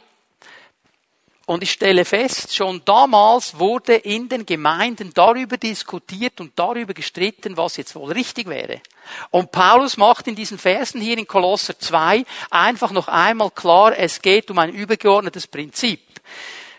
Und 1.47 1.61
ich 1.61 1.71
stelle 1.71 2.05
fest, 2.05 2.55
schon 2.55 2.81
damals 2.85 3.59
wurde 3.59 3.93
in 3.93 4.29
den 4.29 4.47
Gemeinden 4.47 5.11
darüber 5.13 5.57
diskutiert 5.57 6.41
und 6.41 6.57
darüber 6.57 6.95
gestritten, 6.95 7.55
was 7.55 7.77
jetzt 7.77 7.93
wohl 7.93 8.11
richtig 8.11 8.47
wäre. 8.47 8.81
Und 9.29 9.51
Paulus 9.51 9.95
macht 9.97 10.27
in 10.27 10.35
diesen 10.35 10.57
Versen 10.57 11.01
hier 11.01 11.19
in 11.19 11.27
Kolosser 11.27 11.77
2 11.77 12.25
einfach 12.49 12.89
noch 12.89 13.07
einmal 13.07 13.51
klar, 13.51 13.95
es 13.95 14.23
geht 14.23 14.49
um 14.49 14.57
ein 14.57 14.73
übergeordnetes 14.73 15.45
Prinzip. 15.45 16.01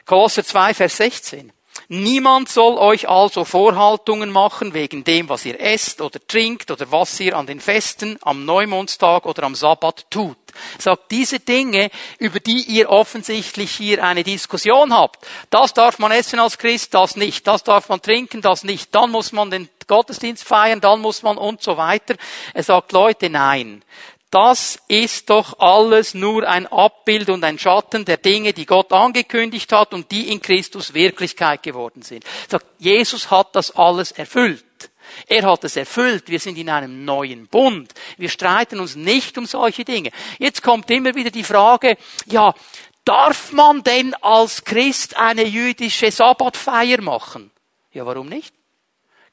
Kolosser 0.04 0.44
2, 0.44 0.74
Vers 0.74 0.96
16. 0.96 1.52
Niemand 1.88 2.48
soll 2.48 2.78
euch 2.78 3.08
also 3.08 3.44
Vorhaltungen 3.44 4.30
machen 4.30 4.74
wegen 4.74 5.04
dem, 5.04 5.28
was 5.28 5.44
ihr 5.44 5.60
esst 5.60 6.00
oder 6.00 6.18
trinkt 6.26 6.70
oder 6.70 6.90
was 6.90 7.20
ihr 7.20 7.36
an 7.36 7.46
den 7.46 7.60
Festen, 7.60 8.18
am 8.22 8.44
Neumondstag 8.44 9.24
oder 9.24 9.44
am 9.44 9.54
Sabbat 9.54 10.10
tut. 10.10 10.36
Sagt 10.78 11.12
diese 11.12 11.38
Dinge, 11.38 11.90
über 12.18 12.40
die 12.40 12.62
ihr 12.62 12.90
offensichtlich 12.90 13.70
hier 13.70 14.02
eine 14.02 14.24
Diskussion 14.24 14.92
habt. 14.92 15.24
Das 15.50 15.74
darf 15.74 15.98
man 16.00 16.10
essen 16.10 16.40
als 16.40 16.58
Christ, 16.58 16.92
das 16.94 17.14
nicht. 17.14 17.46
Das 17.46 17.62
darf 17.62 17.88
man 17.88 18.02
trinken, 18.02 18.42
das 18.42 18.64
nicht. 18.64 18.92
Dann 18.92 19.10
muss 19.10 19.30
man 19.30 19.50
den 19.50 19.68
Gottesdienst 19.86 20.42
feiern, 20.42 20.80
dann 20.80 21.00
muss 21.00 21.22
man 21.22 21.38
und 21.38 21.62
so 21.62 21.76
weiter. 21.76 22.16
Er 22.54 22.62
sagt, 22.64 22.90
Leute, 22.90 23.30
nein. 23.30 23.84
Das 24.36 24.78
ist 24.86 25.30
doch 25.30 25.60
alles 25.60 26.12
nur 26.12 26.46
ein 26.46 26.66
Abbild 26.66 27.30
und 27.30 27.42
ein 27.42 27.58
Schatten 27.58 28.04
der 28.04 28.18
Dinge, 28.18 28.52
die 28.52 28.66
Gott 28.66 28.92
angekündigt 28.92 29.72
hat 29.72 29.94
und 29.94 30.10
die 30.10 30.30
in 30.30 30.42
Christus 30.42 30.92
Wirklichkeit 30.92 31.62
geworden 31.62 32.02
sind. 32.02 32.22
Sagt, 32.46 32.66
Jesus 32.76 33.30
hat 33.30 33.56
das 33.56 33.70
alles 33.70 34.12
erfüllt. 34.12 34.90
Er 35.26 35.44
hat 35.44 35.64
es 35.64 35.76
erfüllt. 35.76 36.28
Wir 36.28 36.38
sind 36.38 36.58
in 36.58 36.68
einem 36.68 37.06
neuen 37.06 37.46
Bund. 37.46 37.94
Wir 38.18 38.28
streiten 38.28 38.78
uns 38.78 38.94
nicht 38.94 39.38
um 39.38 39.46
solche 39.46 39.86
Dinge. 39.86 40.10
Jetzt 40.38 40.62
kommt 40.62 40.90
immer 40.90 41.14
wieder 41.14 41.30
die 41.30 41.42
Frage, 41.42 41.96
ja, 42.26 42.52
darf 43.06 43.52
man 43.52 43.82
denn 43.84 44.12
als 44.20 44.66
Christ 44.66 45.16
eine 45.16 45.46
jüdische 45.46 46.12
Sabbatfeier 46.12 47.00
machen? 47.00 47.50
Ja, 47.90 48.04
warum 48.04 48.28
nicht? 48.28 48.55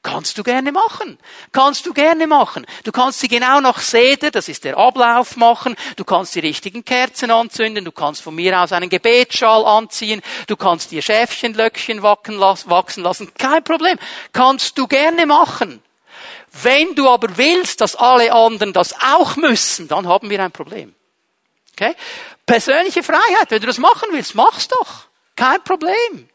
Kannst 0.04 0.36
du 0.36 0.42
gerne 0.42 0.70
machen. 0.70 1.18
Kannst 1.50 1.86
du 1.86 1.94
gerne 1.94 2.26
machen. 2.26 2.66
Du 2.84 2.92
kannst 2.92 3.20
sie 3.20 3.28
genau 3.28 3.62
nach 3.62 3.80
Seder, 3.80 4.30
das 4.30 4.50
ist 4.50 4.62
der 4.64 4.76
Ablauf 4.76 5.38
machen. 5.38 5.76
Du 5.96 6.04
kannst 6.04 6.34
die 6.34 6.40
richtigen 6.40 6.84
Kerzen 6.84 7.30
anzünden. 7.30 7.86
Du 7.86 7.90
kannst 7.90 8.20
von 8.20 8.34
mir 8.34 8.60
aus 8.60 8.72
einen 8.72 8.90
Gebetsschal 8.90 9.64
anziehen. 9.64 10.20
Du 10.46 10.56
kannst 10.56 10.90
dir 10.90 11.00
Schäfchenlöckchen 11.00 12.02
wachsen 12.02 13.02
lassen. 13.02 13.32
Kein 13.38 13.64
Problem. 13.64 13.98
Kannst 14.34 14.76
du 14.76 14.86
gerne 14.86 15.24
machen. 15.24 15.82
Wenn 16.62 16.94
du 16.94 17.08
aber 17.08 17.38
willst, 17.38 17.80
dass 17.80 17.96
alle 17.96 18.30
anderen 18.30 18.74
das 18.74 18.94
auch 19.00 19.36
müssen, 19.36 19.88
dann 19.88 20.06
haben 20.06 20.28
wir 20.28 20.40
ein 20.40 20.52
Problem. 20.52 20.94
Okay? 21.72 21.96
Persönliche 22.44 23.02
Freiheit. 23.02 23.48
Wenn 23.48 23.62
du 23.62 23.66
das 23.66 23.78
machen 23.78 24.10
willst, 24.12 24.34
mach's 24.34 24.68
doch. 24.68 25.06
Kein 25.34 25.64
Problem. 25.64 26.28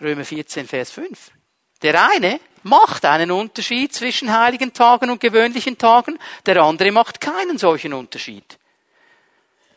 Römer 0.00 0.24
14, 0.24 0.66
Vers 0.66 0.92
5. 0.92 1.30
Der 1.82 2.10
eine 2.10 2.40
macht 2.62 3.04
einen 3.04 3.30
Unterschied 3.30 3.92
zwischen 3.92 4.32
heiligen 4.32 4.72
Tagen 4.72 5.10
und 5.10 5.20
gewöhnlichen 5.20 5.78
Tagen, 5.78 6.18
der 6.46 6.62
andere 6.62 6.92
macht 6.92 7.20
keinen 7.20 7.58
solchen 7.58 7.92
Unterschied. 7.92 8.58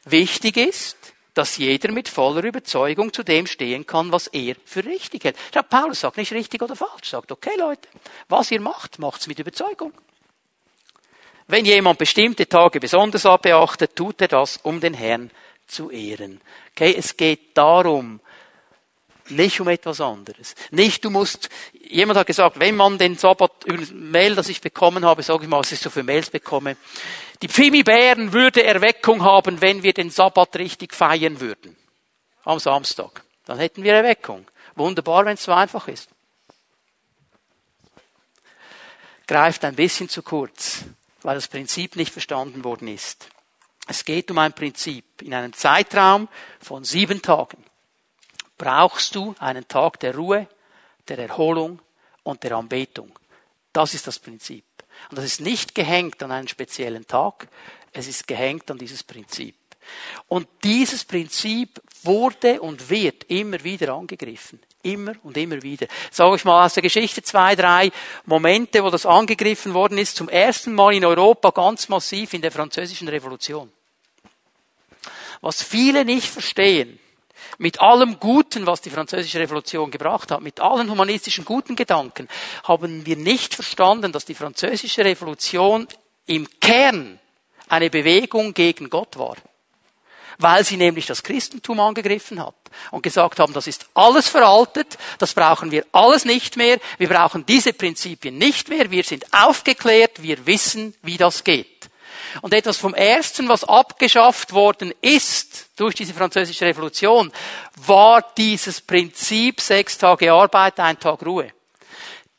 Wichtig 0.06 0.58
ist, 0.58 0.98
dass 1.34 1.58
jeder 1.58 1.91
mit 1.91 2.08
voller 2.08 2.44
Überzeugung 2.44 3.12
zu 3.12 3.24
dem 3.24 3.48
stehen 3.48 3.86
kann, 3.86 4.12
was 4.12 4.28
er 4.28 4.56
für 4.63 4.86
richtig 4.86 5.26
hält. 5.26 5.36
Schau, 5.54 5.63
Paulus 5.63 6.00
sagt 6.00 6.18
nicht 6.18 6.32
richtig 6.32 6.62
oder 6.62 6.76
falsch, 6.76 7.10
sagt, 7.10 7.32
okay 7.32 7.58
Leute, 7.58 7.89
was 8.30 8.52
ihr 8.52 8.62
macht, 8.62 9.00
macht's 9.00 9.28
mit 9.28 9.39
Überzeugung. 9.39 9.91
Wenn 11.48 11.65
jemand 11.65 12.00
bestimmte 12.00 12.48
Tage 12.48 12.80
besonders 12.80 13.24
beachtet, 13.41 13.96
tut 13.96 14.22
er 14.22 14.30
das, 14.30 14.58
um 14.63 14.80
den 14.80 14.94
Herrn 14.94 15.30
zu 15.68 15.91
ehren. 15.91 16.41
Okay, 16.72 16.96
es 16.98 17.18
geht 17.18 17.58
darum, 17.58 18.20
nicht 19.30 19.60
um 19.60 19.68
etwas 19.68 20.02
anderes. 20.02 20.56
Nicht, 20.72 21.04
du 21.04 21.10
musst, 21.10 21.50
jemand 21.74 22.20
hat 22.20 22.28
gesagt, 22.28 22.60
wenn 22.60 22.76
man 22.76 22.98
den 22.98 23.18
Sabbat, 23.18 23.64
über 23.66 23.84
Mail, 23.94 24.36
das 24.36 24.50
ich 24.50 24.62
bekommen 24.62 25.06
habe, 25.06 25.24
sage 25.24 25.44
ich 25.44 25.50
mal, 25.50 25.60
was 25.60 25.72
ich 25.72 25.80
so 25.80 25.90
für 25.90 26.04
Mails 26.04 26.30
bekomme, 26.30 26.78
die 27.42 27.48
Pfimi-Bären 27.48 28.34
würde 28.34 28.64
Erweckung 28.64 29.24
haben, 29.24 29.62
wenn 29.62 29.84
wir 29.84 29.94
den 29.94 30.10
Sabbat 30.10 30.56
richtig 30.58 30.94
feiern 30.94 31.40
würden. 31.40 31.76
Am 32.44 32.60
Samstag. 32.60 33.24
Dann 33.46 33.58
hätten 33.58 33.84
wir 33.84 33.94
Erweckung. 33.94 34.46
Wunderbar, 34.76 35.26
wenn 35.26 35.34
es 35.34 35.44
so 35.44 35.52
einfach 35.52 35.88
ist. 35.88 36.10
Greift 39.28 39.66
ein 39.66 39.76
bisschen 39.76 40.08
zu 40.08 40.22
kurz, 40.22 40.84
weil 41.24 41.36
das 41.36 41.48
Prinzip 41.48 41.96
nicht 41.96 42.14
verstanden 42.14 42.64
worden 42.64 42.88
ist. 42.88 43.28
Es 43.88 44.06
geht 44.06 44.30
um 44.30 44.38
ein 44.38 44.54
Prinzip 44.54 45.22
in 45.22 45.34
einem 45.34 45.54
Zeitraum 45.54 46.28
von 46.60 46.84
sieben 46.84 47.22
Tagen 47.22 47.64
brauchst 48.58 49.15
du 49.15 49.36
einen 49.39 49.68
Tag 49.68 50.00
der 50.00 50.15
Ruhe, 50.15 50.48
der 51.08 51.20
Erholung 51.20 51.82
und 52.24 52.44
der 52.44 52.54
Anbetung. 52.54 53.12
Das 53.74 53.94
ist 53.94 54.08
das 54.08 54.20
Prinzip. 54.20 54.63
Und 55.10 55.18
das 55.18 55.26
ist 55.26 55.41
nicht 55.41 55.76
gehängt 55.76 56.22
an 56.24 56.32
einen 56.32 56.48
speziellen 56.48 57.06
Tag, 57.06 57.48
es 57.91 58.08
ist 58.08 58.28
gehängt 58.28 58.70
an 58.72 58.78
dieses 58.78 59.04
Prinzip. 59.04 59.56
Und 60.28 60.48
dieses 60.63 61.06
Prinzip 61.06 61.82
wurde 62.04 62.62
und 62.62 62.89
wird 62.89 63.26
immer 63.26 63.63
wieder 63.63 63.94
angegriffen. 63.94 64.60
Immer 64.82 65.13
und 65.24 65.38
immer 65.38 65.62
wieder. 65.63 65.88
Sage 66.12 66.36
ich 66.36 66.46
mal 66.46 66.65
aus 66.65 66.76
der 66.76 66.84
Geschichte 66.84 67.24
zwei, 67.24 67.56
drei 67.56 67.91
Momente, 68.26 68.84
wo 68.84 68.89
das 68.89 69.06
angegriffen 69.06 69.74
worden 69.74 69.98
ist. 69.98 70.15
Zum 70.15 70.30
ersten 70.30 70.74
Mal 70.74 70.94
in 70.94 71.06
Europa 71.06 71.50
ganz 71.52 71.89
massiv 71.89 72.34
in 72.34 72.41
der 72.41 72.52
französischen 72.52 73.08
Revolution. 73.08 73.72
Was 75.41 75.63
viele 75.63 76.06
nicht 76.06 76.28
verstehen, 76.28 77.00
mit 77.58 77.80
allem 77.80 78.20
Guten, 78.20 78.66
was 78.66 78.82
die 78.82 78.90
französische 78.90 79.40
Revolution 79.40 79.92
gebracht 79.92 80.32
hat, 80.32 80.42
mit 80.42 80.60
allen 80.60 80.90
humanistischen 80.90 81.46
guten 81.46 81.76
Gedanken, 81.76 82.28
haben 82.64 83.06
wir 83.06 83.16
nicht 83.16 83.54
verstanden, 83.54 84.12
dass 84.12 84.26
die 84.26 84.36
französische 84.36 85.06
Revolution 85.06 85.88
im 86.26 86.48
Kern 86.60 87.20
eine 87.70 87.90
Bewegung 87.90 88.54
gegen 88.54 88.90
Gott 88.90 89.18
war. 89.18 89.36
Weil 90.38 90.66
sie 90.66 90.76
nämlich 90.76 91.06
das 91.06 91.24
Christentum 91.24 91.80
angegriffen 91.80 92.44
hat 92.44 92.56
und 92.92 93.04
gesagt 93.04 93.40
haben, 93.40 93.54
das 93.54 93.68
ist 93.68 93.88
alles 93.94 94.28
veraltet, 94.28 94.98
das 95.18 95.34
brauchen 95.34 95.72
wir 95.72 95.86
alles 95.94 96.26
nicht 96.26 96.58
mehr, 96.58 96.80
wir 96.98 97.08
brauchen 97.08 97.46
diese 97.46 97.72
Prinzipien 97.72 98.38
nicht 98.38 98.68
mehr, 98.68 98.92
wir 98.92 99.04
sind 99.04 99.34
aufgeklärt, 99.34 100.22
wir 100.22 100.46
wissen, 100.46 100.94
wie 101.02 101.18
das 101.18 101.44
geht. 101.46 101.75
Und 102.41 102.54
etwas 102.54 102.78
vom 102.78 102.93
Ersten, 102.93 103.50
was 103.50 103.63
abgeschafft 103.63 104.54
worden 104.54 104.93
ist 105.02 105.69
durch 105.78 105.95
diese 105.95 106.13
französische 106.13 106.65
Revolution, 106.65 107.32
war 107.76 108.21
dieses 108.38 108.82
Prinzip 108.82 109.62
sechs 109.62 109.98
Tage 109.98 110.32
Arbeit, 110.32 110.80
ein 110.80 111.00
Tag 111.00 111.26
Ruhe. 111.26 111.52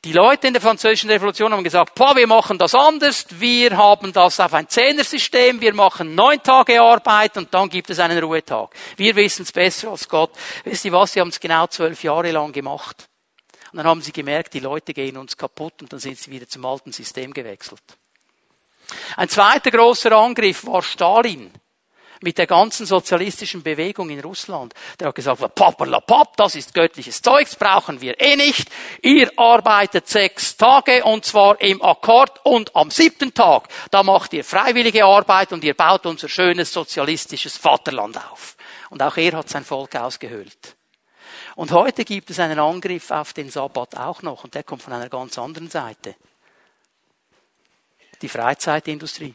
Die 0.06 0.12
Leute 0.12 0.46
in 0.46 0.52
der 0.52 0.62
französischen 0.62 1.10
Revolution 1.10 1.52
haben 1.52 1.64
gesagt, 1.64 1.96
boah, 1.96 2.14
wir 2.14 2.28
machen 2.28 2.58
das 2.58 2.76
anders, 2.76 3.26
wir 3.30 3.76
haben 3.76 4.12
das 4.12 4.38
auf 4.38 4.54
ein 4.54 4.68
Zehnersystem, 4.68 5.60
wir 5.60 5.74
machen 5.74 6.14
neun 6.14 6.40
Tage 6.40 6.80
Arbeit 6.80 7.36
und 7.36 7.52
dann 7.52 7.68
gibt 7.68 7.90
es 7.90 7.98
einen 7.98 8.22
Ruhetag. 8.22 8.72
Wir 8.96 9.16
wissen 9.16 9.42
es 9.42 9.50
besser 9.50 9.90
als 9.90 10.08
Gott. 10.08 10.30
Wisst 10.62 10.84
ihr 10.84 10.92
was, 10.92 11.12
sie 11.12 11.20
haben 11.20 11.30
es 11.30 11.40
genau 11.40 11.66
zwölf 11.66 12.04
Jahre 12.04 12.30
lang 12.30 12.52
gemacht. 12.52 13.08
Und 13.72 13.78
dann 13.78 13.86
haben 13.88 14.00
sie 14.00 14.12
gemerkt, 14.12 14.54
die 14.54 14.60
Leute 14.60 14.94
gehen 14.94 15.16
uns 15.16 15.36
kaputt 15.36 15.82
und 15.82 15.92
dann 15.92 15.98
sind 15.98 16.18
sie 16.18 16.30
wieder 16.30 16.48
zum 16.48 16.64
alten 16.64 16.92
System 16.92 17.34
gewechselt. 17.34 17.82
Ein 19.16 19.28
zweiter 19.28 19.70
großer 19.70 20.12
Angriff 20.12 20.66
war 20.66 20.82
Stalin 20.82 21.52
mit 22.22 22.38
der 22.38 22.46
ganzen 22.46 22.86
sozialistischen 22.86 23.62
Bewegung 23.62 24.10
in 24.10 24.20
Russland. 24.20 24.74
Der 24.98 25.08
hat 25.08 25.14
gesagt, 25.14 25.54
paperlapap, 25.54 26.36
das 26.36 26.54
ist 26.54 26.74
göttliches 26.74 27.20
Zeug, 27.22 27.46
das 27.46 27.56
brauchen 27.56 28.00
wir 28.00 28.20
eh 28.20 28.36
nicht. 28.36 28.68
Ihr 29.02 29.30
arbeitet 29.38 30.08
sechs 30.08 30.56
Tage 30.56 31.04
und 31.04 31.24
zwar 31.24 31.60
im 31.60 31.82
Akkord 31.82 32.40
und 32.44 32.74
am 32.74 32.90
siebten 32.90 33.34
Tag, 33.34 33.68
da 33.90 34.02
macht 34.02 34.32
ihr 34.32 34.44
freiwillige 34.44 35.04
Arbeit 35.04 35.52
und 35.52 35.64
ihr 35.64 35.74
baut 35.74 36.06
unser 36.06 36.28
schönes 36.28 36.72
sozialistisches 36.72 37.56
Vaterland 37.56 38.16
auf. 38.32 38.56
Und 38.90 39.02
auch 39.02 39.16
er 39.16 39.32
hat 39.32 39.48
sein 39.48 39.64
Volk 39.64 39.96
ausgehöhlt. 39.96 40.76
Und 41.54 41.72
heute 41.72 42.04
gibt 42.04 42.30
es 42.30 42.38
einen 42.38 42.58
Angriff 42.58 43.10
auf 43.10 43.32
den 43.32 43.50
Sabbat 43.50 43.96
auch 43.96 44.22
noch 44.22 44.44
und 44.44 44.54
der 44.54 44.62
kommt 44.62 44.82
von 44.82 44.92
einer 44.92 45.08
ganz 45.08 45.38
anderen 45.38 45.70
Seite 45.70 46.14
die 48.22 48.28
Freizeitindustrie. 48.28 49.34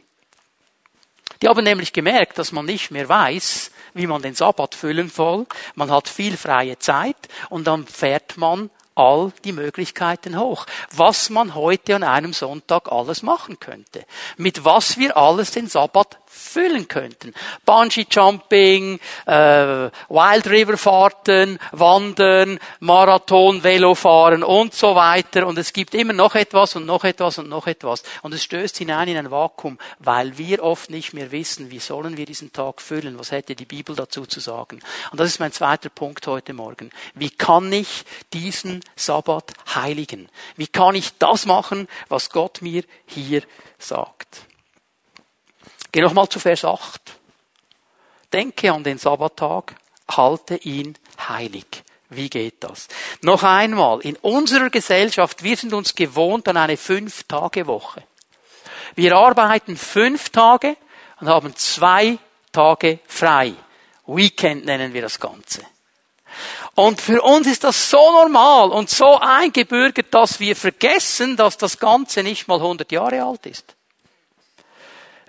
Die 1.42 1.48
haben 1.48 1.64
nämlich 1.64 1.92
gemerkt, 1.92 2.38
dass 2.38 2.52
man 2.52 2.66
nicht 2.66 2.92
mehr 2.92 3.10
weiß, 3.10 3.72
wie 3.94 4.08
man 4.08 4.22
den 4.22 4.36
Sabbat 4.36 4.76
füllen 4.76 5.10
soll. 5.10 5.48
Man 5.76 5.90
hat 5.90 6.08
viel 6.08 6.38
freie 6.38 6.78
Zeit 6.78 7.18
und 7.50 7.66
dann 7.66 7.88
fährt 7.88 8.38
man 8.38 8.70
all 8.94 9.32
die 9.44 9.54
Möglichkeiten 9.54 10.40
hoch. 10.40 10.66
Was 10.92 11.30
man 11.30 11.56
heute 11.56 11.96
an 11.96 12.04
einem 12.04 12.34
Sonntag 12.34 12.92
alles 12.92 13.24
machen 13.24 13.60
könnte. 13.60 14.06
Mit 14.38 14.66
was 14.66 14.98
wir 14.98 15.18
alles 15.18 15.52
den 15.52 15.68
Sabbat 15.68 16.20
füllen 16.52 16.88
könnten. 16.88 17.34
Bungee 17.66 18.06
Jumping, 18.10 19.00
äh, 19.26 19.90
Wild 20.10 20.48
River 20.48 20.78
Fahrten, 20.78 21.60
Wandern, 21.72 22.60
Marathon, 22.80 23.64
Velofahren 23.64 24.44
und 24.44 24.74
so 24.74 24.96
weiter. 24.96 25.48
Und 25.48 25.58
es 25.58 25.72
gibt 25.72 25.96
immer 25.96 26.14
noch 26.14 26.36
etwas 26.36 26.76
und 26.76 26.86
noch 26.86 27.04
etwas 27.04 27.38
und 27.38 27.48
noch 27.48 27.68
etwas. 27.68 28.04
Und 28.22 28.34
es 28.34 28.44
stößt 28.44 28.78
hinein 28.78 29.08
in 29.08 29.18
ein 29.18 29.32
Vakuum, 29.32 29.78
weil 30.00 30.38
wir 30.38 30.64
oft 30.64 30.90
nicht 30.90 31.14
mehr 31.14 31.32
wissen, 31.32 31.72
wie 31.72 31.80
sollen 31.80 32.18
wir 32.18 32.26
diesen 32.26 32.52
Tag 32.52 32.82
füllen. 32.82 33.18
Was 33.18 33.32
hätte 33.32 33.56
die 33.56 33.66
Bibel 33.66 33.96
dazu 33.96 34.26
zu 34.26 34.40
sagen? 34.40 34.80
Und 35.12 35.20
das 35.20 35.30
ist 35.30 35.40
mein 35.40 35.54
zweiter 35.54 35.90
Punkt 35.90 36.28
heute 36.28 36.54
Morgen. 36.54 36.90
Wie 37.16 37.30
kann 37.30 37.72
ich 37.72 38.04
diesen 38.34 38.82
Sabbat 38.96 39.54
heiligen? 39.74 40.28
Wie 40.58 40.68
kann 40.68 40.96
ich 40.96 41.18
das 41.18 41.46
machen, 41.46 41.88
was 42.10 42.30
Gott 42.30 42.62
mir 42.62 42.84
hier 43.06 43.44
sagt? 43.80 44.51
Geh 45.92 46.02
nochmal 46.02 46.30
zu 46.30 46.40
Vers 46.40 46.64
8. 46.64 47.02
Denke 48.32 48.72
an 48.72 48.84
den 48.84 48.98
Sabbattag, 48.98 49.76
halte 50.10 50.56
ihn 50.58 50.98
heilig. 51.28 51.84
Wie 52.10 52.30
geht 52.30 52.64
das? 52.64 52.88
Noch 53.22 53.44
einmal, 53.44 54.02
in 54.02 54.16
unserer 54.18 54.70
Gesellschaft, 54.70 55.44
wir 55.44 55.56
sind 55.56 55.74
uns 55.74 55.96
gewohnt 55.96 56.48
an 56.48 56.58
eine 56.58 56.78
Fünf-Tage-Woche. 56.78 58.04
Wir 58.96 59.16
arbeiten 59.16 59.78
fünf 59.78 60.30
Tage 60.30 60.76
und 61.20 61.30
haben 61.30 61.56
zwei 61.56 62.18
Tage 62.52 63.00
frei. 63.08 63.54
Weekend 64.08 64.66
nennen 64.66 64.94
wir 64.94 65.02
das 65.02 65.20
Ganze. 65.20 65.62
Und 66.76 67.02
für 67.02 67.22
uns 67.22 67.48
ist 67.48 67.64
das 67.64 67.90
so 67.90 68.12
normal 68.12 68.70
und 68.70 68.90
so 68.90 69.18
eingebürgert, 69.20 70.14
dass 70.14 70.40
wir 70.40 70.56
vergessen, 70.56 71.38
dass 71.38 71.58
das 71.58 71.80
Ganze 71.80 72.24
nicht 72.24 72.48
mal 72.48 72.56
100 72.56 72.92
Jahre 72.92 73.24
alt 73.24 73.46
ist. 73.46 73.76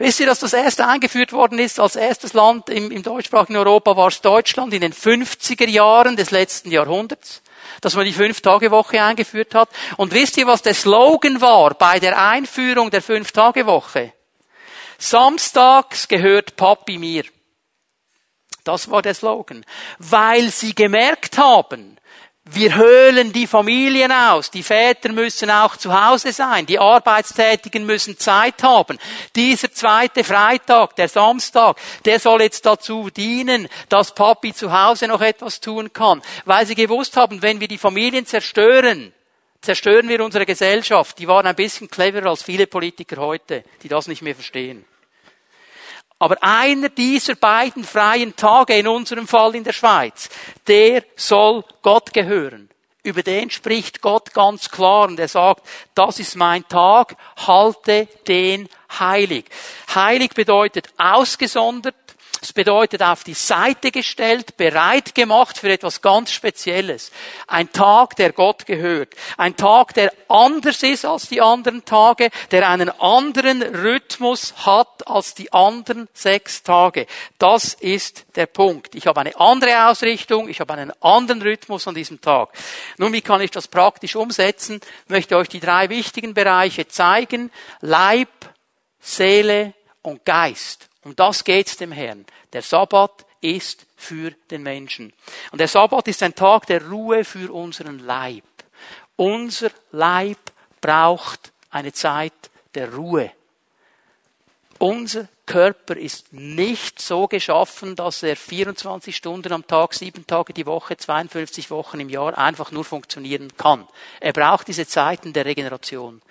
Wisst 0.03 0.19
ihr, 0.19 0.27
dass 0.27 0.41
das 0.41 0.53
erste 0.53 0.85
eingeführt 0.85 1.33
worden 1.33 1.61
ist 1.61 1.79
als 1.79 1.95
erstes 1.95 2.33
Land 2.33 2.69
im, 2.69 2.91
im 2.91 3.05
deutschsprachigen 3.05 3.57
Europa 3.57 3.97
war 3.97 4.09
es 4.09 4.21
Deutschland 4.21 4.75
in 4.75 4.81
den 4.81 4.93
50er 4.93 5.69
Jahren 5.69 6.17
des 6.17 6.33
letzten 6.33 6.73
Jahrhunderts, 6.73 7.41
dass 7.81 7.95
man 7.95 8.05
die 8.05 8.13
Fünf-Tage-Woche 8.13 9.01
eingeführt 9.01 9.55
hat. 9.55 9.69
Und 9.99 10.13
wisst 10.13 10.39
ihr, 10.39 10.49
was 10.49 10.61
der 10.61 10.75
Slogan 10.75 11.41
war 11.41 11.75
bei 11.75 12.01
der 12.01 12.21
Einführung 12.21 12.91
der 12.91 13.01
Fünf-Tage-Woche? 13.01 14.13
Samstags 14.99 16.09
gehört 16.09 16.57
Papi 16.57 16.99
mir. 16.99 17.23
Das 18.65 18.91
war 18.91 19.03
der 19.03 19.15
Slogan. 19.15 19.65
Weil 20.01 20.49
sie 20.49 20.75
gemerkt 20.75 21.39
haben, 21.39 21.97
wir 22.45 22.75
höhlen 22.75 23.33
die 23.33 23.47
Familien 23.47 24.11
aus. 24.11 24.51
Die 24.51 24.65
Väter 24.65 25.13
müssen 25.13 25.49
auch 25.49 25.77
zu 25.77 25.93
Hause 25.93 26.33
sein. 26.33 26.67
Die 26.67 26.79
Arbeitstätigen 26.79 27.87
müssen 27.87 28.19
Zeit 28.19 28.65
haben. 28.65 28.99
Dieser 29.37 29.73
zweite 29.73 30.25
Freitag, 30.25 30.97
der 30.97 31.09
Samstag, 31.09 31.77
der 32.05 32.19
soll 32.19 32.43
jetzt 32.43 32.67
dazu 32.67 33.11
dienen, 33.11 33.69
dass 33.89 34.15
Papi 34.15 34.53
zu 34.53 34.73
Hause 34.73 35.07
noch 35.07 35.21
etwas 35.21 35.61
tun 35.61 35.93
kann. 35.93 36.21
Weil 36.45 36.67
sie 36.67 36.75
gewusst 36.75 37.17
haben, 37.17 37.43
wenn 37.43 37.61
wir 37.61 37.69
die 37.69 37.79
Familien 37.79 38.27
zerstören, 38.27 39.13
zerstören 39.61 40.09
wir 40.09 40.25
unsere 40.25 40.45
Gesellschaft. 40.45 41.21
Die 41.21 41.29
waren 41.29 41.47
ein 41.47 41.55
bisschen 41.55 41.89
cleverer 41.89 42.31
als 42.31 42.43
viele 42.43 42.67
Politiker 42.67 43.19
heute, 43.19 43.63
die 43.85 43.89
das 43.89 44.09
nicht 44.09 44.23
mehr 44.23 44.35
verstehen. 44.35 44.85
Aber 46.23 46.37
einer 46.41 46.89
dieser 46.89 47.35
beiden 47.35 47.83
freien 47.83 48.37
Tage, 48.37 48.79
in 48.79 48.87
unserem 48.87 49.27
Fall 49.27 49.57
in 49.57 49.65
der 49.65 49.73
Schweiz, 49.73 50.29
der 50.69 51.03
soll 51.17 51.65
Gott 51.83 52.13
gehören. 52.13 52.71
Über 53.03 53.25
den 53.25 53.51
spricht 53.51 54.01
Gott 54.01 54.33
ganz 54.33 54.71
klar 54.71 55.09
und 55.09 55.19
er 55.19 55.27
sagt, 55.27 55.67
das 55.97 56.21
ist 56.21 56.37
mein 56.37 56.65
Tag, 56.69 57.17
halte 57.45 58.07
den 58.29 58.69
heilig. 59.01 59.47
Heilig 59.93 60.31
bedeutet 60.35 60.91
ausgesondert, 60.97 61.97
es 62.43 62.53
bedeutet 62.53 63.03
auf 63.05 63.23
die 63.23 63.35
Seite 63.35 63.93
gestellt, 63.93 64.57
bereit 64.57 65.15
gemacht 65.15 65.59
für 65.59 65.71
etwas 65.71 66.03
ganz 66.03 66.33
Spezielles. 66.33 67.13
Ein 67.47 67.71
Tag, 67.71 68.17
der 68.17 68.33
Gott 68.33 68.67
gehört. 68.67 69.15
Ein 69.37 69.57
Tag, 69.57 69.95
der 69.95 70.13
anders 70.29 70.83
ist 70.83 71.05
als 71.05 71.29
die 71.29 71.41
anderen 71.41 71.85
Tage, 71.85 72.31
der 72.51 72.69
einen 72.69 72.91
anderen 73.01 73.63
Rhythmus 73.63 74.55
hat 74.67 75.07
als 75.07 75.35
die 75.35 75.53
anderen 75.53 76.09
sechs 76.15 76.65
Tage. 76.65 77.07
Das 77.39 77.75
ist 77.75 78.25
der 78.35 78.47
Punkt. 78.47 78.97
Ich 78.97 79.07
habe 79.07 79.21
eine 79.21 79.39
andere 79.39 79.87
Ausrichtung, 79.87 80.49
ich 80.49 80.59
habe 80.59 80.73
einen 80.73 80.93
anderen 81.01 81.43
Rhythmus 81.43 81.87
an 81.87 81.95
diesem 81.95 82.21
Tag. 82.21 82.49
Nun, 82.99 83.13
wie 83.13 83.23
kann 83.23 83.41
ich 83.41 83.53
das 83.53 83.69
praktisch 83.69 84.17
umsetzen? 84.17 84.81
Ich 85.05 85.11
möchte 85.11 85.37
euch 85.37 85.49
die 85.49 85.61
drei 85.61 85.91
wichtigen 85.91 86.35
Bereiche 86.35 86.89
zeigen. 86.89 87.53
Leib, 87.81 88.31
Seele 88.99 89.75
und 90.03 90.25
Geist. 90.25 90.89
Um 91.05 91.17
das 91.17 91.45
geht's 91.45 91.77
dem 91.77 91.93
Herrn. 91.93 92.25
Der 92.53 92.63
Sabbat 92.63 93.27
ist 93.41 93.87
für 93.97 94.31
den 94.51 94.63
Menschen. 94.63 95.13
Und 95.51 95.61
der 95.61 95.69
Sabbat 95.69 96.09
ist 96.09 96.23
ein 96.23 96.35
Tag 96.35 96.67
der 96.67 96.89
Ruhe 96.89 97.25
für 97.25 97.53
unseren 97.53 97.99
Leib. 97.99 98.45
Unser 99.17 99.71
Leib 99.91 100.39
braucht 100.81 101.53
eine 101.71 101.93
Zeit 101.93 102.33
der 102.75 102.95
Ruhe. 102.95 103.33
Unser 104.79 105.29
Körper 105.47 105.97
ist 105.97 106.33
nicht 106.33 107.01
so 107.01 107.29
geschaffen, 107.29 107.95
dass 107.95 108.23
er 108.23 108.37
24 108.37 109.15
Stunden 109.15 109.53
am 109.53 109.67
Tag, 109.67 109.95
sieben 109.95 110.27
Tage 110.27 110.53
die 110.53 110.67
Woche, 110.67 110.97
52 110.97 111.71
Wochen 111.71 112.01
im 112.01 112.09
Jahr 112.09 112.37
einfach 112.37 112.73
nur 112.73 112.85
funktionieren 112.85 113.57
kann. 113.57 113.87
Er 114.19 114.33
braucht 114.33 114.69
diese 114.69 114.87
Zeiten 114.87 115.33
der 115.33 115.45
Regeneration. 115.45 116.23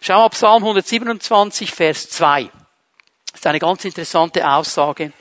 Schau 0.00 0.18
mal 0.18 0.28
Psalm 0.30 0.64
127, 0.64 1.72
Vers 1.72 2.10
2. 2.10 2.50
Ist 3.44 3.48
eine 3.48 3.58
ganz 3.58 3.84
interessante 3.84 4.50
Aussage. 4.50 5.12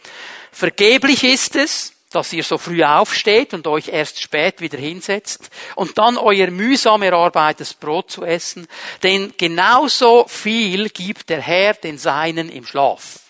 Vergeblich 0.49 1.25
ist 1.25 1.57
es, 1.57 1.91
dass 2.09 2.31
ihr 2.31 2.43
so 2.43 2.57
früh 2.57 2.81
aufsteht 2.81 3.53
und 3.53 3.67
euch 3.67 3.89
erst 3.89 4.21
spät 4.21 4.61
wieder 4.61 4.77
hinsetzt 4.77 5.49
und 5.75 5.97
dann 5.97 6.17
euer 6.17 6.49
mühsam 6.49 7.01
erarbeitetes 7.03 7.73
Brot 7.73 8.11
zu 8.11 8.23
essen, 8.23 8.65
denn 9.03 9.33
genauso 9.37 10.25
viel 10.29 10.87
gibt 10.87 11.27
der 11.27 11.41
Herr 11.41 11.73
den 11.73 11.97
Seinen 11.97 12.47
im 12.47 12.65
Schlaf. 12.65 13.22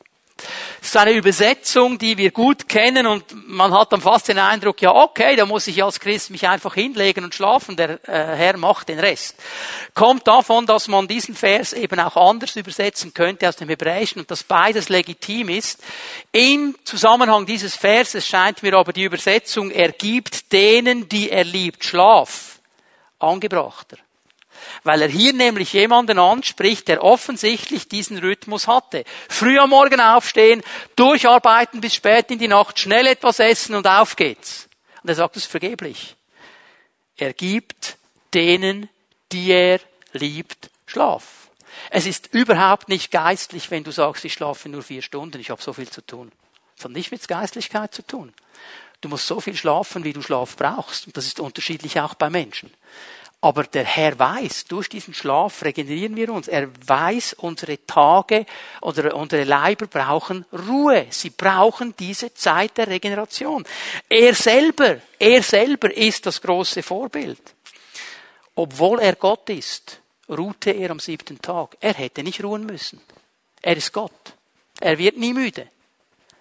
Das 0.79 0.89
ist 0.89 0.97
eine 0.97 1.11
Übersetzung, 1.11 1.97
die 1.97 2.17
wir 2.17 2.31
gut 2.31 2.67
kennen 2.67 3.07
und 3.07 3.23
man 3.47 3.73
hat 3.73 3.91
dann 3.91 4.01
fast 4.01 4.27
den 4.27 4.39
Eindruck, 4.39 4.81
ja 4.81 4.93
okay, 4.93 5.35
da 5.35 5.45
muss 5.45 5.67
ich 5.67 5.83
als 5.83 5.99
Christ 5.99 6.29
mich 6.29 6.47
einfach 6.47 6.73
hinlegen 6.73 7.23
und 7.23 7.33
schlafen, 7.33 7.75
der 7.75 7.99
äh, 8.07 8.35
Herr 8.35 8.57
macht 8.57 8.89
den 8.89 8.99
Rest. 8.99 9.35
Kommt 9.93 10.27
davon, 10.27 10.65
dass 10.65 10.87
man 10.87 11.07
diesen 11.07 11.35
Vers 11.35 11.73
eben 11.73 11.99
auch 11.99 12.15
anders 12.17 12.55
übersetzen 12.55 13.13
könnte 13.13 13.47
aus 13.47 13.55
dem 13.55 13.69
Hebräischen 13.69 14.21
und 14.21 14.31
dass 14.31 14.43
beides 14.43 14.89
legitim 14.89 15.49
ist. 15.49 15.81
Im 16.31 16.75
Zusammenhang 16.83 17.45
dieses 17.45 17.75
Verses 17.75 18.27
scheint 18.27 18.63
mir 18.63 18.73
aber 18.73 18.93
die 18.93 19.03
Übersetzung, 19.03 19.71
er 19.71 19.91
gibt 19.91 20.51
denen, 20.51 21.07
die 21.09 21.29
er 21.29 21.43
liebt, 21.43 21.83
Schlaf, 21.83 22.59
angebrachter 23.19 23.97
weil 24.83 25.01
er 25.01 25.07
hier 25.07 25.33
nämlich 25.33 25.73
jemanden 25.73 26.19
anspricht, 26.19 26.87
der 26.87 27.03
offensichtlich 27.03 27.87
diesen 27.87 28.17
Rhythmus 28.17 28.67
hatte. 28.67 29.03
Früh 29.29 29.59
am 29.59 29.71
Morgen 29.71 29.99
aufstehen, 29.99 30.61
durcharbeiten 30.95 31.81
bis 31.81 31.95
spät 31.95 32.31
in 32.31 32.39
die 32.39 32.47
Nacht, 32.47 32.79
schnell 32.79 33.07
etwas 33.07 33.39
essen 33.39 33.75
und 33.75 33.87
auf 33.87 34.15
geht's. 34.15 34.69
Und 35.01 35.09
er 35.09 35.15
sagt 35.15 35.37
es 35.37 35.45
vergeblich. 35.45 36.15
Er 37.17 37.33
gibt 37.33 37.97
denen, 38.33 38.89
die 39.31 39.51
er 39.51 39.79
liebt, 40.13 40.69
Schlaf. 40.85 41.49
Es 41.89 42.05
ist 42.05 42.33
überhaupt 42.33 42.89
nicht 42.89 43.11
geistlich, 43.11 43.71
wenn 43.71 43.83
du 43.83 43.91
sagst, 43.91 44.25
ich 44.25 44.33
schlafe 44.33 44.69
nur 44.69 44.83
vier 44.83 45.01
Stunden, 45.01 45.39
ich 45.39 45.49
habe 45.49 45.61
so 45.61 45.73
viel 45.73 45.89
zu 45.89 46.05
tun. 46.05 46.31
Das 46.75 46.85
hat 46.85 46.91
nicht 46.91 47.11
mit 47.11 47.27
Geistlichkeit 47.27 47.93
zu 47.93 48.05
tun. 48.05 48.33
Du 49.01 49.09
musst 49.09 49.27
so 49.27 49.41
viel 49.41 49.55
schlafen, 49.55 50.05
wie 50.05 50.13
du 50.13 50.21
Schlaf 50.21 50.55
brauchst. 50.55 51.07
Und 51.07 51.17
das 51.17 51.25
ist 51.25 51.39
unterschiedlich 51.39 51.99
auch 51.99 52.13
bei 52.13 52.29
Menschen. 52.29 52.73
Aber 53.43 53.65
der 53.65 53.83
Herr 53.83 54.17
weiß, 54.17 54.67
durch 54.69 54.87
diesen 54.87 55.13
Schlaf 55.13 55.63
regenerieren 55.63 56.15
wir 56.15 56.31
uns. 56.31 56.47
Er 56.47 56.69
weiß, 56.87 57.33
unsere 57.33 57.85
Tage 57.85 58.45
oder 58.79 59.13
unsere 59.17 59.43
Leiber 59.43 59.85
brauchen 59.87 60.45
Ruhe. 60.53 61.07
Sie 61.09 61.29
brauchen 61.29 61.93
diese 61.99 62.33
Zeit 62.33 62.77
der 62.77 62.87
Regeneration. 62.87 63.65
Er 64.07 64.33
selber, 64.33 65.01
er 65.19 65.43
selber 65.43 65.93
ist 65.93 66.25
das 66.25 66.41
große 66.41 66.83
Vorbild. 66.83 67.41
Obwohl 68.55 69.01
er 69.01 69.15
Gott 69.15 69.49
ist, 69.49 69.99
ruhte 70.29 70.71
er 70.71 70.91
am 70.91 70.99
siebten 71.01 71.41
Tag. 71.41 71.75
Er 71.81 71.95
hätte 71.95 72.23
nicht 72.23 72.41
ruhen 72.41 72.65
müssen. 72.65 73.01
Er 73.61 73.75
ist 73.75 73.91
Gott. 73.91 74.35
Er 74.79 74.97
wird 74.97 75.17
nie 75.17 75.33
müde. 75.33 75.67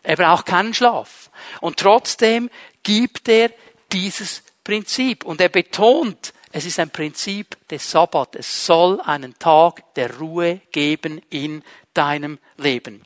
Er 0.05 0.15
braucht 0.15 0.47
keinen 0.47 0.73
Schlaf. 0.73 1.31
Und 1.61 1.81
trotzdem 1.81 2.49
gibt 2.85 3.29
er 3.29 3.51
dieses 3.91 4.45
Prinzip. 4.63 5.25
Und 5.25 5.41
er 5.41 5.49
betont, 5.49 6.33
es 6.53 6.67
ist 6.67 6.79
ein 6.79 6.91
Prinzip 6.91 7.57
des 7.69 7.91
Sabbat. 7.91 8.37
Es 8.37 8.67
soll 8.67 9.01
einen 9.01 9.39
Tag 9.39 9.95
der 9.95 10.19
Ruhe 10.19 10.61
geben 10.71 11.23
in 11.31 11.65
deinem 11.95 12.39
Leben. 12.59 13.03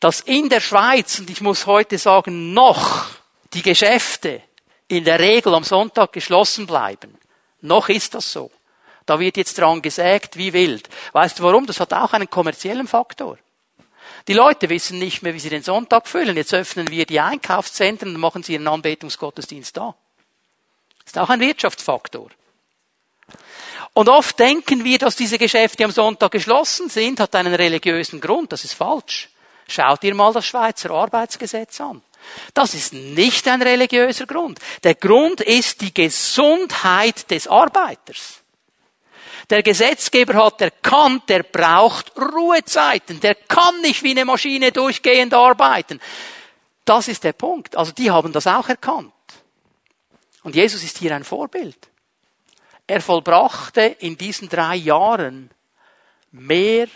Dass 0.00 0.20
in 0.20 0.48
der 0.48 0.60
Schweiz, 0.60 1.20
und 1.20 1.30
ich 1.30 1.40
muss 1.40 1.66
heute 1.66 1.98
sagen, 1.98 2.52
noch 2.52 3.06
die 3.54 3.62
Geschäfte 3.62 4.42
in 4.88 5.04
der 5.04 5.20
Regel 5.20 5.54
am 5.54 5.64
Sonntag 5.64 6.12
geschlossen 6.12 6.66
bleiben. 6.66 7.16
Noch 7.60 7.88
ist 7.88 8.14
das 8.14 8.32
so. 8.32 8.50
Da 9.06 9.20
wird 9.20 9.36
jetzt 9.36 9.58
dran 9.58 9.80
gesägt 9.80 10.36
wie 10.36 10.52
wild. 10.52 10.88
Weißt 11.12 11.38
du 11.38 11.44
warum? 11.44 11.66
Das 11.66 11.80
hat 11.80 11.92
auch 11.92 12.12
einen 12.12 12.28
kommerziellen 12.28 12.86
Faktor. 12.86 13.38
Die 14.26 14.34
Leute 14.34 14.68
wissen 14.68 14.98
nicht 14.98 15.22
mehr, 15.22 15.32
wie 15.32 15.40
sie 15.40 15.48
den 15.48 15.62
Sonntag 15.62 16.08
füllen. 16.08 16.36
Jetzt 16.36 16.54
öffnen 16.54 16.88
wir 16.88 17.06
die 17.06 17.20
Einkaufszentren 17.20 18.14
und 18.14 18.20
machen 18.20 18.42
sie 18.42 18.54
ihren 18.54 18.68
Anbetungsgottesdienst 18.68 19.76
da. 19.76 19.94
Ist 21.08 21.16
auch 21.16 21.30
ein 21.30 21.40
Wirtschaftsfaktor. 21.40 22.28
Und 23.94 24.10
oft 24.10 24.38
denken 24.38 24.84
wir, 24.84 24.98
dass 24.98 25.16
diese 25.16 25.38
Geschäfte 25.38 25.82
am 25.86 25.90
Sonntag 25.90 26.30
geschlossen 26.32 26.90
sind, 26.90 27.18
hat 27.18 27.34
einen 27.34 27.54
religiösen 27.54 28.20
Grund. 28.20 28.52
Das 28.52 28.62
ist 28.62 28.74
falsch. 28.74 29.30
Schaut 29.66 30.04
ihr 30.04 30.14
mal 30.14 30.34
das 30.34 30.44
Schweizer 30.44 30.90
Arbeitsgesetz 30.90 31.80
an. 31.80 32.02
Das 32.52 32.74
ist 32.74 32.92
nicht 32.92 33.48
ein 33.48 33.62
religiöser 33.62 34.26
Grund. 34.26 34.58
Der 34.84 34.96
Grund 34.96 35.40
ist 35.40 35.80
die 35.80 35.94
Gesundheit 35.94 37.30
des 37.30 37.48
Arbeiters. 37.48 38.42
Der 39.48 39.62
Gesetzgeber 39.62 40.44
hat 40.44 40.60
erkannt, 40.60 41.26
der 41.30 41.42
braucht 41.42 42.12
Ruhezeiten. 42.18 43.18
Der 43.20 43.34
kann 43.34 43.80
nicht 43.80 44.02
wie 44.02 44.10
eine 44.10 44.26
Maschine 44.26 44.72
durchgehend 44.72 45.32
arbeiten. 45.32 46.00
Das 46.84 47.08
ist 47.08 47.24
der 47.24 47.32
Punkt. 47.32 47.76
Also 47.78 47.92
die 47.92 48.10
haben 48.10 48.30
das 48.30 48.46
auch 48.46 48.68
erkannt. 48.68 49.10
Und 50.42 50.54
Jesus 50.54 50.82
ist 50.82 50.98
hier 50.98 51.14
ein 51.14 51.24
Vorbild. 51.24 51.88
Er 52.86 53.00
vollbrachte 53.00 53.82
in 53.82 54.16
diesen 54.16 54.48
drei 54.48 54.76
Jahren 54.76 55.50
mehr 56.30 56.88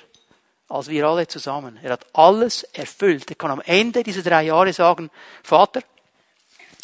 als 0.72 0.88
wir 0.88 1.06
alle 1.06 1.28
zusammen. 1.28 1.78
Er 1.82 1.92
hat 1.92 2.06
alles 2.14 2.62
erfüllt. 2.62 3.28
Er 3.28 3.36
kann 3.36 3.50
am 3.50 3.60
Ende 3.60 4.02
dieser 4.02 4.22
drei 4.22 4.44
Jahre 4.44 4.72
sagen, 4.72 5.10
Vater, 5.42 5.82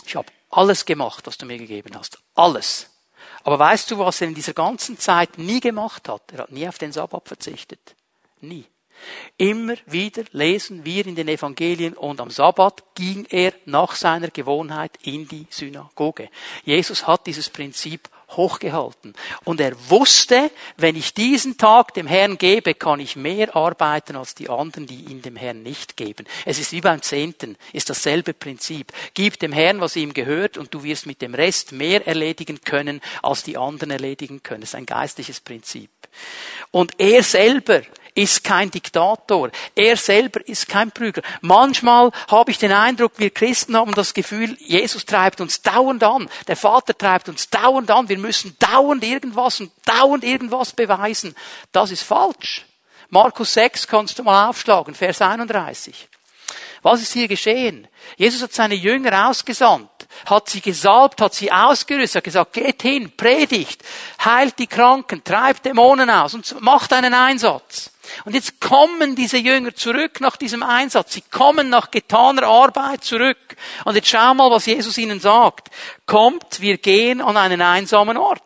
ich 0.04 0.14
habe 0.14 0.28
alles 0.50 0.84
gemacht, 0.84 1.26
was 1.26 1.38
du 1.38 1.46
mir 1.46 1.58
gegeben 1.58 1.96
hast. 1.96 2.18
Alles. 2.34 2.90
Aber 3.44 3.58
weißt 3.58 3.90
du, 3.90 3.98
was 3.98 4.20
er 4.20 4.28
in 4.28 4.34
dieser 4.34 4.52
ganzen 4.52 4.98
Zeit 4.98 5.38
nie 5.38 5.60
gemacht 5.60 6.08
hat? 6.08 6.22
Er 6.32 6.40
hat 6.40 6.52
nie 6.52 6.68
auf 6.68 6.76
den 6.76 6.92
Sabbat 6.92 7.28
verzichtet. 7.28 7.94
Nie. 8.40 8.66
Immer 9.36 9.74
wieder 9.86 10.24
lesen 10.32 10.84
wir 10.84 11.06
in 11.06 11.14
den 11.14 11.28
Evangelien 11.28 11.94
und 11.94 12.20
am 12.20 12.30
Sabbat 12.30 12.82
ging 12.94 13.26
er 13.30 13.52
nach 13.64 13.94
seiner 13.94 14.28
Gewohnheit 14.28 14.92
in 15.02 15.28
die 15.28 15.46
Synagoge. 15.50 16.30
Jesus 16.64 17.06
hat 17.06 17.26
dieses 17.26 17.48
Prinzip 17.48 18.08
hochgehalten. 18.30 19.14
Und 19.44 19.60
er 19.60 19.74
wusste, 19.88 20.50
wenn 20.76 20.96
ich 20.96 21.14
diesen 21.14 21.56
Tag 21.56 21.94
dem 21.94 22.06
Herrn 22.06 22.36
gebe, 22.36 22.74
kann 22.74 23.00
ich 23.00 23.16
mehr 23.16 23.56
arbeiten 23.56 24.16
als 24.16 24.34
die 24.34 24.50
anderen, 24.50 24.86
die 24.86 25.04
ihn 25.04 25.22
dem 25.22 25.36
Herrn 25.36 25.62
nicht 25.62 25.96
geben. 25.96 26.26
Es 26.44 26.58
ist 26.58 26.72
wie 26.72 26.80
beim 26.80 27.00
Zehnten, 27.00 27.56
ist 27.72 27.88
dasselbe 27.88 28.34
Prinzip. 28.34 28.92
Gib 29.14 29.38
dem 29.38 29.52
Herrn, 29.52 29.80
was 29.80 29.96
ihm 29.96 30.12
gehört, 30.12 30.58
und 30.58 30.74
du 30.74 30.82
wirst 30.82 31.06
mit 31.06 31.22
dem 31.22 31.34
Rest 31.34 31.72
mehr 31.72 32.06
erledigen 32.06 32.60
können, 32.60 33.00
als 33.22 33.42
die 33.42 33.56
anderen 33.56 33.90
erledigen 33.90 34.42
können. 34.42 34.60
Das 34.60 34.70
ist 34.70 34.74
ein 34.74 34.86
geistliches 34.86 35.40
Prinzip. 35.40 35.90
Und 36.70 36.92
er 36.98 37.22
selber 37.22 37.82
ist 38.18 38.42
kein 38.42 38.70
Diktator. 38.70 39.50
Er 39.76 39.96
selber 39.96 40.46
ist 40.46 40.68
kein 40.68 40.90
Prügler. 40.90 41.22
Manchmal 41.40 42.10
habe 42.28 42.50
ich 42.50 42.58
den 42.58 42.72
Eindruck, 42.72 43.12
wir 43.16 43.30
Christen 43.30 43.76
haben 43.76 43.94
das 43.94 44.12
Gefühl, 44.12 44.56
Jesus 44.58 45.06
treibt 45.06 45.40
uns 45.40 45.62
dauernd 45.62 46.02
an. 46.02 46.28
Der 46.48 46.56
Vater 46.56 46.98
treibt 46.98 47.28
uns 47.28 47.48
dauernd 47.48 47.90
an. 47.90 48.08
Wir 48.08 48.18
müssen 48.18 48.56
dauernd 48.58 49.04
irgendwas 49.04 49.60
und 49.60 49.70
dauernd 49.84 50.24
irgendwas 50.24 50.72
beweisen. 50.72 51.36
Das 51.70 51.92
ist 51.92 52.02
falsch. 52.02 52.66
Markus 53.08 53.54
6 53.54 53.86
kannst 53.86 54.18
du 54.18 54.24
mal 54.24 54.48
aufschlagen, 54.48 54.94
Vers 54.94 55.22
31. 55.22 56.08
Was 56.82 57.00
ist 57.00 57.12
hier 57.12 57.28
geschehen? 57.28 57.86
Jesus 58.16 58.42
hat 58.42 58.52
seine 58.52 58.74
Jünger 58.74 59.28
ausgesandt, 59.28 59.90
hat 60.26 60.48
sie 60.48 60.60
gesalbt, 60.60 61.20
hat 61.20 61.34
sie 61.34 61.52
ausgerüstet, 61.52 62.16
hat 62.16 62.24
gesagt, 62.24 62.52
geht 62.52 62.82
hin, 62.82 63.12
predigt, 63.16 63.82
heilt 64.24 64.58
die 64.58 64.66
Kranken, 64.66 65.22
treibt 65.24 65.64
Dämonen 65.64 66.10
aus 66.10 66.34
und 66.34 66.60
macht 66.60 66.92
einen 66.92 67.14
Einsatz. 67.14 67.90
Und 68.24 68.34
jetzt 68.34 68.60
kommen 68.60 69.14
diese 69.14 69.36
Jünger 69.36 69.74
zurück 69.74 70.20
nach 70.20 70.36
diesem 70.36 70.62
Einsatz. 70.62 71.12
Sie 71.12 71.22
kommen 71.22 71.68
nach 71.68 71.90
getaner 71.90 72.44
Arbeit 72.44 73.04
zurück. 73.04 73.56
Und 73.84 73.96
jetzt 73.96 74.08
schau 74.08 74.32
mal, 74.32 74.50
was 74.50 74.66
Jesus 74.66 74.96
ihnen 74.96 75.20
sagt. 75.20 75.68
Kommt, 76.06 76.60
wir 76.60 76.78
gehen 76.78 77.20
an 77.20 77.36
einen 77.36 77.60
einsamen 77.60 78.16
Ort 78.16 78.42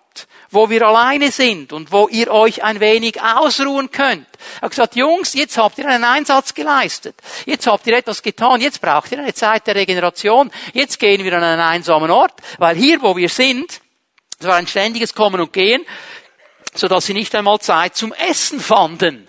wo 0.52 0.68
wir 0.70 0.86
alleine 0.86 1.30
sind 1.30 1.72
und 1.72 1.90
wo 1.92 2.08
ihr 2.08 2.30
euch 2.30 2.62
ein 2.62 2.78
wenig 2.78 3.20
ausruhen 3.20 3.90
könnt. 3.90 4.26
Er 4.56 4.62
hat 4.62 4.70
gesagt, 4.70 4.96
Jungs, 4.96 5.34
jetzt 5.34 5.56
habt 5.56 5.78
ihr 5.78 5.88
einen 5.88 6.04
Einsatz 6.04 6.54
geleistet. 6.54 7.16
Jetzt 7.46 7.66
habt 7.66 7.86
ihr 7.86 7.96
etwas 7.96 8.22
getan. 8.22 8.60
Jetzt 8.60 8.80
braucht 8.80 9.10
ihr 9.12 9.18
eine 9.18 9.34
Zeit 9.34 9.66
der 9.66 9.74
Regeneration. 9.74 10.50
Jetzt 10.74 10.98
gehen 10.98 11.24
wir 11.24 11.32
an 11.32 11.42
einen 11.42 11.60
einsamen 11.60 12.10
Ort, 12.10 12.34
weil 12.58 12.76
hier, 12.76 13.00
wo 13.02 13.16
wir 13.16 13.28
sind, 13.28 13.80
es 14.38 14.46
war 14.46 14.56
ein 14.56 14.66
ständiges 14.66 15.14
Kommen 15.14 15.40
und 15.40 15.52
Gehen, 15.52 15.84
sodass 16.74 17.06
sie 17.06 17.14
nicht 17.14 17.34
einmal 17.34 17.60
Zeit 17.60 17.96
zum 17.96 18.12
Essen 18.12 18.60
fanden. 18.60 19.28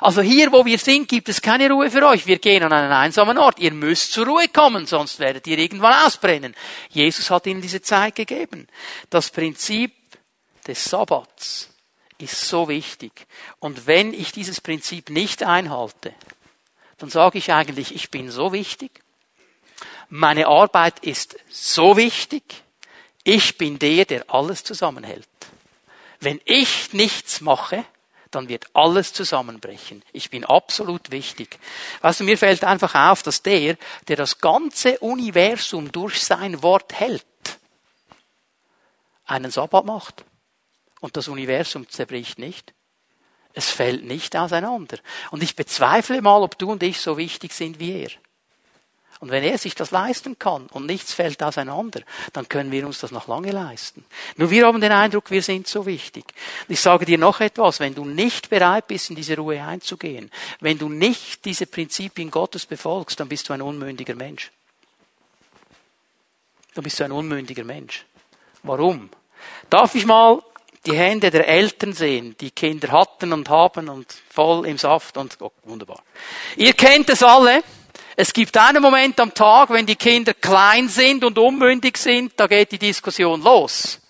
Also 0.00 0.22
hier, 0.22 0.52
wo 0.52 0.64
wir 0.64 0.78
sind, 0.78 1.08
gibt 1.08 1.28
es 1.28 1.42
keine 1.42 1.70
Ruhe 1.70 1.90
für 1.90 2.06
euch. 2.06 2.26
Wir 2.26 2.38
gehen 2.38 2.62
an 2.62 2.72
einen 2.72 2.92
einsamen 2.92 3.38
Ort. 3.38 3.58
Ihr 3.58 3.72
müsst 3.72 4.12
zur 4.12 4.26
Ruhe 4.26 4.48
kommen, 4.48 4.86
sonst 4.86 5.18
werdet 5.18 5.46
ihr 5.46 5.58
irgendwann 5.58 6.06
ausbrennen. 6.06 6.54
Jesus 6.90 7.30
hat 7.30 7.46
ihnen 7.46 7.60
diese 7.60 7.82
Zeit 7.82 8.14
gegeben. 8.14 8.68
Das 9.10 9.30
Prinzip 9.30 9.92
des 10.68 10.84
Sabbats 10.84 11.70
ist 12.18 12.48
so 12.48 12.68
wichtig. 12.68 13.26
Und 13.58 13.86
wenn 13.86 14.12
ich 14.12 14.32
dieses 14.32 14.60
Prinzip 14.60 15.10
nicht 15.10 15.42
einhalte, 15.42 16.14
dann 16.98 17.10
sage 17.10 17.38
ich 17.38 17.52
eigentlich, 17.52 17.94
ich 17.94 18.10
bin 18.10 18.30
so 18.30 18.52
wichtig. 18.52 19.02
Meine 20.08 20.48
Arbeit 20.48 21.00
ist 21.00 21.36
so 21.48 21.96
wichtig. 21.96 22.42
Ich 23.24 23.58
bin 23.58 23.78
der, 23.78 24.04
der 24.04 24.24
alles 24.28 24.64
zusammenhält. 24.64 25.28
Wenn 26.20 26.40
ich 26.44 26.92
nichts 26.92 27.40
mache, 27.40 27.84
dann 28.30 28.48
wird 28.48 28.66
alles 28.74 29.12
zusammenbrechen. 29.12 30.02
Ich 30.12 30.30
bin 30.30 30.44
absolut 30.44 31.10
wichtig. 31.10 31.58
Weißt 32.02 32.20
du, 32.20 32.24
mir 32.24 32.36
fällt 32.36 32.64
einfach 32.64 32.94
auf, 32.94 33.22
dass 33.22 33.42
der, 33.42 33.76
der 34.08 34.16
das 34.16 34.40
ganze 34.40 34.98
Universum 34.98 35.92
durch 35.92 36.22
sein 36.22 36.62
Wort 36.62 36.92
hält, 36.94 37.24
einen 39.24 39.50
Sabbat 39.50 39.84
macht. 39.84 40.24
Und 41.00 41.16
das 41.16 41.28
Universum 41.28 41.88
zerbricht 41.88 42.38
nicht. 42.38 42.74
Es 43.54 43.70
fällt 43.70 44.04
nicht 44.04 44.36
auseinander. 44.36 44.98
Und 45.30 45.42
ich 45.42 45.56
bezweifle 45.56 46.22
mal, 46.22 46.42
ob 46.42 46.58
du 46.58 46.70
und 46.70 46.82
ich 46.82 47.00
so 47.00 47.16
wichtig 47.16 47.52
sind 47.52 47.78
wie 47.78 48.02
er. 48.02 48.10
Und 49.20 49.30
wenn 49.30 49.42
er 49.42 49.58
sich 49.58 49.74
das 49.74 49.90
leisten 49.90 50.38
kann 50.38 50.66
und 50.68 50.86
nichts 50.86 51.12
fällt 51.12 51.42
auseinander, 51.42 52.02
dann 52.32 52.48
können 52.48 52.70
wir 52.70 52.86
uns 52.86 53.00
das 53.00 53.10
noch 53.10 53.26
lange 53.26 53.50
leisten. 53.50 54.04
Nur 54.36 54.50
wir 54.50 54.66
haben 54.66 54.80
den 54.80 54.92
Eindruck, 54.92 55.32
wir 55.32 55.42
sind 55.42 55.66
so 55.66 55.86
wichtig. 55.86 56.24
Ich 56.68 56.80
sage 56.80 57.04
dir 57.04 57.18
noch 57.18 57.40
etwas, 57.40 57.80
wenn 57.80 57.96
du 57.96 58.04
nicht 58.04 58.48
bereit 58.48 58.86
bist, 58.86 59.10
in 59.10 59.16
diese 59.16 59.36
Ruhe 59.36 59.60
einzugehen, 59.60 60.30
wenn 60.60 60.78
du 60.78 60.88
nicht 60.88 61.44
diese 61.44 61.66
Prinzipien 61.66 62.30
Gottes 62.30 62.64
befolgst, 62.64 63.18
dann 63.18 63.28
bist 63.28 63.48
du 63.48 63.54
ein 63.54 63.62
unmündiger 63.62 64.14
Mensch. 64.14 64.52
Dann 66.74 66.84
bist 66.84 67.00
du 67.00 67.04
ein 67.04 67.12
unmündiger 67.12 67.64
Mensch. 67.64 68.06
Warum? 68.62 69.10
Darf 69.68 69.96
ich 69.96 70.06
mal 70.06 70.40
die 70.86 70.96
Hände 70.96 71.30
der 71.30 71.46
Eltern 71.48 71.92
sehen, 71.92 72.36
die 72.40 72.50
Kinder 72.50 72.92
hatten 72.92 73.32
und 73.32 73.48
haben 73.48 73.88
und 73.88 74.06
voll 74.30 74.66
im 74.66 74.78
Saft 74.78 75.16
und 75.16 75.36
oh, 75.40 75.52
wunderbar. 75.64 76.02
Ihr 76.56 76.72
kennt 76.72 77.10
es 77.10 77.22
alle. 77.22 77.62
Es 78.16 78.32
gibt 78.32 78.56
einen 78.56 78.82
Moment 78.82 79.20
am 79.20 79.32
Tag, 79.32 79.70
wenn 79.70 79.86
die 79.86 79.96
Kinder 79.96 80.34
klein 80.34 80.88
sind 80.88 81.24
und 81.24 81.38
unmündig 81.38 81.96
sind, 81.96 82.32
da 82.36 82.46
geht 82.46 82.72
die 82.72 82.78
Diskussion 82.78 83.42
los. 83.42 84.00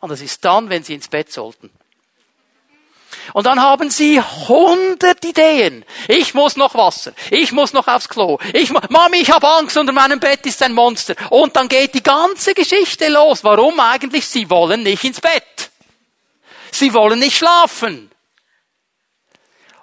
Und 0.00 0.10
das 0.10 0.20
ist 0.20 0.44
dann, 0.44 0.68
wenn 0.68 0.84
sie 0.84 0.94
ins 0.94 1.08
Bett 1.08 1.32
sollten. 1.32 1.70
Und 3.32 3.46
dann 3.46 3.60
haben 3.60 3.90
sie 3.90 4.20
hundert 4.20 5.24
Ideen. 5.24 5.84
Ich 6.08 6.34
muss 6.34 6.56
noch 6.56 6.74
Wasser. 6.74 7.12
Ich 7.30 7.52
muss 7.52 7.72
noch 7.72 7.88
aufs 7.88 8.08
Klo. 8.08 8.38
Ich, 8.52 8.70
Mami, 8.70 9.16
ich 9.16 9.30
habe 9.30 9.48
Angst, 9.48 9.76
unter 9.78 9.92
meinem 9.92 10.20
Bett 10.20 10.44
ist 10.44 10.62
ein 10.62 10.74
Monster. 10.74 11.14
Und 11.30 11.56
dann 11.56 11.68
geht 11.68 11.94
die 11.94 12.02
ganze 12.02 12.52
Geschichte 12.52 13.08
los. 13.08 13.42
Warum 13.44 13.80
eigentlich? 13.80 14.26
Sie 14.26 14.50
wollen 14.50 14.82
nicht 14.82 15.04
ins 15.04 15.20
Bett. 15.20 15.70
Sie 16.74 16.92
wollen 16.92 17.20
nicht 17.20 17.36
schlafen. 17.36 18.10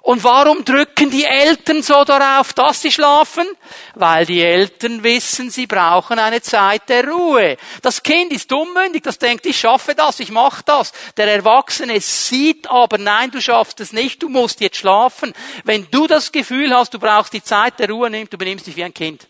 Und 0.02 0.24
warum 0.26 0.66
drücken 0.66 1.10
die 1.10 1.24
Eltern 1.24 1.84
so 1.84 2.04
darauf, 2.04 2.52
dass 2.54 2.82
sie 2.82 2.92
schlafen? 2.92 3.48
Weil 3.94 4.26
die 4.26 4.42
Eltern 4.42 5.02
wissen, 5.02 5.50
sie 5.52 5.68
brauchen 5.68 6.20
eine 6.20 6.42
Zeit 6.42 6.90
der 6.90 7.08
Ruhe. 7.08 7.56
Das 7.82 8.04
Kind 8.04 8.34
ist 8.34 8.52
unmündig, 8.52 9.04
das 9.04 9.20
denkt, 9.20 9.46
ich 9.46 9.58
schaffe 9.58 9.96
das, 9.96 10.20
ich 10.20 10.32
mache 10.32 10.64
das. 10.66 10.92
Der 11.16 11.32
Erwachsene 11.32 12.02
sieht 12.02 12.68
aber, 12.70 12.98
nein, 12.98 13.32
du 13.32 13.40
schaffst 13.40 13.80
es 13.80 13.94
nicht, 13.94 14.22
du 14.22 14.28
musst 14.28 14.60
jetzt 14.60 14.78
schlafen. 14.78 15.34
Wenn 15.64 15.88
du 15.92 16.08
das 16.08 16.32
Gefühl 16.32 16.76
hast, 16.76 16.94
du 16.94 17.00
brauchst 17.00 17.32
die 17.32 17.44
Zeit 17.44 17.80
der 17.80 17.90
Ruhe, 17.90 18.10
nimm, 18.10 18.30
du 18.30 18.38
benimmst 18.38 18.68
dich 18.68 18.76
wie 18.76 18.84
ein 18.84 18.94
Kind. 18.94 19.28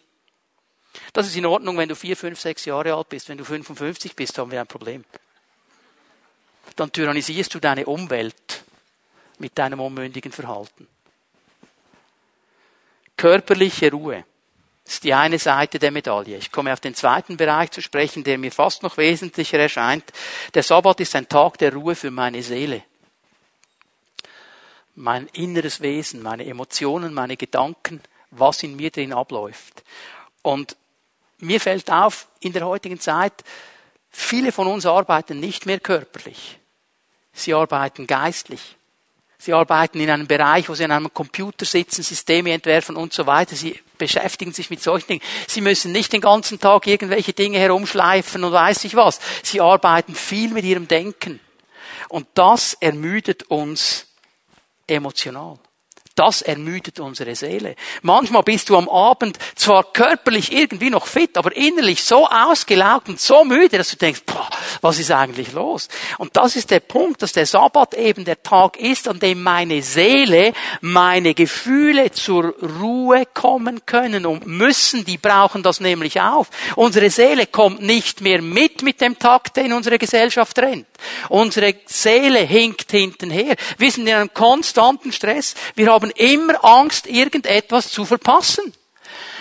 Das 1.14 1.28
ist 1.28 1.36
in 1.36 1.46
Ordnung, 1.46 1.78
wenn 1.78 1.90
du 1.90 1.96
vier, 1.96 2.18
fünf, 2.18 2.40
sechs 2.40 2.66
Jahre 2.66 2.96
alt 2.96 3.10
bist. 3.10 3.30
Wenn 3.30 3.38
du 3.38 3.44
55 3.44 4.16
bist, 4.16 4.38
haben 4.38 4.50
wir 4.50 4.62
ein 4.62 4.68
Problem. 4.68 5.04
Dann 6.76 6.92
tyrannisierst 6.92 7.54
du 7.54 7.60
deine 7.60 7.86
Umwelt 7.86 8.64
mit 9.40 9.58
deinem 9.58 9.80
unmündigen 9.80 10.32
Verhalten. 10.32 10.88
Körperliche 13.18 13.92
Ruhe 13.92 14.24
ist 14.86 15.04
die 15.04 15.14
eine 15.14 15.38
Seite 15.38 15.80
der 15.80 15.92
Medaille. 15.92 16.38
Ich 16.38 16.52
komme 16.52 16.74
auf 16.74 16.80
den 16.80 16.96
zweiten 16.96 17.38
Bereich 17.38 17.72
zu 17.72 17.82
sprechen, 17.82 18.24
der 18.24 18.38
mir 18.38 18.52
fast 18.52 18.84
noch 18.84 18.98
wesentlicher 18.98 19.60
erscheint. 19.60 20.12
Der 20.54 20.64
Sabbat 20.64 21.00
ist 21.00 21.16
ein 21.16 21.30
Tag 21.30 21.58
der 21.60 21.74
Ruhe 21.74 21.96
für 21.96 22.12
meine 22.12 22.42
Seele. 22.42 22.84
Mein 24.96 25.28
inneres 25.28 25.82
Wesen, 25.82 26.22
meine 26.22 26.46
Emotionen, 26.46 27.14
meine 27.14 27.38
Gedanken 27.38 28.02
was 28.32 28.64
in 28.64 28.76
mir 28.76 28.90
drin 28.90 29.14
abläuft. 29.14 29.84
Und 30.42 30.76
mir 31.40 31.60
fällt 31.60 31.92
auf, 31.92 32.28
in 32.40 32.54
der 32.54 32.66
heutigen 32.66 33.00
Zeit, 33.00 33.44
viele 34.10 34.52
von 34.52 34.68
uns 34.68 34.86
arbeiten 34.86 35.40
nicht 35.40 35.66
mehr 35.66 35.80
körperlich. 35.80 36.58
Sie 37.34 37.54
arbeiten 37.54 38.08
geistlich. 38.08 38.78
Sie 39.38 39.54
arbeiten 39.54 40.00
in 40.00 40.10
einem 40.10 40.28
Bereich, 40.28 40.70
wo 40.70 40.76
sie 40.76 40.84
an 40.84 40.92
einem 40.92 41.12
Computer 41.12 41.66
sitzen, 41.66 42.04
Systeme 42.04 42.52
entwerfen 42.52 42.96
und 42.96 43.12
so 43.12 43.26
weiter. 43.26 43.56
Sie 43.56 43.80
beschäftigen 43.98 44.54
sich 44.54 44.70
mit 44.70 44.84
solchen 44.84 45.08
Dingen. 45.08 45.24
Sie 45.48 45.62
müssen 45.62 45.92
nicht 45.92 46.14
den 46.14 46.22
ganzen 46.22 46.60
Tag 46.60 46.86
irgendwelche 46.86 47.34
Dinge 47.34 47.58
herumschleifen 47.58 48.44
und 48.44 48.52
weiß 48.52 48.84
ich 48.84 48.96
was. 48.96 49.20
Sie 49.42 49.60
arbeiten 49.60 50.14
viel 50.14 50.52
mit 50.52 50.64
ihrem 50.64 50.88
Denken. 50.88 51.40
Und 52.08 52.28
das 52.36 52.76
ermüdet 52.76 53.44
uns 53.44 54.06
emotional. 54.86 55.58
Das 56.16 56.42
ermüdet 56.42 57.00
unsere 57.00 57.36
Seele. 57.36 57.76
Manchmal 58.02 58.44
bist 58.44 58.70
du 58.70 58.78
am 58.78 58.90
Abend 58.90 59.38
zwar 59.56 59.94
körperlich 59.94 60.52
irgendwie 60.52 60.90
noch 60.90 61.08
fit, 61.08 61.38
aber 61.38 61.56
innerlich 61.56 62.04
so 62.04 62.28
ausgelaugt 62.28 63.08
und 63.08 63.20
so 63.20 63.46
müde, 63.46 63.78
dass 63.78 63.92
du 63.92 63.96
denkst, 63.96 64.24
boah, 64.26 64.50
was 64.82 65.00
ist 65.00 65.12
eigentlich 65.12 65.54
los? 65.54 65.88
Und 66.18 66.36
das 66.36 66.56
ist 66.56 66.70
der 66.72 66.82
Punkt, 66.82 67.22
dass 67.22 67.32
der 67.32 67.46
Sabbat 67.46 67.94
eben 67.94 68.26
der 68.26 68.44
Tag 68.44 68.78
ist, 68.78 69.08
an 69.08 69.20
dem 69.20 69.42
meine 69.42 69.82
Seele, 69.82 70.54
meine 70.82 71.34
Gefühle 71.34 72.12
zur 72.12 72.56
Ruhe 72.80 73.26
kommen 73.34 73.86
können 73.86 74.26
und 74.26 74.46
müssen. 74.46 75.06
Die 75.06 75.18
brauchen 75.18 75.64
das 75.64 75.80
nämlich 75.80 76.20
auf. 76.20 76.50
Unsere 76.76 77.10
Seele 77.10 77.48
kommt 77.48 77.82
nicht 77.82 78.22
mehr 78.22 78.42
mit 78.42 78.82
mit 78.82 79.00
dem 79.00 79.18
Takt, 79.18 79.58
den 79.58 79.74
unsere 79.74 79.98
Gesellschaft 79.98 80.58
rennt. 80.60 80.88
Unsere 81.30 81.76
Seele 81.86 82.40
hinkt 82.40 82.92
hintenher. 82.92 83.56
Wir 83.78 83.92
sind 83.92 84.08
in 84.08 84.14
einem 84.14 84.34
konstanten 84.34 85.12
Stress. 85.12 85.56
Wir 85.76 85.92
haben 85.92 86.01
immer 86.10 86.64
Angst, 86.66 87.06
irgendetwas 87.06 87.92
zu 87.92 88.06
verpassen. 88.06 88.74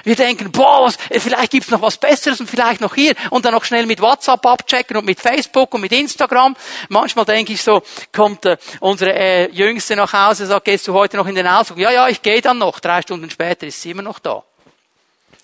Wir 0.04 0.16
denken, 0.16 0.50
boah, 0.50 0.84
was, 0.84 0.96
vielleicht 1.22 1.52
gibt's 1.52 1.70
noch 1.70 1.82
was 1.82 1.98
Besseres 1.98 2.40
und 2.40 2.48
vielleicht 2.48 2.80
noch 2.80 2.94
hier 2.94 3.14
und 3.30 3.44
dann 3.44 3.52
noch 3.52 3.64
schnell 3.64 3.86
mit 3.86 4.00
WhatsApp 4.00 4.44
abchecken 4.46 4.96
und 4.96 5.04
mit 5.04 5.20
Facebook 5.20 5.74
und 5.74 5.82
mit 5.82 5.92
Instagram. 5.92 6.56
Manchmal 6.88 7.24
denke 7.24 7.52
ich 7.52 7.62
so, 7.62 7.82
kommt 8.12 8.46
äh, 8.46 8.56
unsere 8.80 9.12
äh, 9.12 9.50
Jüngste 9.50 9.96
nach 9.96 10.12
Hause, 10.12 10.46
sagt, 10.46 10.64
gehst 10.64 10.88
du 10.88 10.94
heute 10.94 11.16
noch 11.16 11.26
in 11.26 11.34
den 11.34 11.46
Ausflug? 11.46 11.78
Ja, 11.78 11.90
ja, 11.90 12.08
ich 12.08 12.22
gehe 12.22 12.40
dann 12.40 12.58
noch. 12.58 12.80
Drei 12.80 13.02
Stunden 13.02 13.30
später 13.30 13.66
ist 13.66 13.80
sie 13.80 13.90
immer 13.90 14.02
noch 14.02 14.18
da. 14.18 14.42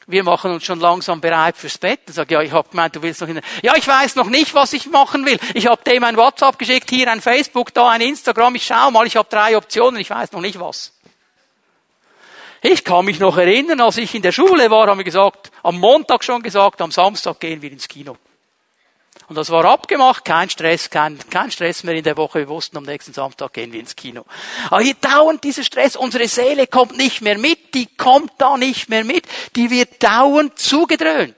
Wir 0.08 0.22
machen 0.22 0.52
uns 0.52 0.64
schon 0.64 0.78
langsam 0.78 1.20
bereit 1.20 1.56
fürs 1.56 1.78
Bett. 1.78 2.00
Und 2.06 2.12
sag, 2.12 2.30
ja, 2.30 2.40
ich 2.40 2.52
habe 2.52 2.68
gemeint, 2.68 2.94
du 2.94 3.02
willst 3.02 3.20
noch 3.20 3.28
in. 3.28 3.40
Ja, 3.62 3.74
ich 3.74 3.88
weiß 3.88 4.14
noch 4.14 4.28
nicht, 4.28 4.54
was 4.54 4.72
ich 4.72 4.86
machen 4.86 5.26
will. 5.26 5.38
Ich 5.52 5.66
habe 5.66 5.82
dem 5.82 6.04
ein 6.04 6.16
WhatsApp 6.16 6.58
geschickt, 6.60 6.90
hier 6.90 7.10
ein 7.10 7.20
Facebook, 7.20 7.74
da 7.74 7.88
ein 7.88 8.00
Instagram. 8.00 8.54
Ich 8.54 8.64
schau 8.64 8.92
mal, 8.92 9.06
ich 9.06 9.16
habe 9.16 9.28
drei 9.28 9.56
Optionen, 9.56 10.00
ich 10.00 10.10
weiß 10.10 10.30
noch 10.30 10.40
nicht 10.40 10.60
was. 10.60 10.92
Ich 12.62 12.84
kann 12.84 13.04
mich 13.04 13.20
noch 13.20 13.36
erinnern, 13.36 13.80
als 13.80 13.98
ich 13.98 14.14
in 14.14 14.22
der 14.22 14.32
Schule 14.32 14.70
war, 14.70 14.86
haben 14.88 14.98
wir 14.98 15.04
gesagt, 15.04 15.50
am 15.62 15.78
Montag 15.78 16.24
schon 16.24 16.42
gesagt, 16.42 16.80
am 16.80 16.90
Samstag 16.90 17.40
gehen 17.40 17.62
wir 17.62 17.70
ins 17.70 17.88
Kino. 17.88 18.16
Und 19.28 19.36
das 19.36 19.50
war 19.50 19.64
abgemacht, 19.64 20.24
kein 20.24 20.48
Stress, 20.48 20.88
kein, 20.88 21.18
kein 21.30 21.50
Stress 21.50 21.82
mehr 21.82 21.94
in 21.94 22.04
der 22.04 22.16
Woche. 22.16 22.40
Wir 22.40 22.48
wussten, 22.48 22.76
am 22.76 22.84
nächsten 22.84 23.12
Samstag 23.12 23.52
gehen 23.52 23.72
wir 23.72 23.80
ins 23.80 23.96
Kino. 23.96 24.24
Aber 24.70 24.80
hier 24.80 24.94
dauernd 24.94 25.42
dieser 25.42 25.64
Stress, 25.64 25.96
unsere 25.96 26.28
Seele 26.28 26.68
kommt 26.68 26.96
nicht 26.96 27.22
mehr 27.22 27.36
mit, 27.36 27.74
die 27.74 27.86
kommt 27.86 28.32
da 28.38 28.56
nicht 28.56 28.88
mehr 28.88 29.04
mit, 29.04 29.26
die 29.56 29.70
wird 29.70 30.02
dauernd 30.02 30.58
zugedröhnt. 30.58 31.34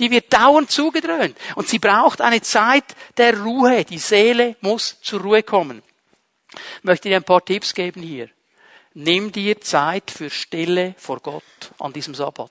Die 0.00 0.10
wird 0.10 0.32
dauernd 0.32 0.70
zugedröhnt. 0.70 1.36
Und 1.54 1.68
sie 1.68 1.78
braucht 1.78 2.20
eine 2.20 2.40
Zeit 2.40 2.84
der 3.16 3.38
Ruhe. 3.38 3.84
Die 3.84 3.98
Seele 3.98 4.56
muss 4.60 5.00
zur 5.02 5.20
Ruhe 5.20 5.42
kommen. 5.42 5.82
Ich 6.52 6.84
möchte 6.84 7.08
dir 7.08 7.16
ein 7.16 7.22
paar 7.22 7.44
Tipps 7.44 7.74
geben 7.74 8.02
hier. 8.02 8.30
Nimm 8.94 9.30
dir 9.30 9.60
Zeit 9.60 10.10
für 10.10 10.30
Stille 10.30 10.94
vor 10.98 11.20
Gott 11.20 11.44
an 11.78 11.92
diesem 11.92 12.14
Sabbat. 12.14 12.50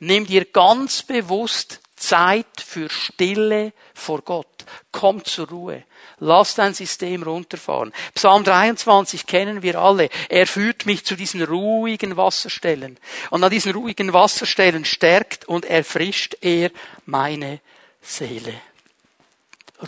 Nimm 0.00 0.26
dir 0.26 0.44
ganz 0.46 1.02
bewusst 1.02 1.80
Zeit 1.94 2.46
für 2.64 2.88
Stille 2.88 3.72
vor 3.92 4.22
Gott. 4.22 4.46
Komm 4.92 5.24
zur 5.24 5.48
Ruhe. 5.48 5.84
Lass 6.20 6.54
dein 6.54 6.74
System 6.74 7.22
runterfahren. 7.22 7.92
Psalm 8.14 8.44
23 8.44 9.26
kennen 9.26 9.62
wir 9.62 9.78
alle. 9.78 10.08
Er 10.28 10.46
führt 10.46 10.86
mich 10.86 11.04
zu 11.04 11.16
diesen 11.16 11.42
ruhigen 11.42 12.16
Wasserstellen. 12.16 12.98
Und 13.30 13.44
an 13.44 13.50
diesen 13.50 13.72
ruhigen 13.72 14.12
Wasserstellen 14.12 14.84
stärkt 14.84 15.46
und 15.46 15.64
erfrischt 15.64 16.36
er 16.40 16.70
meine 17.04 17.60
Seele. 18.00 18.54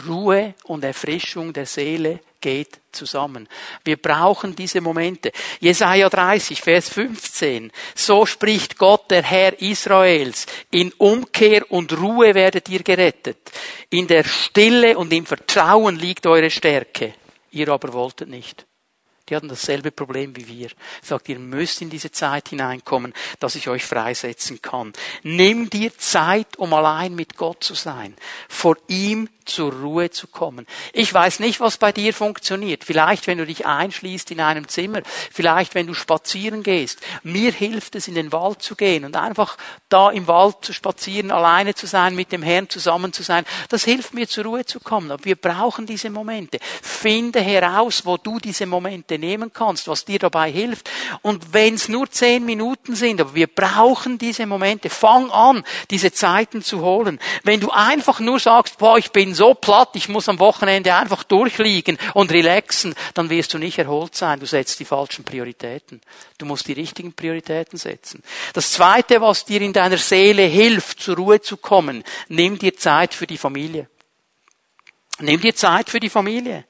Ruhe 0.07 0.55
und 0.65 0.85
Erfrischung 0.85 1.53
der 1.53 1.67
Seele 1.67 2.21
geht 2.41 2.80
zusammen. 2.93 3.49
Wir 3.85 3.97
brauchen 3.97 4.55
diese 4.55 4.81
Momente. 4.81 5.33
Jesaja 5.61 6.09
30, 6.09 6.61
Vers 6.61 6.89
15. 6.89 7.73
So 7.95 8.27
spricht 8.27 8.79
Gott, 8.79 9.11
der 9.11 9.23
Herr 9.23 9.61
Israels. 9.61 10.47
In 10.71 10.93
Umkehr 10.99 11.71
und 11.71 11.97
Ruhe 11.97 12.35
werdet 12.35 12.69
ihr 12.69 12.83
gerettet. 12.83 13.39
In 13.91 14.07
der 14.07 14.25
Stille 14.25 14.97
und 14.99 15.13
im 15.13 15.27
Vertrauen 15.27 15.97
liegt 15.97 16.27
eure 16.27 16.51
Stärke. 16.51 17.15
Ihr 17.51 17.69
aber 17.69 17.93
wolltet 17.93 18.29
nicht. 18.29 18.67
Die 19.31 19.37
hatten 19.37 19.49
dasselbe 19.49 19.93
Problem 19.93 20.35
wie 20.35 20.49
wir. 20.49 20.71
Sagt, 21.03 21.29
ihr 21.29 21.39
müsst 21.39 21.81
in 21.83 21.89
diese 21.89 22.11
Zeit 22.11 22.49
hineinkommen, 22.49 23.15
dass 23.39 23.55
ich 23.55 23.69
euch 23.69 23.85
freisetzen 23.85 24.61
kann. 24.61 24.93
Nimm 25.23 25.71
dir 25.71 25.97
Zeit, 25.97 26.57
um 26.59 26.75
allein 26.75 27.15
mit 27.15 27.37
Gott 27.37 27.63
zu 27.63 27.75
sein. 27.75 28.17
Vor 28.49 28.77
ihm 28.89 29.29
zur 29.51 29.73
Ruhe 29.73 30.11
zu 30.11 30.27
kommen. 30.27 30.67
Ich 30.93 31.13
weiß 31.13 31.41
nicht, 31.41 31.61
was 31.61 31.77
bei 31.77 31.93
dir 31.93 32.15
funktioniert. 32.15 32.85
Vielleicht, 32.85 33.27
wenn 33.27 33.39
du 33.39 33.47
dich 33.47 33.67
einschließt 33.67 34.31
in 34.31 34.41
einem 34.41 34.69
Zimmer. 34.69 35.03
Vielleicht, 35.33 35.75
wenn 35.75 35.87
du 35.87 35.95
spazieren 35.95 36.63
gehst. 36.63 37.01
Mir 37.23 37.53
hilft 37.53 37.97
es, 37.97 38.09
in 38.09 38.15
den 38.15 38.33
Wald 38.33 38.63
zu 38.63 38.77
gehen 38.77 39.05
und 39.05 39.17
einfach 39.17 39.57
da 39.89 40.11
im 40.11 40.27
Wald 40.29 40.57
zu 40.63 40.73
spazieren, 40.73 41.31
alleine 41.31 41.75
zu 41.75 41.87
sein, 41.87 42.15
mit 42.15 42.33
dem 42.33 42.43
Herrn 42.43 42.69
zusammen 42.69 43.13
zu 43.13 43.23
sein. 43.23 43.45
Das 43.69 43.85
hilft 43.85 44.15
mir, 44.15 44.29
zur 44.29 44.45
Ruhe 44.45 44.65
zu 44.65 44.81
kommen. 44.81 45.11
Aber 45.11 45.25
wir 45.25 45.37
brauchen 45.37 45.87
diese 45.87 46.11
Momente. 46.11 46.59
Finde 46.83 47.41
heraus, 47.41 48.07
wo 48.07 48.17
du 48.17 48.39
diese 48.39 48.67
Momente 48.67 49.19
nehmen 49.19 49.53
kannst, 49.53 49.89
was 49.89 50.05
dir 50.05 50.19
dabei 50.19 50.51
hilft. 50.51 50.89
Und 51.23 51.53
wenn 51.53 51.75
es 51.75 51.89
nur 51.89 52.11
zehn 52.11 52.45
Minuten 52.45 52.95
sind, 52.95 53.21
aber 53.21 53.35
wir 53.35 53.49
brauchen 53.49 54.19
diese 54.19 54.47
Momente. 54.47 54.91
Fang 54.91 55.31
an, 55.31 55.65
diese 55.91 56.13
Zeiten 56.13 56.63
zu 56.63 56.81
holen. 56.81 57.19
Wenn 57.43 57.61
du 57.61 57.71
einfach 57.71 58.21
nur 58.21 58.39
sagst, 58.39 58.79
boah, 58.79 58.99
ich 58.99 59.11
bin 59.11 59.35
so 59.35 59.40
platt, 59.55 59.91
ich 59.95 60.09
muss 60.09 60.29
am 60.29 60.39
Wochenende 60.39 60.95
einfach 60.95 61.25
durchliegen 61.25 61.99
und 62.15 62.31
relaxen, 62.33 62.95
dann 63.15 63.31
wirst 63.31 63.55
du 63.55 63.59
nicht 63.59 63.79
erholt 63.79 64.15
sein. 64.15 64.41
Du 64.41 64.47
setzt 64.47 64.79
die 64.81 64.85
falschen 64.85 65.25
Prioritäten. 65.25 66.01
Du 66.39 66.47
musst 66.47 66.69
die 66.69 66.73
richtigen 66.73 67.13
Prioritäten 67.13 67.79
setzen. 67.79 68.23
Das 68.53 68.73
zweite, 68.73 69.21
was 69.21 69.45
dir 69.45 69.61
in 69.61 69.73
deiner 69.73 69.99
Seele 69.99 70.43
hilft, 70.43 71.01
zur 71.01 71.17
Ruhe 71.17 71.41
zu 71.41 71.57
kommen, 71.57 72.05
nimm 72.29 72.59
dir 72.59 72.77
Zeit 72.77 73.15
für 73.15 73.27
die 73.27 73.39
Familie. 73.39 73.89
Nimm 75.19 75.41
dir 75.41 75.55
Zeit 75.55 75.91
für 75.91 76.01
die 76.01 76.11
Familie. 76.11 76.65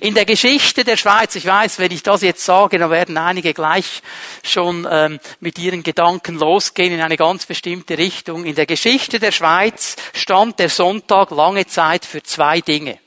In 0.00 0.14
der 0.14 0.24
Geschichte 0.24 0.84
der 0.84 0.96
Schweiz, 0.96 1.34
ich 1.34 1.44
weiß, 1.44 1.78
wenn 1.78 1.90
ich 1.90 2.02
das 2.02 2.22
jetzt 2.22 2.44
sage, 2.44 2.78
dann 2.78 2.90
werden 2.90 3.16
einige 3.16 3.52
gleich 3.54 4.02
schon 4.42 4.86
ähm, 4.90 5.18
mit 5.40 5.58
ihren 5.58 5.82
Gedanken 5.82 6.36
losgehen 6.36 6.92
in 6.92 7.00
eine 7.00 7.16
ganz 7.16 7.46
bestimmte 7.46 7.98
Richtung. 7.98 8.44
In 8.44 8.54
der 8.54 8.66
Geschichte 8.66 9.18
der 9.18 9.32
Schweiz 9.32 9.96
stand 10.14 10.58
der 10.58 10.68
Sonntag 10.68 11.30
lange 11.30 11.66
Zeit 11.66 12.04
für 12.04 12.22
zwei 12.22 12.60
Dinge. 12.60 12.98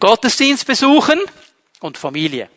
Gottesdienst 0.00 0.66
besuchen 0.66 1.20
und 1.80 1.98
Familie. 1.98 2.50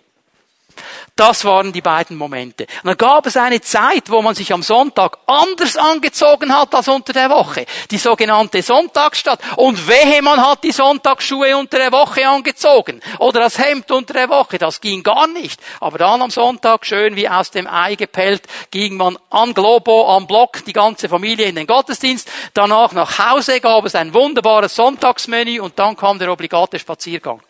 Das 1.22 1.46
waren 1.46 1.72
die 1.72 1.82
beiden 1.82 2.18
Momente. 2.18 2.64
Und 2.82 2.88
dann 2.88 2.98
gab 2.98 3.28
es 3.28 3.38
eine 3.38 3.62
Zeit, 3.62 4.10
wo 4.10 4.24
man 4.24 4.34
sich 4.34 4.52
am 4.52 4.64
Sonntag 4.64 5.20
anders 5.28 5.78
angezogen 5.78 6.52
hat 6.52 6.74
als 6.74 6.88
unter 6.88 7.14
der 7.14 7.30
Woche. 7.30 7.68
Die 7.92 8.00
sogenannte 8.00 8.64
Sonntagsstadt. 8.64 9.40
Und 9.58 9.88
wehe, 9.88 10.24
man 10.24 10.44
hat 10.44 10.64
die 10.64 10.72
Sonntagsschuhe 10.72 11.56
unter 11.56 11.78
der 11.78 11.92
Woche 11.92 12.28
angezogen. 12.28 13.02
Oder 13.20 13.42
das 13.42 13.60
Hemd 13.60 13.92
unter 13.92 14.16
der 14.16 14.30
Woche. 14.30 14.58
Das 14.58 14.82
ging 14.82 15.04
gar 15.04 15.28
nicht. 15.28 15.62
Aber 15.80 16.00
dann 16.00 16.24
am 16.24 16.32
Sonntag, 16.32 16.88
schön 16.88 17.16
wie 17.16 17.30
aus 17.30 17.52
dem 17.52 17.68
Ei 17.68 17.94
gepellt, 17.94 18.42
ging 18.72 18.98
man 18.98 19.16
an 19.30 19.54
Globo, 19.54 20.16
am 20.16 20.26
Block, 20.26 20.66
die 20.66 20.74
ganze 20.74 21.08
Familie 21.08 21.46
in 21.46 21.56
den 21.56 21.68
Gottesdienst. 21.68 22.32
Danach 22.56 22.94
nach 22.94 23.20
Hause 23.20 23.62
gab 23.62 23.86
es 23.86 23.94
ein 23.94 24.16
wunderbares 24.16 24.76
Sonntagsmenü 24.76 25.60
und 25.60 25.78
dann 25.78 25.96
kam 25.96 26.18
der 26.18 26.32
obligate 26.32 26.80
Spaziergang. 26.80 27.44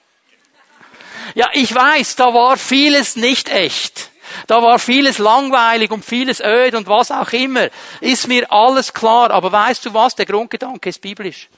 Ja, 1.36 1.50
ich 1.54 1.74
weiß, 1.74 2.16
da 2.16 2.34
war 2.34 2.58
vieles 2.58 3.16
nicht 3.16 3.50
echt. 3.50 4.12
Da 4.48 4.62
war 4.62 4.80
vieles 4.80 5.18
langweilig 5.18 5.92
und 5.92 6.06
vieles 6.06 6.42
öd 6.42 6.76
und 6.76 6.88
was 6.88 7.12
auch 7.12 7.32
immer. 7.34 7.70
Ist 8.00 8.28
mir 8.28 8.52
alles 8.52 8.94
klar. 8.94 9.32
Aber 9.32 9.52
weißt 9.52 9.86
du 9.86 9.94
was? 9.94 10.16
Der 10.16 10.26
Grundgedanke 10.26 10.90
ist 10.90 11.02
biblisch. 11.02 11.50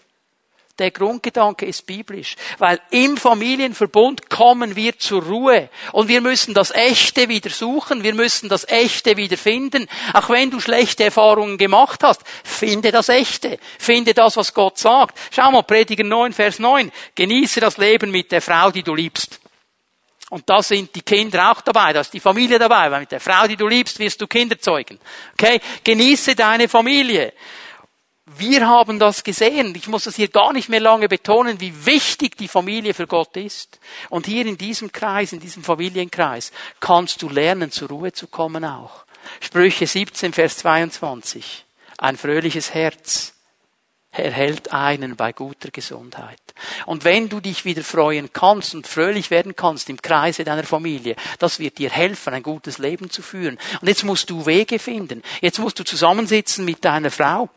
Der 0.79 0.89
Grundgedanke 0.89 1.67
ist 1.67 1.85
biblisch, 1.85 2.35
weil 2.57 2.81
im 2.89 3.15
Familienverbund 3.15 4.31
kommen 4.31 4.75
wir 4.75 4.97
zur 4.97 5.21
Ruhe 5.21 5.69
und 5.91 6.07
wir 6.07 6.19
müssen 6.19 6.55
das 6.55 6.71
Echte 6.71 7.29
wieder 7.29 7.51
suchen, 7.51 8.01
wir 8.01 8.15
müssen 8.15 8.49
das 8.49 8.67
Echte 8.67 9.15
wieder 9.15 9.37
finden. 9.37 9.87
Auch 10.13 10.29
wenn 10.29 10.49
du 10.49 10.59
schlechte 10.59 11.03
Erfahrungen 11.03 11.59
gemacht 11.59 12.01
hast, 12.01 12.21
finde 12.43 12.91
das 12.91 13.09
Echte, 13.09 13.59
finde 13.77 14.15
das, 14.15 14.35
was 14.35 14.55
Gott 14.55 14.79
sagt. 14.79 15.15
Schau 15.29 15.51
mal, 15.51 15.61
Prediger 15.61 16.03
9, 16.03 16.33
Vers 16.33 16.57
9, 16.57 16.91
genieße 17.13 17.59
das 17.59 17.77
Leben 17.77 18.09
mit 18.09 18.31
der 18.31 18.41
Frau, 18.41 18.71
die 18.71 18.81
du 18.81 18.95
liebst. 18.95 19.42
Und 20.33 20.49
da 20.49 20.63
sind 20.63 20.95
die 20.95 21.03
Kinder 21.03 21.51
auch 21.51 21.61
dabei, 21.61 21.93
da 21.93 21.99
ist 22.01 22.11
die 22.11 22.19
Familie 22.19 22.57
dabei, 22.57 22.89
weil 22.89 23.01
mit 23.01 23.11
der 23.11 23.19
Frau, 23.19 23.45
die 23.45 23.55
du 23.55 23.67
liebst, 23.67 23.99
wirst 23.99 24.19
du 24.19 24.25
Kinder 24.25 24.57
zeugen. 24.57 24.97
Okay? 25.33 25.61
Genieße 25.83 26.33
deine 26.33 26.67
Familie. 26.67 27.33
Wir 28.25 28.67
haben 28.67 28.97
das 28.97 29.23
gesehen. 29.23 29.75
Ich 29.75 29.87
muss 29.87 30.05
das 30.05 30.15
hier 30.15 30.29
gar 30.29 30.51
nicht 30.51 30.69
mehr 30.69 30.79
lange 30.79 31.07
betonen, 31.07 31.61
wie 31.61 31.85
wichtig 31.85 32.35
die 32.35 32.47
Familie 32.47 32.95
für 32.95 33.05
Gott 33.05 33.37
ist. 33.37 33.79
Und 34.09 34.25
hier 34.25 34.47
in 34.47 34.57
diesem 34.57 34.91
Kreis, 34.91 35.33
in 35.33 35.39
diesem 35.39 35.63
Familienkreis, 35.63 36.51
kannst 36.79 37.21
du 37.21 37.29
lernen, 37.29 37.69
zur 37.69 37.89
Ruhe 37.89 38.11
zu 38.11 38.25
kommen 38.25 38.65
auch. 38.65 39.05
Sprüche 39.39 39.85
17, 39.85 40.33
Vers 40.33 40.57
22. 40.57 41.63
Ein 41.99 42.17
fröhliches 42.17 42.73
Herz 42.73 43.32
erhält 44.13 44.71
einen 44.71 45.15
bei 45.15 45.33
guter 45.33 45.71
Gesundheit. 45.71 46.39
Und 46.85 47.03
wenn 47.03 47.29
du 47.29 47.39
dich 47.39 47.65
wieder 47.65 47.83
freuen 47.83 48.31
kannst 48.31 48.75
und 48.75 48.87
fröhlich 48.87 49.31
werden 49.31 49.55
kannst 49.55 49.89
im 49.89 50.01
Kreise 50.01 50.43
deiner 50.43 50.63
Familie, 50.63 51.15
das 51.39 51.59
wird 51.59 51.79
dir 51.79 51.89
helfen, 51.89 52.33
ein 52.33 52.43
gutes 52.43 52.77
Leben 52.77 53.09
zu 53.09 53.21
führen. 53.21 53.57
Und 53.81 53.87
jetzt 53.87 54.03
musst 54.03 54.29
du 54.29 54.45
Wege 54.45 54.79
finden. 54.79 55.23
Jetzt 55.41 55.59
musst 55.59 55.79
du 55.79 55.83
zusammensitzen 55.83 56.63
mit 56.63 56.85
deiner 56.85 57.11
Frau. 57.11 57.49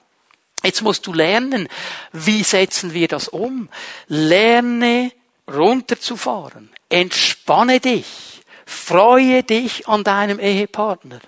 Jetzt 0.65 0.83
musst 0.83 1.07
du 1.07 1.13
lernen, 1.13 1.69
wie 2.13 2.43
setzen 2.43 2.95
wir 2.95 3.09
das 3.09 3.29
um? 3.29 3.69
Lerne 4.09 5.13
runterzufahren. 5.49 6.71
Entspanne 6.89 7.81
dich. 7.81 8.43
Freue 8.65 9.43
dich 9.43 9.87
an 9.87 10.03
deinem 10.03 10.41
Ehepartner. 10.41 11.21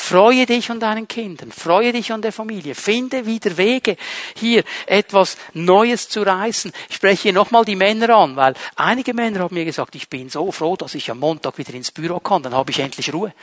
Freue 0.00 0.46
dich 0.46 0.70
an 0.70 0.78
deinen 0.78 1.08
Kindern, 1.08 1.50
freue 1.50 1.92
dich 1.92 2.12
an 2.12 2.22
der 2.22 2.32
Familie, 2.32 2.76
finde 2.76 3.26
wieder 3.26 3.56
Wege, 3.56 3.96
hier 4.36 4.62
etwas 4.86 5.36
Neues 5.54 6.08
zu 6.08 6.22
reißen. 6.22 6.72
Ich 6.88 6.94
spreche 6.94 7.24
hier 7.24 7.32
nochmal 7.32 7.64
die 7.64 7.74
Männer 7.74 8.10
an, 8.10 8.36
weil 8.36 8.54
einige 8.76 9.12
Männer 9.12 9.40
haben 9.40 9.54
mir 9.54 9.64
gesagt, 9.64 9.96
ich 9.96 10.08
bin 10.08 10.30
so 10.30 10.52
froh, 10.52 10.76
dass 10.76 10.94
ich 10.94 11.10
am 11.10 11.18
Montag 11.18 11.58
wieder 11.58 11.74
ins 11.74 11.90
Büro 11.90 12.20
kann, 12.20 12.44
dann 12.44 12.54
habe 12.54 12.70
ich 12.70 12.78
endlich 12.78 13.12
Ruhe. 13.12 13.34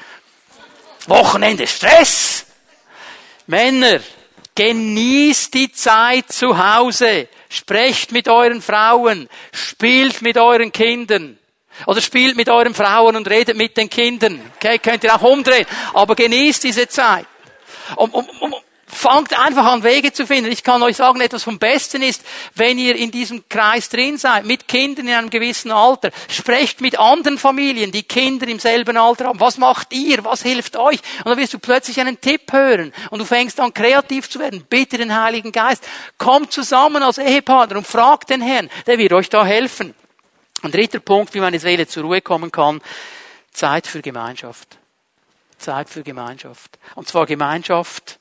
Wochenende 1.07 1.67
Stress! 1.67 2.45
Männer, 3.47 3.99
genießt 4.55 5.53
die 5.53 5.73
Zeit 5.73 6.31
zu 6.31 6.57
Hause, 6.57 7.27
sprecht 7.49 8.13
mit 8.13 8.29
euren 8.29 8.61
Frauen, 8.61 9.27
spielt 9.51 10.21
mit 10.21 10.37
euren 10.37 10.71
Kindern. 10.71 11.37
Oder 11.87 12.01
spielt 12.01 12.35
mit 12.35 12.49
euren 12.49 12.73
Frauen 12.73 13.15
und 13.15 13.29
redet 13.29 13.57
mit 13.57 13.77
den 13.77 13.89
Kindern. 13.89 14.39
Okay, 14.55 14.79
könnt 14.79 15.03
ihr 15.03 15.15
auch 15.15 15.21
umdrehen. 15.21 15.65
Aber 15.93 16.15
genießt 16.15 16.63
diese 16.63 16.87
Zeit. 16.87 17.25
Um, 17.95 18.09
um, 18.11 18.25
um, 18.39 18.55
fangt 18.95 19.37
einfach 19.37 19.65
an, 19.65 19.83
Wege 19.83 20.13
zu 20.13 20.25
finden. 20.25 20.51
Ich 20.51 20.63
kann 20.63 20.81
euch 20.81 20.95
sagen, 20.95 21.19
etwas 21.21 21.43
vom 21.43 21.59
Besten 21.59 22.01
ist, 22.01 22.23
wenn 22.55 22.79
ihr 22.79 22.95
in 22.95 23.11
diesem 23.11 23.47
Kreis 23.49 23.89
drin 23.89 24.17
seid, 24.17 24.45
mit 24.45 24.67
Kindern 24.67 25.07
in 25.07 25.13
einem 25.13 25.29
gewissen 25.29 25.71
Alter, 25.71 26.11
sprecht 26.29 26.81
mit 26.81 26.97
anderen 26.97 27.37
Familien, 27.37 27.91
die 27.91 28.03
Kinder 28.03 28.47
im 28.47 28.59
selben 28.59 28.97
Alter 28.97 29.25
haben. 29.25 29.39
Was 29.39 29.57
macht 29.57 29.93
ihr? 29.93 30.23
Was 30.23 30.43
hilft 30.43 30.77
euch? 30.77 30.99
Und 31.19 31.27
dann 31.27 31.37
wirst 31.37 31.53
du 31.53 31.59
plötzlich 31.59 31.99
einen 31.99 32.19
Tipp 32.19 32.51
hören 32.51 32.93
und 33.11 33.19
du 33.19 33.25
fängst 33.25 33.59
an, 33.59 33.73
kreativ 33.73 34.29
zu 34.29 34.39
werden. 34.39 34.65
Bitte 34.69 34.97
den 34.97 35.15
Heiligen 35.15 35.51
Geist. 35.51 35.83
Kommt 36.17 36.51
zusammen 36.51 37.03
als 37.03 37.17
Ehepartner 37.17 37.77
und 37.77 37.87
fragt 37.87 38.29
den 38.29 38.41
Herrn. 38.41 38.69
Der 38.87 38.97
wird 38.97 39.13
euch 39.13 39.29
da 39.29 39.45
helfen. 39.45 39.93
Ein 40.65 40.71
dritter 40.71 40.99
Punkt, 40.99 41.35
wie 41.35 41.39
meine 41.39 41.59
Seele 41.59 41.85
zur 41.85 42.03
Ruhe 42.03 42.21
kommen 42.21 42.51
kann, 42.51 42.81
Zeit 43.51 43.85
für 43.85 44.01
Gemeinschaft. 44.01 44.79
Zeit 45.59 45.89
für 45.89 46.01
Gemeinschaft. 46.01 46.79
Und 46.95 47.07
zwar 47.07 47.27
Gemeinschaft 47.27 48.19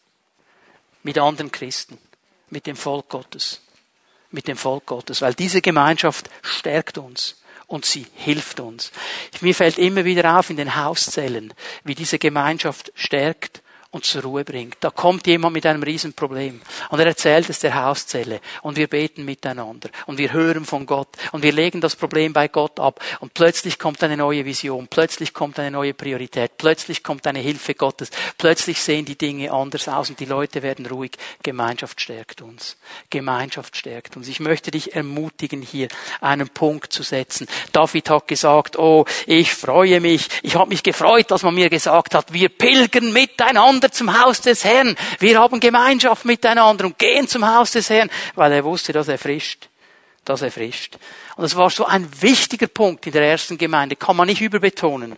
mit 1.03 1.19
anderen 1.19 1.51
Christen, 1.51 1.99
mit 2.51 2.67
dem 2.67 2.77
Volk 2.77 3.09
Gottes. 3.09 3.63
Mit 4.31 4.47
dem 4.47 4.59
Volk 4.59 4.85
Gottes. 4.85 5.23
Weil 5.23 5.33
diese 5.33 5.63
Gemeinschaft 5.63 6.29
stärkt 6.43 6.99
uns 6.99 7.43
und 7.67 7.87
sie 7.87 8.07
hilft 8.15 8.61
uns. 8.61 8.93
Mir 9.41 9.55
fällt 9.55 9.79
immer 9.79 10.05
wieder 10.05 10.39
auf 10.39 10.51
in 10.51 10.59
den 10.59 10.77
Hauszellen, 10.77 11.55
wie 11.83 11.95
diese 11.95 12.19
Gemeinschaft 12.19 12.93
stärkt 12.95 13.63
und 13.95 14.05
zur 14.05 14.23
Ruhe 14.23 14.45
bringt. 14.45 14.77
Da 14.81 14.91
kommt 14.91 15.27
jemand 15.29 15.55
mit 15.55 15.65
einem 15.67 15.83
Riesenproblem 15.83 16.61
und 16.91 16.99
er 16.99 17.07
erzählt 17.07 17.49
es 17.49 17.61
der 17.61 17.81
Hauszelle 17.81 18.41
und 18.63 18.77
wir 18.77 18.89
beten 18.89 19.25
miteinander 19.25 19.89
und 20.07 20.19
wir 20.19 20.33
hören 20.33 20.65
von 20.65 20.85
Gott 20.85 21.09
und 21.31 21.45
wir 21.45 21.53
legen 21.53 21.81
das 21.81 21.95
Problem 21.95 22.33
bei 22.33 22.49
Gott 22.49 22.81
ab 22.81 23.01
und 23.21 23.35
plötzlich 23.35 23.79
kommt 23.79 24.03
eine 24.03 24.17
neue 24.17 24.45
Vision, 24.45 24.89
plötzlich 24.89 25.33
kommt 25.33 25.61
eine 25.61 25.71
neue 25.71 25.95
Priorität, 25.95 26.57
plötzlich 26.59 27.05
kommt 27.05 27.25
eine 27.29 27.39
Hilfe 27.39 27.75
Gottes, 27.75 28.11
plötzlich 28.37 28.83
sehen 28.83 29.05
die 29.05 29.17
Dinge 29.17 29.53
anders 29.53 29.87
aus 29.87 30.11
und 30.11 30.19
die 30.19 30.25
Leute 30.25 30.63
werden 30.63 30.87
ruhig. 30.87 31.13
Gemeinschaft 31.45 32.01
stärkt 32.01 32.43
uns. 32.43 32.77
Gemeinschaft 33.11 33.77
stärkt 33.77 34.17
uns. 34.17 34.27
Ich 34.27 34.41
möchte 34.41 34.73
dich 34.73 34.97
ermutigen, 34.97 35.63
hier 35.63 35.87
einen 36.21 36.49
Punkt 36.49 36.93
zu 36.93 37.05
setzen. 37.05 37.47
David 37.71 38.11
hat 38.11 38.27
gesagt, 38.27 38.77
oh, 38.77 39.05
ich 39.27 39.55
freue 39.55 40.01
mich. 40.01 40.29
Ich 40.43 40.57
habe 40.57 40.71
mich 40.71 40.83
gefreut, 40.83 41.31
dass 41.31 41.45
man 41.45 41.55
mir 41.55 41.71
gesagt 41.71 42.17
hat, 42.17 42.33
wir 42.33 42.49
pilgern 42.49 43.13
miteinander 43.13 43.84
miteinander 43.85 43.93
zum 43.93 44.23
Haus 44.23 44.41
des 44.41 44.65
Herrn. 44.65 44.97
Wir 45.19 45.39
haben 45.39 45.61
Gemeinschaft 45.61 46.25
miteinander 46.25 46.87
und 46.87 46.99
gehen 46.99 47.29
zum 47.29 47.47
Haus 47.47 47.73
des 47.73 47.91
Herrn, 47.91 48.11
weil 48.35 48.53
er 48.53 48.65
wusste, 48.65 48.93
dass 48.93 49.09
er 49.09 49.19
frischt. 49.19 49.69
Dass 50.25 50.43
er 50.43 50.51
frischt. 50.51 50.97
Und 51.37 51.43
das 51.43 51.57
war 51.57 51.71
so 51.71 51.85
ein 51.85 52.09
wichtiger 52.23 52.67
Punkt 52.67 53.07
in 53.07 53.13
der 53.13 53.23
ersten 53.23 53.59
Gemeinde. 53.59 53.97
Kann 53.97 54.17
man 54.17 54.27
nicht 54.27 54.41
überbetonen. 54.41 55.17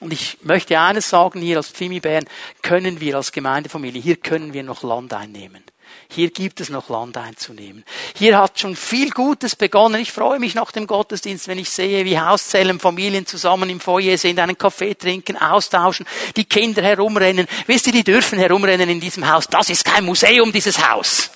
Und 0.00 0.12
ich 0.12 0.38
möchte 0.42 0.78
eines 0.78 1.10
sagen, 1.10 1.42
hier 1.42 1.58
als 1.58 1.68
Pfimi 1.68 2.00
Bern 2.00 2.24
können 2.62 3.00
wir 3.00 3.16
als 3.16 3.32
Gemeindefamilie, 3.32 4.00
hier 4.00 4.16
können 4.16 4.54
wir 4.54 4.62
noch 4.62 4.82
Land 4.82 5.12
einnehmen. 5.12 5.62
Hier 6.10 6.30
gibt 6.30 6.60
es 6.60 6.70
noch 6.70 6.88
Land 6.88 7.18
einzunehmen. 7.18 7.84
Hier 8.16 8.38
hat 8.38 8.58
schon 8.58 8.76
viel 8.76 9.10
Gutes 9.10 9.54
begonnen. 9.54 10.00
Ich 10.00 10.10
freue 10.10 10.38
mich 10.38 10.54
nach 10.54 10.72
dem 10.72 10.86
Gottesdienst, 10.86 11.48
wenn 11.48 11.58
ich 11.58 11.68
sehe, 11.68 12.04
wie 12.06 12.18
Hauszellen, 12.18 12.80
Familien 12.80 13.26
zusammen 13.26 13.68
im 13.68 13.78
Foyer 13.78 14.16
sind, 14.16 14.38
einen 14.38 14.56
Kaffee 14.56 14.94
trinken, 14.94 15.36
austauschen, 15.36 16.06
die 16.34 16.46
Kinder 16.46 16.82
herumrennen. 16.82 17.46
Wisst 17.66 17.88
ihr, 17.88 17.92
die 17.92 18.04
dürfen 18.04 18.38
herumrennen 18.38 18.88
in 18.88 19.00
diesem 19.00 19.30
Haus. 19.30 19.48
Das 19.48 19.68
ist 19.68 19.84
kein 19.84 20.04
Museum, 20.04 20.50
dieses 20.50 20.88
Haus. 20.88 21.30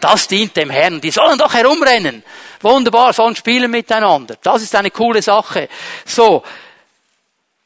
Das 0.00 0.26
dient 0.26 0.56
dem 0.56 0.70
Herrn. 0.70 1.00
Die 1.00 1.12
sollen 1.12 1.38
doch 1.38 1.54
herumrennen. 1.54 2.24
Wunderbar, 2.60 3.12
sollen 3.12 3.36
spielen 3.36 3.70
miteinander. 3.70 4.36
Das 4.42 4.60
ist 4.60 4.74
eine 4.74 4.90
coole 4.90 5.22
Sache. 5.22 5.68
So, 6.04 6.42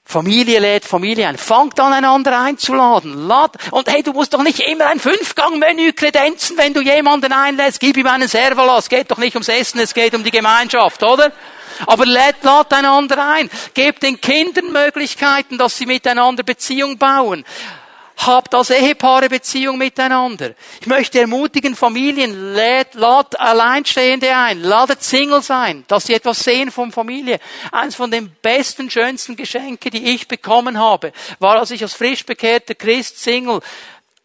Familie 0.08 0.60
lädt 0.60 0.84
Familie 0.84 1.26
ein. 1.26 1.36
Fangt 1.36 1.80
an, 1.80 1.92
einander 1.92 2.38
einzuladen. 2.40 3.26
Lad. 3.26 3.56
Und 3.72 3.90
hey, 3.90 4.04
du 4.04 4.12
musst 4.12 4.32
doch 4.34 4.42
nicht 4.42 4.60
immer 4.60 4.86
ein 4.86 5.00
Fünfgang-Menü 5.00 5.92
kredenzen, 5.94 6.56
wenn 6.56 6.72
du 6.72 6.80
jemanden 6.80 7.32
einlädst. 7.32 7.80
Gib 7.80 7.96
ihm 7.96 8.06
einen 8.06 8.28
Servola. 8.28 8.78
Es 8.78 8.88
geht 8.88 9.10
doch 9.10 9.18
nicht 9.18 9.34
ums 9.34 9.48
Essen, 9.48 9.80
es 9.80 9.92
geht 9.92 10.14
um 10.14 10.22
die 10.22 10.30
Gemeinschaft, 10.30 11.02
oder? 11.02 11.32
Aber 11.88 12.06
lad, 12.06 12.36
lad 12.42 12.72
einander 12.72 13.32
ein. 13.32 13.50
Gebt 13.74 14.04
den 14.04 14.20
Kindern 14.20 14.70
Möglichkeiten, 14.70 15.58
dass 15.58 15.76
sie 15.76 15.86
miteinander 15.86 16.44
Beziehung 16.44 16.98
bauen. 16.98 17.44
Habt 18.18 18.54
als 18.54 18.70
Ehepaare 18.70 19.28
Beziehung 19.28 19.76
miteinander. 19.76 20.54
Ich 20.80 20.86
möchte 20.86 21.20
ermutigen, 21.20 21.76
Familien, 21.76 22.54
lädt, 22.54 22.94
lad 22.94 23.38
Alleinstehende 23.38 24.34
ein, 24.34 24.62
ladet 24.62 25.02
Singles 25.02 25.50
ein, 25.50 25.84
dass 25.86 26.06
sie 26.06 26.14
etwas 26.14 26.40
sehen 26.40 26.70
von 26.70 26.92
Familie. 26.92 27.38
Eines 27.72 27.94
von 27.94 28.10
den 28.10 28.30
besten, 28.40 28.90
schönsten 28.90 29.36
Geschenke, 29.36 29.90
die 29.90 30.14
ich 30.14 30.28
bekommen 30.28 30.78
habe, 30.78 31.12
war, 31.40 31.58
als 31.58 31.70
ich 31.70 31.82
als 31.82 31.92
frisch 31.92 32.24
bekehrter 32.24 32.74
Christ 32.74 33.22
Single 33.22 33.60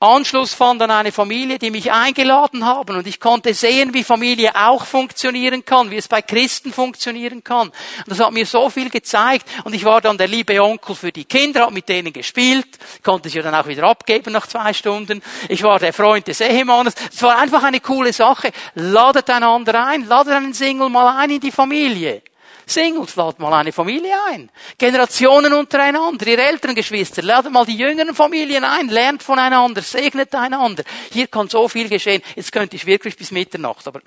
Anschluss 0.02 0.56
fand 0.56 0.82
an 0.82 0.90
eine 0.90 1.12
Familie, 1.12 1.60
die 1.60 1.70
mich 1.70 1.92
eingeladen 1.92 2.66
haben 2.66 2.98
und 2.98 3.06
ich 3.06 3.20
konnte 3.20 3.54
sehen, 3.54 3.94
wie 3.94 4.04
Familie 4.04 4.56
auch 4.56 4.84
funktionieren 4.84 5.64
kann, 5.64 5.92
wie 5.92 5.98
es 5.98 6.08
bei 6.08 6.24
Christen 6.24 6.74
funktionieren 6.74 7.44
kann. 7.44 7.68
Und 7.68 8.08
das 8.08 8.20
hat 8.20 8.32
mir 8.32 8.48
so 8.48 8.72
viel 8.72 8.90
gezeigt 8.90 9.48
und 9.64 9.76
ich 9.76 9.86
war 9.86 10.02
dann 10.02 10.18
der 10.18 10.28
liebe 10.28 10.60
Onkel 10.60 10.96
für 10.96 11.12
die 11.12 11.26
Kinder, 11.26 11.62
habe 11.62 11.74
mit 11.74 11.88
denen 11.88 12.12
gespielt, 12.12 12.66
konnte 13.04 13.30
sie 13.30 13.44
dann 13.44 13.54
auch 13.54 13.68
wieder 13.68 13.84
abgeben 13.84 14.34
nach 14.34 14.48
zwei 14.48 14.74
Stunden. 14.74 15.22
Ich 15.50 15.62
war 15.62 15.78
der 15.78 15.94
Freund 15.94 16.28
des 16.28 16.42
Ehemannes. 16.42 16.96
Es 17.14 17.22
war 17.22 17.38
einfach 17.38 17.62
eine 17.62 17.80
coole 17.80 18.12
Sache. 18.12 18.52
Ladet 18.74 19.30
einander 19.30 19.86
ein, 19.86 20.08
ladet 20.08 20.34
einen 20.34 20.56
Single 20.56 20.90
mal 20.90 21.16
ein 21.16 21.30
in 21.30 21.40
die 21.40 21.52
Familie. 21.52 22.24
Singles, 22.72 23.16
ladet 23.16 23.40
mal 23.40 23.54
eine 23.54 23.72
Familie 23.72 24.16
ein. 24.30 24.50
Generationen 24.78 25.54
untereinander, 25.54 26.26
ihr 26.28 26.40
älteren 26.40 26.76
Geschwister, 26.76 27.22
ladet 27.22 27.52
mal 27.52 27.66
die 27.66 27.78
jüngeren 27.78 28.16
Familien 28.16 28.64
ein, 28.64 28.90
lernt 28.90 29.22
voneinander, 29.24 29.82
segnet 29.82 30.34
einander. 30.34 30.84
Hier 31.12 31.28
kann 31.28 31.50
so 31.50 31.68
viel 31.68 31.90
geschehen. 31.90 32.22
Jetzt 32.36 32.52
könnte 32.52 32.76
ich 32.76 32.86
wirklich 32.86 33.18
bis 33.18 33.32
Mitternacht, 33.32 33.88
aber 33.88 34.02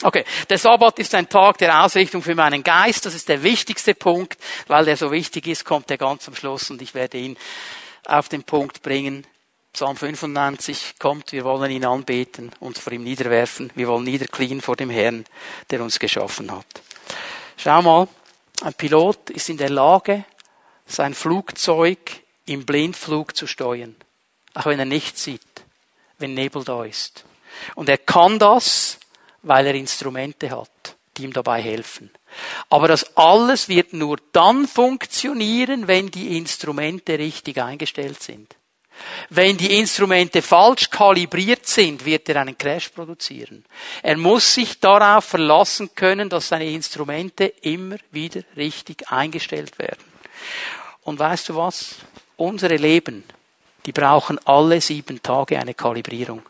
Okay, 0.00 0.24
der 0.48 0.58
Sabbat 0.58 1.00
ist 1.00 1.12
ein 1.16 1.28
Tag 1.28 1.58
der 1.58 1.84
Ausrichtung 1.84 2.22
für 2.22 2.36
meinen 2.36 2.62
Geist. 2.62 3.04
Das 3.04 3.14
ist 3.14 3.28
der 3.28 3.42
wichtigste 3.42 3.94
Punkt, 3.96 4.38
weil 4.68 4.84
der 4.84 4.96
so 4.96 5.10
wichtig 5.10 5.48
ist, 5.48 5.64
kommt 5.64 5.90
er 5.90 5.98
ganz 5.98 6.28
am 6.28 6.36
Schluss 6.36 6.70
und 6.70 6.80
ich 6.80 6.94
werde 6.94 7.18
ihn 7.18 7.36
auf 8.06 8.28
den 8.28 8.44
Punkt 8.44 8.80
bringen. 8.82 9.26
Psalm 9.72 9.96
95 9.96 10.94
kommt, 10.98 11.32
wir 11.32 11.44
wollen 11.44 11.70
ihn 11.70 11.84
anbeten, 11.84 12.50
und 12.60 12.78
vor 12.78 12.92
ihm 12.92 13.02
niederwerfen. 13.02 13.70
Wir 13.74 13.88
wollen 13.88 14.04
niederknien 14.04 14.60
vor 14.60 14.76
dem 14.76 14.90
Herrn, 14.90 15.24
der 15.70 15.82
uns 15.82 15.98
geschaffen 15.98 16.50
hat. 16.50 16.66
Schau 17.60 17.82
mal, 17.82 18.06
ein 18.62 18.74
Pilot 18.74 19.30
ist 19.30 19.48
in 19.48 19.56
der 19.56 19.68
Lage, 19.68 20.24
sein 20.86 21.12
Flugzeug 21.12 21.98
im 22.46 22.64
Blindflug 22.64 23.36
zu 23.36 23.48
steuern. 23.48 23.96
Auch 24.54 24.66
wenn 24.66 24.78
er 24.78 24.84
nichts 24.84 25.24
sieht, 25.24 25.42
wenn 26.18 26.34
Nebel 26.34 26.62
da 26.62 26.84
ist. 26.84 27.24
Und 27.74 27.88
er 27.88 27.98
kann 27.98 28.38
das, 28.38 29.00
weil 29.42 29.66
er 29.66 29.74
Instrumente 29.74 30.50
hat, 30.50 30.96
die 31.16 31.24
ihm 31.24 31.32
dabei 31.32 31.60
helfen. 31.60 32.12
Aber 32.70 32.86
das 32.86 33.16
alles 33.16 33.68
wird 33.68 33.92
nur 33.92 34.18
dann 34.30 34.68
funktionieren, 34.68 35.88
wenn 35.88 36.12
die 36.12 36.38
Instrumente 36.38 37.18
richtig 37.18 37.60
eingestellt 37.60 38.22
sind. 38.22 38.54
Wenn 39.30 39.56
die 39.56 39.78
Instrumente 39.78 40.42
falsch 40.42 40.90
kalibriert 40.90 41.66
sind, 41.66 42.04
wird 42.04 42.28
er 42.28 42.40
einen 42.40 42.56
Crash 42.56 42.88
produzieren. 42.88 43.64
Er 44.02 44.16
muss 44.16 44.54
sich 44.54 44.80
darauf 44.80 45.24
verlassen 45.24 45.90
können, 45.94 46.28
dass 46.28 46.48
seine 46.48 46.70
Instrumente 46.70 47.44
immer 47.62 47.96
wieder 48.10 48.42
richtig 48.56 49.10
eingestellt 49.10 49.78
werden. 49.78 50.04
Und 51.02 51.18
weißt 51.18 51.48
du 51.48 51.56
was? 51.56 51.96
Unsere 52.36 52.76
Leben, 52.76 53.24
die 53.86 53.92
brauchen 53.92 54.38
alle 54.46 54.80
sieben 54.80 55.22
Tage 55.22 55.58
eine 55.58 55.74
Kalibrierung. 55.74 56.42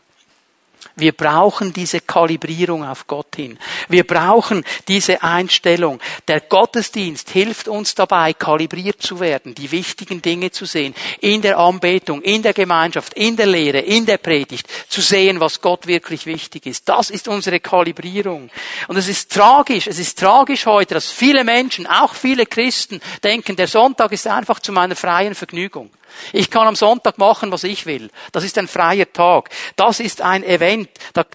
Wir 0.99 1.11
brauchen 1.11 1.73
diese 1.73 2.01
Kalibrierung 2.01 2.83
auf 2.83 3.07
Gott 3.07 3.35
hin. 3.35 3.57
Wir 3.87 4.05
brauchen 4.05 4.63
diese 4.87 5.23
Einstellung. 5.23 5.99
Der 6.27 6.41
Gottesdienst 6.41 7.29
hilft 7.29 7.67
uns 7.67 7.95
dabei, 7.95 8.33
kalibriert 8.33 9.01
zu 9.01 9.19
werden, 9.19 9.55
die 9.55 9.71
wichtigen 9.71 10.21
Dinge 10.21 10.51
zu 10.51 10.65
sehen, 10.65 10.93
in 11.21 11.41
der 11.41 11.57
Anbetung, 11.57 12.21
in 12.21 12.41
der 12.41 12.53
Gemeinschaft, 12.53 13.13
in 13.13 13.35
der 13.35 13.47
Lehre, 13.47 13.79
in 13.79 14.05
der 14.05 14.17
Predigt, 14.17 14.67
zu 14.89 15.01
sehen, 15.01 15.39
was 15.39 15.61
Gott 15.61 15.87
wirklich 15.87 16.25
wichtig 16.25 16.65
ist. 16.65 16.87
Das 16.89 17.09
ist 17.09 17.27
unsere 17.27 17.59
Kalibrierung. 17.59 18.49
Und 18.87 18.97
es 18.97 19.07
ist 19.07 19.31
tragisch, 19.31 19.87
es 19.87 19.99
ist 19.99 20.19
tragisch 20.19 20.65
heute, 20.65 20.95
dass 20.95 21.09
viele 21.09 21.43
Menschen, 21.43 21.87
auch 21.87 22.13
viele 22.13 22.45
Christen, 22.45 23.01
denken, 23.23 23.55
der 23.55 23.67
Sonntag 23.67 24.11
ist 24.11 24.27
einfach 24.27 24.59
zu 24.59 24.71
meiner 24.71 24.95
freien 24.95 25.35
Vergnügung. 25.35 25.89
Ich 26.33 26.49
kann 26.49 26.67
am 26.67 26.75
Sonntag 26.75 27.17
machen, 27.17 27.51
was 27.51 27.63
ich 27.63 27.85
will. 27.85 28.09
Das 28.31 28.43
ist 28.43 28.57
ein 28.57 28.67
freier 28.67 29.11
Tag. 29.11 29.49
Das 29.75 29.99
ist 29.99 30.21
ein 30.21 30.43
Event. 30.43 30.89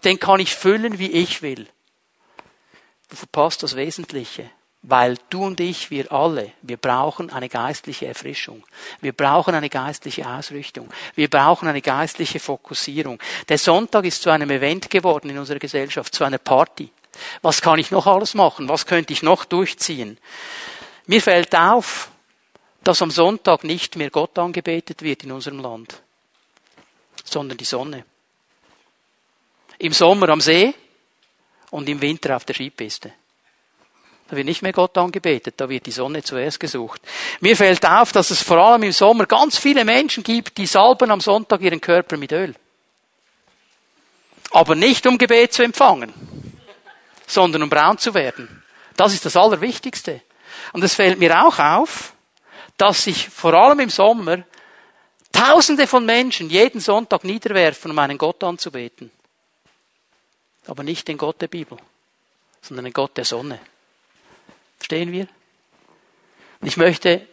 Den 0.05 0.19
kann 0.19 0.41
ich 0.41 0.55
füllen, 0.55 0.99
wie 0.99 1.11
ich 1.11 1.43
will. 1.43 1.67
Du 3.09 3.17
verpasst 3.17 3.63
das 3.63 3.77
Wesentliche. 3.77 4.51
Weil 4.87 5.17
du 5.31 5.45
und 5.45 5.61
ich, 5.61 5.91
wir 5.91 6.13
alle, 6.13 6.53
wir 6.61 6.77
brauchen 6.77 7.31
eine 7.31 7.49
geistliche 7.49 8.07
Erfrischung. 8.07 8.63
Wir 9.01 9.15
brauchen 9.15 9.55
eine 9.55 9.71
geistliche 9.71 10.29
Ausrichtung. 10.29 10.91
Wir 11.15 11.31
brauchen 11.31 11.69
eine 11.69 11.81
geistliche 11.81 12.39
Fokussierung. 12.39 13.19
Der 13.49 13.57
Sonntag 13.57 14.05
ist 14.05 14.21
zu 14.21 14.29
einem 14.29 14.51
Event 14.51 14.91
geworden 14.91 15.31
in 15.31 15.39
unserer 15.39 15.59
Gesellschaft, 15.59 16.15
zu 16.15 16.23
einer 16.23 16.37
Party. 16.37 16.91
Was 17.41 17.63
kann 17.63 17.79
ich 17.79 17.93
noch 17.93 18.07
alles 18.07 18.35
machen? 18.35 18.69
Was 18.69 18.85
könnte 18.85 19.15
ich 19.15 19.23
noch 19.23 19.47
durchziehen? 19.47 20.19
Mir 21.07 21.23
fällt 21.23 21.55
auf, 21.55 22.11
dass 22.85 23.03
am 23.03 23.11
Sonntag 23.11 23.65
nicht 23.65 23.97
mehr 23.97 24.11
Gott 24.11 24.39
angebetet 24.39 25.03
wird 25.03 25.25
in 25.25 25.33
unserem 25.33 25.59
Land, 25.59 26.03
sondern 27.25 27.59
die 27.59 27.65
Sonne. 27.65 28.05
Im 29.79 29.93
Sommer 29.93 30.29
am 30.29 30.41
See 30.41 30.75
und 31.71 31.89
im 31.89 32.01
Winter 32.01 32.37
auf 32.37 32.45
der 32.45 32.55
Skipiste. 32.55 33.13
Da 34.29 34.37
wird 34.37 34.47
nicht 34.47 34.63
mehr 34.63 34.73
Gott 34.73 34.97
angebetet, 34.97 35.55
da 35.59 35.69
wird 35.69 35.85
die 35.87 35.91
Sonne 35.91 36.23
zuerst 36.23 36.59
gesucht. 36.59 37.03
Mir 37.41 37.57
fällt 37.57 37.85
auf, 37.85 38.13
dass 38.13 38.31
es 38.31 38.43
vor 38.43 38.57
allem 38.57 38.85
im 38.85 38.93
Sommer 38.93 39.27
ganz 39.27 39.59
viele 39.59 39.85
Menschen 39.85 40.23
gibt, 40.23 40.57
die 40.57 40.67
salben 40.67 41.11
am 41.11 41.21
Sonntag 41.21 41.61
ihren 41.61 41.81
Körper 41.81 42.17
mit 42.17 42.33
Öl. 42.33 42.55
Aber 44.51 44.75
nicht 44.75 45.07
um 45.07 45.19
Gebet 45.19 45.53
zu 45.53 45.63
empfangen, 45.63 46.15
sondern 47.27 47.63
um 47.65 47.71
braun 47.71 47.99
zu 47.99 48.15
werden. 48.15 48.63
Das 48.97 49.13
ist 49.13 49.27
das 49.27 49.37
Allerwichtigste. 49.37 50.23
Und 50.73 50.83
es 50.85 50.95
fällt 50.95 51.19
mir 51.19 51.45
auch 51.45 51.59
auf, 51.59 52.14
dass 52.77 53.05
sich 53.05 53.29
vor 53.29 53.55
allem 53.55 53.81
im 53.81 53.91
Sommer 53.91 54.45
Tausende 55.35 55.89
von 55.89 56.07
Menschen 56.07 56.49
jeden 56.49 56.81
Sonntag 56.81 57.25
niederwerfen, 57.25 57.91
um 57.91 57.99
einen 57.99 58.19
Gott 58.19 58.45
anzubeten. 58.45 59.11
Aber 60.67 60.85
nicht 60.85 61.09
den 61.09 61.19
Gott 61.19 61.43
der 61.43 61.49
Bibel, 61.49 61.77
sondern 62.63 62.85
den 62.85 62.93
Gott 62.93 63.17
der 63.17 63.25
Sonne. 63.25 63.59
Verstehen 64.79 65.11
wir? 65.11 65.27
Ich 66.63 66.77
möchte 66.77 67.27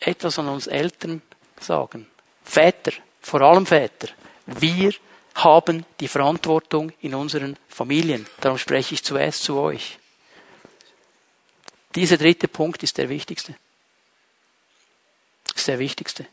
etwas 0.00 0.40
an 0.40 0.48
uns 0.48 0.66
Eltern 0.66 1.22
sagen. 1.60 2.08
Väter, 2.42 2.92
vor 3.22 3.42
allem 3.42 3.64
Väter. 3.64 4.08
Wir 4.46 4.92
haben 5.36 5.86
die 6.00 6.08
Verantwortung 6.08 6.92
in 7.00 7.14
unseren 7.14 7.56
Familien. 7.68 8.26
Darum 8.40 8.58
spreche 8.58 8.94
ich 8.94 9.04
zuerst 9.04 9.44
zu 9.44 9.56
euch. 9.56 10.00
Dieser 11.94 12.16
dritte 12.16 12.48
Punkt 12.48 12.82
ist 12.82 12.98
der 12.98 13.08
wichtigste. 13.08 13.54
Das 15.54 15.62
ist 15.62 15.68
der 15.68 15.78
wichtigste. 15.78 16.26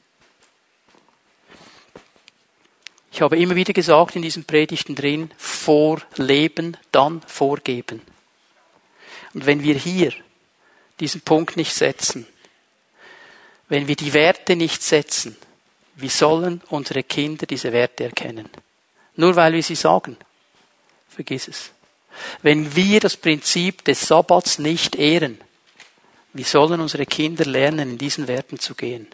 Ich 3.11 3.21
habe 3.21 3.37
immer 3.37 3.55
wieder 3.55 3.73
gesagt 3.73 4.15
in 4.15 4.21
diesen 4.21 4.45
Predigten 4.45 4.95
drin, 4.95 5.31
vorleben, 5.37 6.77
dann 6.91 7.21
vorgeben. 7.21 8.01
Und 9.33 9.45
wenn 9.45 9.63
wir 9.63 9.75
hier 9.75 10.13
diesen 10.99 11.21
Punkt 11.21 11.57
nicht 11.57 11.73
setzen, 11.73 12.25
wenn 13.69 13.87
wir 13.87 13.95
die 13.95 14.13
Werte 14.13 14.55
nicht 14.55 14.81
setzen, 14.81 15.37
wie 15.95 16.09
sollen 16.09 16.61
unsere 16.69 17.03
Kinder 17.03 17.45
diese 17.45 17.71
Werte 17.71 18.05
erkennen? 18.05 18.49
Nur 19.15 19.35
weil 19.35 19.53
wir 19.53 19.63
sie 19.63 19.75
sagen. 19.75 20.17
Vergiss 21.09 21.47
es. 21.47 21.71
Wenn 22.41 22.75
wir 22.75 22.99
das 22.99 23.17
Prinzip 23.17 23.83
des 23.85 24.07
Sabbats 24.07 24.59
nicht 24.59 24.95
ehren, 24.95 25.39
wie 26.33 26.43
sollen 26.43 26.79
unsere 26.79 27.05
Kinder 27.05 27.45
lernen, 27.45 27.91
in 27.91 27.97
diesen 27.97 28.27
Werten 28.27 28.59
zu 28.59 28.75
gehen? 28.75 29.07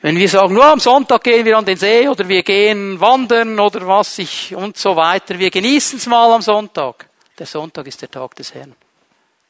Wenn 0.00 0.16
wir 0.16 0.28
sagen, 0.28 0.54
nur 0.54 0.64
am 0.64 0.78
Sonntag 0.78 1.24
gehen 1.24 1.44
wir 1.44 1.58
an 1.58 1.64
den 1.64 1.76
See 1.76 2.06
oder 2.06 2.28
wir 2.28 2.44
gehen 2.44 3.00
wandern 3.00 3.58
oder 3.58 3.86
was 3.86 4.18
ich 4.18 4.54
und 4.54 4.76
so 4.76 4.94
weiter, 4.94 5.38
wir 5.38 5.50
genießen 5.50 5.98
es 5.98 6.06
mal 6.06 6.32
am 6.32 6.42
Sonntag. 6.42 7.08
Der 7.36 7.46
Sonntag 7.46 7.86
ist 7.86 8.00
der 8.02 8.10
Tag 8.10 8.36
des 8.36 8.54
Herrn. 8.54 8.76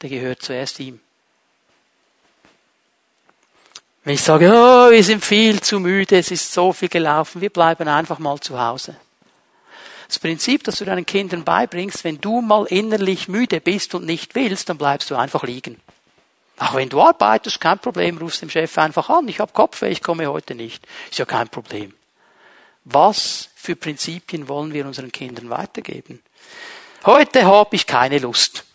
Der 0.01 0.09
gehört 0.09 0.41
zuerst 0.41 0.79
ihm. 0.79 0.99
Wenn 4.03 4.15
ich 4.15 4.23
sage, 4.23 4.49
oh, 4.51 4.89
wir 4.89 5.03
sind 5.03 5.23
viel 5.23 5.61
zu 5.61 5.79
müde, 5.79 6.17
es 6.17 6.31
ist 6.31 6.51
so 6.51 6.73
viel 6.73 6.89
gelaufen, 6.89 7.41
wir 7.41 7.51
bleiben 7.51 7.87
einfach 7.87 8.17
mal 8.17 8.39
zu 8.39 8.59
Hause. 8.59 8.95
Das 10.07 10.17
Prinzip, 10.17 10.63
das 10.63 10.79
du 10.79 10.85
deinen 10.85 11.05
Kindern 11.05 11.43
beibringst, 11.43 12.03
wenn 12.03 12.19
du 12.19 12.41
mal 12.41 12.65
innerlich 12.65 13.27
müde 13.27 13.61
bist 13.61 13.93
und 13.93 14.05
nicht 14.05 14.33
willst, 14.33 14.69
dann 14.69 14.79
bleibst 14.79 15.11
du 15.11 15.15
einfach 15.15 15.43
liegen. 15.43 15.79
Auch 16.59 16.75
wenn 16.75 16.89
du 16.89 17.01
arbeitest, 17.01 17.61
kein 17.61 17.79
Problem, 17.79 18.17
rufst 18.17 18.41
dem 18.41 18.49
Chef 18.49 18.77
einfach 18.77 19.09
an, 19.09 19.27
ich 19.29 19.39
habe 19.39 19.53
Kopfweh, 19.53 19.89
ich 19.89 20.03
komme 20.03 20.27
heute 20.27 20.55
nicht. 20.55 20.85
Ist 21.09 21.17
ja 21.17 21.25
kein 21.25 21.47
Problem. 21.47 21.93
Was 22.83 23.49
für 23.55 23.77
Prinzipien 23.77 24.49
wollen 24.49 24.73
wir 24.73 24.85
unseren 24.85 25.11
Kindern 25.11 25.49
weitergeben? 25.49 26.21
Heute 27.05 27.45
habe 27.45 27.75
ich 27.77 27.87
keine 27.87 28.19
Lust. 28.19 28.65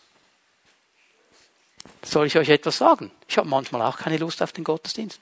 Soll 2.02 2.26
ich 2.26 2.38
euch 2.38 2.48
etwas 2.48 2.78
sagen? 2.78 3.10
Ich 3.28 3.36
habe 3.36 3.48
manchmal 3.48 3.82
auch 3.82 3.98
keine 3.98 4.16
Lust 4.16 4.42
auf 4.42 4.52
den 4.52 4.64
Gottesdienst. 4.64 5.20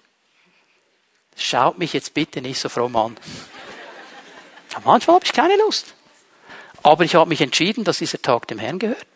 Schaut 1.37 1.79
mich 1.79 1.93
jetzt 1.93 2.15
bitte 2.15 2.41
nicht 2.41 2.61
so 2.61 2.69
fromm 2.69 2.95
an. 2.95 3.17
manchmal 4.85 5.17
habe 5.17 5.25
ich 5.25 5.33
keine 5.33 5.57
Lust. 5.57 5.95
Aber 6.85 7.05
ich 7.05 7.17
habe 7.17 7.29
mich 7.29 7.41
entschieden, 7.41 7.83
dass 7.83 7.99
dieser 7.99 8.23
Tag 8.23 8.47
dem 8.49 8.59
Herrn 8.59 8.79
gehört. 8.79 9.07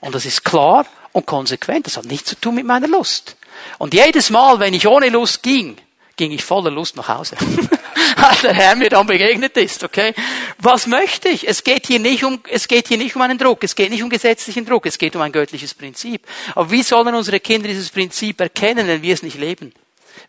Und 0.00 0.14
das 0.14 0.24
ist 0.24 0.44
klar 0.44 0.86
und 1.12 1.26
konsequent. 1.26 1.86
Das 1.86 1.96
hat 1.96 2.06
nichts 2.06 2.30
zu 2.30 2.40
tun 2.40 2.54
mit 2.54 2.66
meiner 2.66 2.88
Lust. 2.88 3.36
Und 3.78 3.94
jedes 3.94 4.30
Mal, 4.30 4.60
wenn 4.60 4.74
ich 4.74 4.86
ohne 4.86 5.08
Lust 5.08 5.42
ging, 5.42 5.76
ging 6.16 6.32
ich 6.32 6.44
voller 6.44 6.70
Lust 6.70 6.96
nach 6.96 7.08
Hause. 7.08 7.36
Als 8.16 8.40
der 8.42 8.52
Herr 8.52 8.74
mir 8.74 8.90
dann 8.90 9.06
begegnet 9.06 9.56
ist, 9.56 9.84
okay? 9.84 10.14
Was 10.58 10.86
möchte 10.86 11.28
ich? 11.28 11.48
Es 11.48 11.64
geht 11.64 11.86
hier 11.86 12.00
nicht 12.00 12.24
um, 12.24 12.40
es 12.50 12.68
geht 12.68 12.88
hier 12.88 12.98
nicht 12.98 13.14
um 13.16 13.22
einen 13.22 13.38
Druck. 13.38 13.62
Es 13.64 13.74
geht 13.74 13.90
nicht 13.90 14.02
um 14.02 14.10
gesetzlichen 14.10 14.66
Druck. 14.66 14.86
Es 14.86 14.98
geht 14.98 15.14
um 15.16 15.22
ein 15.22 15.32
göttliches 15.32 15.74
Prinzip. 15.74 16.26
Aber 16.54 16.70
wie 16.70 16.82
sollen 16.82 17.14
unsere 17.14 17.40
Kinder 17.40 17.68
dieses 17.68 17.90
Prinzip 17.90 18.40
erkennen, 18.40 18.86
wenn 18.86 19.02
wir 19.02 19.14
es 19.14 19.22
nicht 19.22 19.38
leben? 19.38 19.72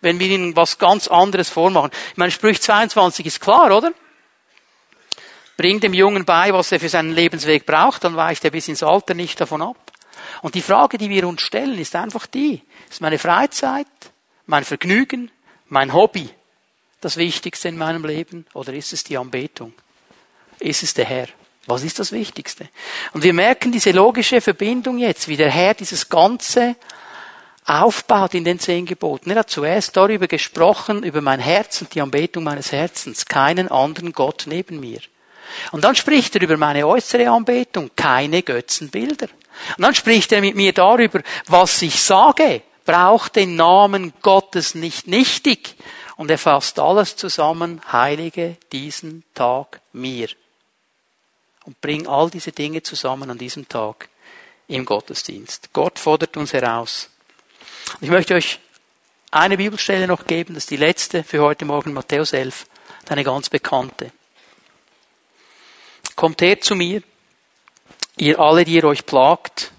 Wenn 0.01 0.19
wir 0.19 0.27
ihnen 0.27 0.55
was 0.55 0.77
ganz 0.77 1.07
anderes 1.07 1.49
vormachen? 1.49 1.91
Ich 2.11 2.17
meine, 2.17 2.31
Sprüch 2.31 2.61
22 2.61 3.25
ist 3.25 3.41
klar, 3.41 3.75
oder? 3.75 3.91
Bring 5.57 5.79
dem 5.79 5.93
Jungen 5.93 6.23
bei, 6.23 6.53
was 6.53 6.71
er 6.71 6.79
für 6.79 6.87
seinen 6.87 7.13
Lebensweg 7.13 7.65
braucht, 7.65 8.03
dann 8.03 8.15
weicht 8.15 8.45
er 8.45 8.51
bis 8.51 8.69
ins 8.69 8.83
Alter 8.83 9.13
nicht 9.13 9.41
davon 9.41 9.61
ab. 9.61 9.88
Und 10.41 10.55
die 10.55 10.61
Frage, 10.61 10.97
die 10.97 11.09
wir 11.09 11.27
uns 11.27 11.41
stellen, 11.41 11.77
ist 11.77 11.95
einfach 11.95 12.25
die, 12.27 12.61
ist 12.89 13.01
meine 13.01 13.19
Freizeit, 13.19 13.87
mein 14.45 14.63
Vergnügen, 14.63 15.31
mein 15.67 15.93
Hobby 15.93 16.29
das 17.01 17.17
Wichtigste 17.17 17.69
in 17.69 17.77
meinem 17.77 18.03
Leben 18.05 18.45
oder 18.53 18.73
ist 18.73 18.93
es 18.93 19.03
die 19.03 19.17
Anbetung? 19.17 19.73
Ist 20.59 20.83
es 20.83 20.93
der 20.93 21.05
Herr? 21.05 21.27
Was 21.65 21.83
ist 21.83 21.99
das 21.99 22.11
Wichtigste? 22.11 22.67
Und 23.13 23.23
wir 23.23 23.33
merken 23.33 23.71
diese 23.71 23.91
logische 23.91 24.41
Verbindung 24.41 24.97
jetzt, 24.97 25.27
wie 25.27 25.37
der 25.37 25.51
Herr 25.51 25.73
dieses 25.73 26.09
Ganze 26.09 26.75
aufbaut 27.65 28.33
in 28.33 28.43
den 28.43 28.59
zehn 28.59 28.85
Geboten. 28.85 29.29
Er 29.29 29.39
hat 29.39 29.49
zuerst 29.49 29.95
darüber 29.95 30.27
gesprochen, 30.27 31.03
über 31.03 31.21
mein 31.21 31.39
Herz 31.39 31.81
und 31.81 31.93
die 31.93 32.01
Anbetung 32.01 32.43
meines 32.43 32.71
Herzens. 32.71 33.25
Keinen 33.25 33.69
anderen 33.69 34.11
Gott 34.13 34.45
neben 34.47 34.79
mir. 34.79 34.99
Und 35.71 35.83
dann 35.83 35.95
spricht 35.95 36.35
er 36.35 36.41
über 36.41 36.57
meine 36.57 36.87
äußere 36.87 37.29
Anbetung, 37.29 37.91
keine 37.95 38.41
Götzenbilder. 38.41 39.27
Und 39.77 39.83
dann 39.83 39.95
spricht 39.95 40.31
er 40.31 40.41
mit 40.41 40.55
mir 40.55 40.73
darüber, 40.73 41.21
was 41.47 41.81
ich 41.81 42.01
sage, 42.01 42.61
braucht 42.85 43.35
den 43.35 43.55
Namen 43.55 44.13
Gottes 44.21 44.75
nicht 44.75 45.07
nichtig. 45.07 45.75
Und 46.15 46.31
er 46.31 46.37
fasst 46.37 46.79
alles 46.79 47.15
zusammen, 47.15 47.81
heilige 47.91 48.57
diesen 48.71 49.23
Tag 49.33 49.81
mir. 49.93 50.27
Und 51.65 51.79
bring 51.81 52.07
all 52.07 52.29
diese 52.29 52.51
Dinge 52.51 52.83
zusammen 52.83 53.29
an 53.29 53.37
diesem 53.37 53.67
Tag. 53.69 54.09
im 54.69 54.85
Gottesdienst. 54.85 55.73
Gott 55.73 55.99
fordert 55.99 56.37
uns 56.37 56.53
heraus. 56.53 57.09
Ich 58.01 58.09
möchte 58.09 58.35
euch 58.35 58.59
eine 59.31 59.57
Bibelstelle 59.57 60.07
noch 60.07 60.25
geben, 60.25 60.53
das 60.53 60.63
ist 60.63 60.71
die 60.71 60.77
letzte 60.77 61.23
für 61.23 61.41
heute 61.41 61.65
Morgen, 61.65 61.93
Matthäus 61.93 62.33
11, 62.33 62.65
eine 63.09 63.23
ganz 63.23 63.49
bekannte. 63.49 64.11
Kommt 66.15 66.41
her 66.41 66.61
zu 66.61 66.75
mir, 66.75 67.01
ihr 68.21 68.39
alle, 68.39 68.65
die 68.65 68.73
ihr 68.73 68.83
euch 68.83 69.05
plagt 69.05 69.71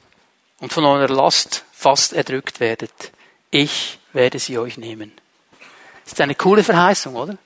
und 0.61 0.73
von 0.73 0.85
eurer 0.85 1.09
Last 1.09 1.65
fast 1.73 2.13
erdrückt 2.13 2.61
werdet. 2.61 3.13
Ich 3.51 3.99
werde 4.13 4.39
sie 4.39 4.59
euch 4.59 4.77
nehmen. 4.77 5.13
Das 6.05 6.15
ist 6.15 6.21
eine 6.21 6.35
coole 6.35 6.65
Verheißung, 6.65 7.15
oder? 7.15 7.37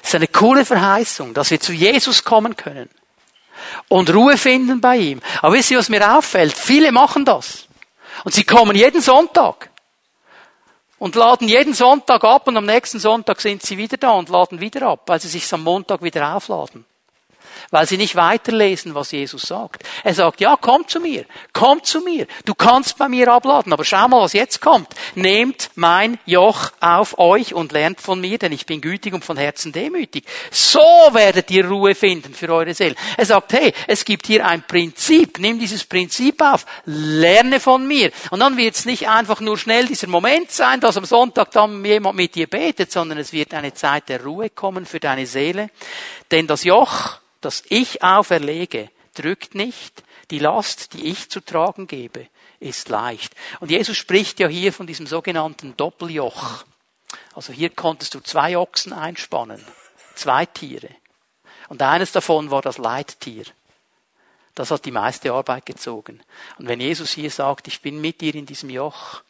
Das 0.00 0.10
ist 0.10 0.14
eine 0.14 0.28
coole 0.28 0.64
Verheißung, 0.64 1.34
dass 1.34 1.50
wir 1.50 1.60
zu 1.60 1.72
Jesus 1.72 2.24
kommen 2.24 2.56
können 2.56 2.90
und 3.88 4.12
Ruhe 4.12 4.36
finden 4.36 4.80
bei 4.80 4.96
ihm. 4.96 5.20
Aber 5.40 5.54
wisst 5.54 5.70
ihr, 5.70 5.78
was 5.78 5.88
mir 5.88 6.16
auffällt? 6.16 6.52
Viele 6.52 6.92
machen 6.92 7.24
das. 7.24 7.66
Und 8.24 8.34
sie 8.34 8.44
kommen 8.44 8.76
jeden 8.76 9.00
Sonntag 9.00 9.70
und 10.98 11.16
laden 11.16 11.48
jeden 11.48 11.74
Sonntag 11.74 12.22
ab 12.24 12.46
und 12.46 12.56
am 12.56 12.66
nächsten 12.66 12.98
Sonntag 12.98 13.40
sind 13.40 13.62
sie 13.62 13.78
wieder 13.78 13.96
da 13.96 14.12
und 14.12 14.28
laden 14.28 14.60
wieder 14.60 14.86
ab, 14.88 15.02
weil 15.06 15.20
sie 15.20 15.28
sich 15.28 15.52
am 15.52 15.62
Montag 15.62 16.02
wieder 16.02 16.36
aufladen 16.36 16.84
weil 17.70 17.86
sie 17.86 17.96
nicht 17.96 18.16
weiterlesen, 18.16 18.94
was 18.94 19.12
Jesus 19.12 19.42
sagt. 19.42 19.82
Er 20.02 20.14
sagt, 20.14 20.40
ja, 20.40 20.56
komm 20.60 20.86
zu 20.88 21.00
mir, 21.00 21.24
komm 21.52 21.82
zu 21.82 22.00
mir, 22.00 22.26
du 22.44 22.54
kannst 22.54 22.98
bei 22.98 23.08
mir 23.08 23.32
abladen, 23.32 23.72
aber 23.72 23.84
schau 23.84 24.08
mal, 24.08 24.20
was 24.20 24.32
jetzt 24.32 24.60
kommt. 24.60 24.88
Nehmt 25.14 25.70
mein 25.74 26.18
Joch 26.26 26.70
auf 26.80 27.18
euch 27.18 27.54
und 27.54 27.72
lernt 27.72 28.00
von 28.00 28.20
mir, 28.20 28.38
denn 28.38 28.52
ich 28.52 28.66
bin 28.66 28.80
gütig 28.80 29.14
und 29.14 29.24
von 29.24 29.36
Herzen 29.36 29.72
demütig. 29.72 30.24
So 30.50 30.80
werdet 31.12 31.50
ihr 31.50 31.66
Ruhe 31.66 31.94
finden 31.94 32.34
für 32.34 32.48
eure 32.52 32.74
Seele. 32.74 32.94
Er 33.16 33.26
sagt, 33.26 33.52
hey, 33.52 33.72
es 33.86 34.04
gibt 34.04 34.26
hier 34.26 34.46
ein 34.46 34.62
Prinzip, 34.66 35.38
nimm 35.38 35.58
dieses 35.58 35.84
Prinzip 35.84 36.40
auf, 36.42 36.66
lerne 36.84 37.60
von 37.60 37.86
mir. 37.86 38.10
Und 38.30 38.40
dann 38.40 38.56
wird 38.56 38.74
es 38.74 38.84
nicht 38.84 39.08
einfach 39.08 39.40
nur 39.40 39.58
schnell 39.58 39.86
dieser 39.86 40.08
Moment 40.08 40.50
sein, 40.50 40.80
dass 40.80 40.96
am 40.96 41.04
Sonntag 41.04 41.50
dann 41.50 41.84
jemand 41.84 42.16
mit 42.16 42.34
dir 42.34 42.46
betet, 42.46 42.92
sondern 42.92 43.18
es 43.18 43.32
wird 43.32 43.54
eine 43.54 43.74
Zeit 43.74 44.08
der 44.08 44.22
Ruhe 44.22 44.50
kommen 44.50 44.86
für 44.86 45.00
deine 45.00 45.26
Seele. 45.26 45.70
Denn 46.30 46.46
das 46.46 46.64
Joch, 46.64 47.18
das 47.44 47.62
ich 47.68 48.02
auferlege, 48.02 48.90
drückt 49.14 49.54
nicht. 49.54 50.02
Die 50.30 50.38
Last, 50.38 50.94
die 50.94 51.06
ich 51.06 51.30
zu 51.30 51.40
tragen 51.40 51.86
gebe, 51.86 52.28
ist 52.60 52.88
leicht. 52.88 53.34
Und 53.60 53.70
Jesus 53.70 53.96
spricht 53.96 54.40
ja 54.40 54.48
hier 54.48 54.72
von 54.72 54.86
diesem 54.86 55.06
sogenannten 55.06 55.76
Doppeljoch. 55.76 56.64
Also 57.34 57.52
hier 57.52 57.70
konntest 57.70 58.14
du 58.14 58.20
zwei 58.20 58.56
Ochsen 58.56 58.92
einspannen, 58.92 59.64
zwei 60.14 60.46
Tiere. 60.46 60.88
Und 61.68 61.82
eines 61.82 62.12
davon 62.12 62.50
war 62.50 62.62
das 62.62 62.78
Leittier. 62.78 63.44
Das 64.54 64.70
hat 64.70 64.84
die 64.84 64.92
meiste 64.92 65.32
Arbeit 65.32 65.66
gezogen. 65.66 66.22
Und 66.58 66.68
wenn 66.68 66.80
Jesus 66.80 67.12
hier 67.12 67.30
sagt, 67.30 67.66
ich 67.68 67.82
bin 67.82 68.00
mit 68.00 68.20
dir 68.20 68.34
in 68.34 68.46
diesem 68.46 68.70
Joch, 68.70 69.22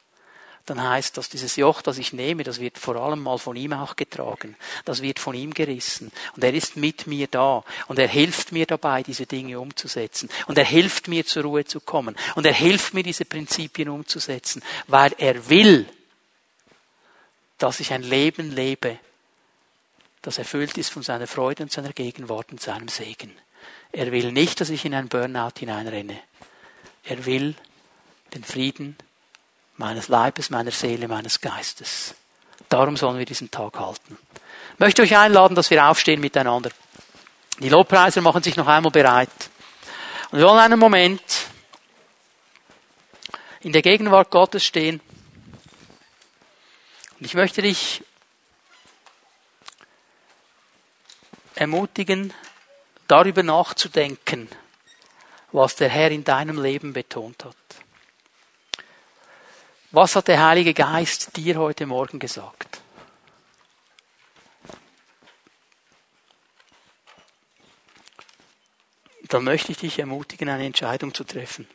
dann 0.66 0.82
heißt 0.82 1.18
das, 1.18 1.28
dieses 1.28 1.56
Joch, 1.56 1.82
das 1.82 1.98
ich 1.98 2.14
nehme, 2.14 2.42
das 2.42 2.58
wird 2.58 2.78
vor 2.78 2.96
allem 2.96 3.22
mal 3.22 3.38
von 3.38 3.54
ihm 3.54 3.74
auch 3.74 3.96
getragen. 3.96 4.56
Das 4.86 5.02
wird 5.02 5.18
von 5.18 5.34
ihm 5.34 5.52
gerissen. 5.52 6.10
Und 6.34 6.42
er 6.42 6.54
ist 6.54 6.76
mit 6.76 7.06
mir 7.06 7.26
da. 7.26 7.62
Und 7.86 7.98
er 7.98 8.08
hilft 8.08 8.50
mir 8.50 8.64
dabei, 8.64 9.02
diese 9.02 9.26
Dinge 9.26 9.60
umzusetzen. 9.60 10.30
Und 10.46 10.56
er 10.56 10.64
hilft 10.64 11.06
mir 11.06 11.26
zur 11.26 11.42
Ruhe 11.42 11.66
zu 11.66 11.80
kommen. 11.80 12.16
Und 12.34 12.46
er 12.46 12.54
hilft 12.54 12.94
mir, 12.94 13.02
diese 13.02 13.26
Prinzipien 13.26 13.90
umzusetzen. 13.90 14.62
Weil 14.86 15.14
er 15.18 15.50
will, 15.50 15.86
dass 17.58 17.80
ich 17.80 17.92
ein 17.92 18.02
Leben 18.02 18.50
lebe, 18.50 18.98
das 20.22 20.38
erfüllt 20.38 20.78
ist 20.78 20.88
von 20.88 21.02
seiner 21.02 21.26
Freude 21.26 21.64
und 21.64 21.72
seiner 21.72 21.92
Gegenwart 21.92 22.50
und 22.52 22.60
seinem 22.60 22.88
Segen. 22.88 23.32
Er 23.92 24.10
will 24.10 24.32
nicht, 24.32 24.62
dass 24.62 24.70
ich 24.70 24.86
in 24.86 24.94
ein 24.94 25.08
Burnout 25.08 25.58
hineinrenne. 25.58 26.18
Er 27.04 27.26
will 27.26 27.54
den 28.32 28.42
Frieden 28.42 28.96
meines 29.77 30.09
Leibes, 30.09 30.51
meiner 30.51 30.70
Seele, 30.70 31.09
meines 31.09 31.41
Geistes. 31.41 32.14
Darum 32.68 32.97
sollen 32.97 33.18
wir 33.18 33.27
diesen 33.27 33.51
Tag 33.51 33.79
halten. 33.79 34.18
Ich 34.75 34.81
möchte 34.81 35.03
euch 35.03 35.16
einladen, 35.16 35.55
dass 35.55 35.70
wir 35.70 35.87
aufstehen 35.87 36.20
miteinander. 36.20 36.70
Die 37.59 37.68
Lobpreiser 37.68 38.20
machen 38.20 38.43
sich 38.43 38.57
noch 38.57 38.66
einmal 38.66 38.91
bereit. 38.91 39.31
Und 40.31 40.39
wir 40.39 40.47
wollen 40.47 40.59
einen 40.59 40.79
Moment 40.79 41.22
in 43.61 43.72
der 43.72 43.83
Gegenwart 43.83 44.31
Gottes 44.31 44.64
stehen. 44.64 45.01
Und 47.18 47.27
ich 47.27 47.35
möchte 47.35 47.62
dich 47.62 48.03
ermutigen, 51.55 52.33
darüber 53.07 53.43
nachzudenken, 53.43 54.49
was 55.53 55.77
der 55.77 55.89
Herr 55.89 56.11
in 56.11 56.25
deinem 56.25 56.61
Leben 56.61 56.93
betont 56.93 57.45
hat. 57.45 57.63
Was 59.95 60.16
hat 60.16 60.26
der 60.26 60.45
Heilige 60.45 60.74
Geist 60.74 61.36
dir 61.36 61.55
heute 61.55 61.86
Morgen 61.86 62.18
gesagt? 62.18 62.80
Dann 69.28 69.45
möchte 69.45 69.70
ich 69.70 69.78
dich 69.78 70.01
ermutigen, 70.01 70.49
eine 70.49 70.66
Entscheidung 70.66 71.14
zu 71.14 71.22
treffen. 71.22 71.68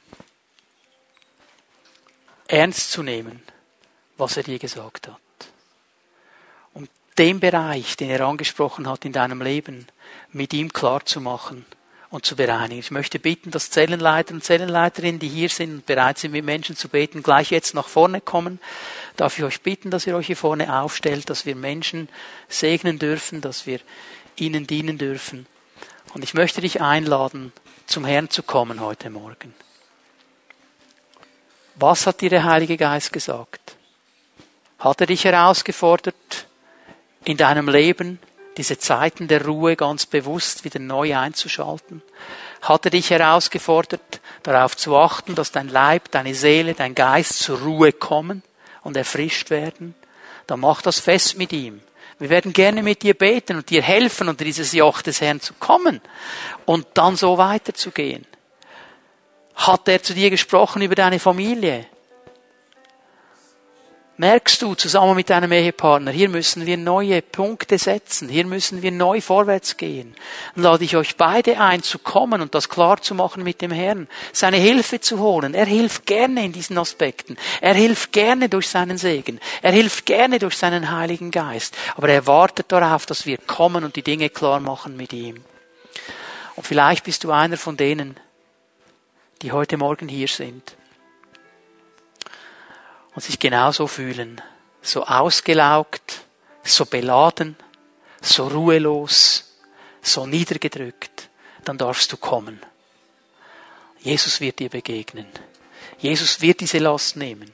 Ernst 2.49 2.91
zu 2.91 3.03
nehmen, 3.03 3.41
was 4.17 4.36
er 4.36 4.43
dir 4.43 4.59
gesagt 4.59 5.07
hat. 5.07 5.22
Und 6.74 6.89
den 7.17 7.39
Bereich, 7.39 7.95
den 7.95 8.09
er 8.09 8.28
angesprochen 8.28 8.86
hat 8.89 9.05
in 9.05 9.13
deinem 9.13 9.41
Leben, 9.41 9.88
mit 10.34 10.53
ihm 10.53 10.74
klar 10.74 11.05
zu 11.05 11.22
machen 11.22 11.65
und 12.12 12.26
zu 12.26 12.36
bereinigen. 12.36 12.80
Ich 12.80 12.91
möchte 12.91 13.20
bitten, 13.20 13.51
dass 13.51 13.70
Zellenleiter 13.70 14.34
und 14.34 14.43
Zellenleiterinnen, 14.43 15.20
die 15.20 15.28
hier 15.28 15.49
sind 15.49 15.72
und 15.72 15.86
bereit 15.86 16.18
sind, 16.18 16.32
mit 16.32 16.43
Menschen 16.43 16.76
zu 16.76 16.89
beten, 16.89 17.22
gleich 17.22 17.51
jetzt 17.51 17.76
nach 17.76 17.88
vorne 17.88 18.20
kommen. 18.20 18.60
Darf 19.16 19.38
ich 19.38 19.43
euch 19.43 19.62
bitten, 19.62 19.91
dass 19.91 20.07
ihr 20.07 20.16
euch 20.16 20.28
hier 20.28 20.38
vorne 20.38 20.82
aufstellt, 20.82 21.30
dass 21.30 21.45
wir 21.45 21.55
Menschen 21.55 22.10
segnen 22.47 22.97
dürfen, 22.97 23.41
dass 23.41 23.68
wir 23.68 23.80
ihnen 24.38 24.66
dienen 24.66 24.97
dürfen. 24.97 25.45
Und 26.14 26.24
ich 26.24 26.34
möchte 26.34 26.62
dich 26.62 26.82
einladen, 26.82 27.53
zum 27.86 28.05
Herrn 28.05 28.30
zu 28.30 28.41
kommen 28.41 28.80
heute 28.80 29.10
Morgen. 29.10 29.53
Was 31.76 32.07
hat 32.07 32.22
dir 32.22 32.30
der 32.30 32.43
Heilige 32.43 32.78
Geist 32.78 33.14
gesagt? 33.14 33.76
Hat 34.80 34.99
er 35.01 35.07
dich 35.07 35.26
herausgefordert 35.26 36.47
in 37.26 37.38
deinem 37.38 37.70
Leben, 37.70 38.20
diese 38.60 38.78
Zeiten 38.78 39.30
der 39.30 39.45
Ruhe 39.45 39.78
ganz 39.78 40.05
bewusst 40.05 40.66
wieder 40.66 40.80
neu 40.80 41.18
einzuschalten? 41.18 42.01
Hat 42.62 42.84
er 42.84 42.91
dich 42.91 43.10
herausgefordert, 43.10 44.20
darauf 44.43 44.76
zu 44.76 44.97
achten, 44.97 45.34
dass 45.34 45.53
dein 45.53 45.70
Leib, 45.70 46.12
deine 46.12 46.36
Seele, 46.36 46.74
dein 46.74 46.93
Geist 46.93 47.39
zur 47.39 47.62
Ruhe 47.62 47.93
kommen 47.93 48.43
und 48.84 48.97
erfrischt 48.97 49.49
werden? 49.49 49.95
Dann 50.45 50.60
mach 50.60 50.82
das 50.82 50.99
fest 50.99 51.38
mit 51.38 51.53
ihm. 51.53 51.80
Wir 52.20 52.30
werden 52.30 52.51
gerne 52.51 52.84
mit 52.84 53.01
dir 53.01 53.14
beten 53.14 53.55
und 53.55 53.70
dir 53.70 53.82
helfen, 53.82 54.28
unter 54.28 54.43
dieses 54.43 54.74
Joch 54.74 55.01
des 55.01 55.22
Herrn 55.22 55.39
zu 55.39 55.53
kommen 55.53 56.01
und 56.66 56.86
dann 56.95 57.16
so 57.16 57.38
weiterzugehen. 57.38 58.28
Hat 59.55 59.88
er 59.88 60.03
zu 60.03 60.14
dir 60.14 60.30
gesprochen 60.30 60.82
über 60.82 60.95
deine 60.95 61.20
Familie? 61.20 61.86
Merkst 64.20 64.61
du 64.61 64.76
zusammen 64.76 65.15
mit 65.15 65.30
deinem 65.30 65.53
Ehepartner, 65.53 66.11
hier 66.11 66.28
müssen 66.28 66.65
wir 66.65 66.76
neue 66.76 67.22
Punkte 67.22 67.78
setzen, 67.78 68.28
hier 68.28 68.45
müssen 68.45 68.82
wir 68.82 68.91
neu 68.91 69.22
vorwärts 69.22 69.78
gehen. 69.78 70.13
Dann 70.55 70.65
lade 70.65 70.84
ich 70.84 70.97
euch 70.97 71.15
beide 71.15 71.57
ein, 71.61 71.84
zu 71.84 71.99
kommen 71.99 72.41
und 72.41 72.53
das 72.53 72.67
klar 72.67 73.01
zu 73.01 73.15
machen 73.15 73.43
mit 73.43 73.61
dem 73.61 73.72
Herrn, 73.72 74.09
seine 74.34 74.57
Hilfe 74.57 74.99
zu 74.99 75.20
holen. 75.20 75.53
Er 75.53 75.65
hilft 75.65 76.05
gerne 76.05 76.43
in 76.43 76.51
diesen 76.51 76.78
Aspekten. 76.78 77.38
Er 77.61 77.74
hilft 77.74 78.11
gerne 78.11 78.49
durch 78.49 78.67
seinen 78.67 78.97
Segen. 78.97 79.39
Er 79.61 79.72
hilft 79.72 80.05
gerne 80.05 80.38
durch 80.38 80.57
seinen 80.57 80.91
Heiligen 80.91 81.32
Geist. 81.32 81.78
Aber 81.95 82.09
er 82.09 82.28
wartet 82.28 82.74
darauf, 82.74 83.05
dass 83.05 83.26
wir 83.26 83.38
kommen 83.38 83.86
und 83.86 83.95
die 83.95 84.03
Dinge 84.03 84.30
klar 84.30 84.59
machen 84.59 84.97
mit 84.97 85.13
ihm. 85.13 85.38
Und 86.57 86.67
vielleicht 86.67 87.05
bist 87.05 87.24
du 87.24 87.32
einer 87.32 87.55
von 87.55 87.78
denen, 87.78 88.17
die 89.41 89.53
heute 89.53 89.78
Morgen 89.78 90.09
hier 90.09 90.28
sind 90.28 90.76
und 93.20 93.24
sich 93.24 93.38
genauso 93.38 93.86
fühlen. 93.86 94.41
So 94.82 95.05
ausgelaugt, 95.05 96.22
so 96.63 96.86
beladen, 96.86 97.57
so 98.22 98.47
ruhelos, 98.47 99.57
so 100.01 100.26
niedergedrückt, 100.26 101.28
dann 101.65 101.78
darfst 101.78 102.13
du 102.13 102.15
kommen. 102.15 102.61
Jesus 103.99 104.39
wird 104.39 104.59
dir 104.59 104.70
begegnen. 104.70 105.26
Jesus 105.97 106.39
wird 106.39 106.61
diese 106.61 106.78
Last 106.78 107.17
nehmen. 107.17 107.51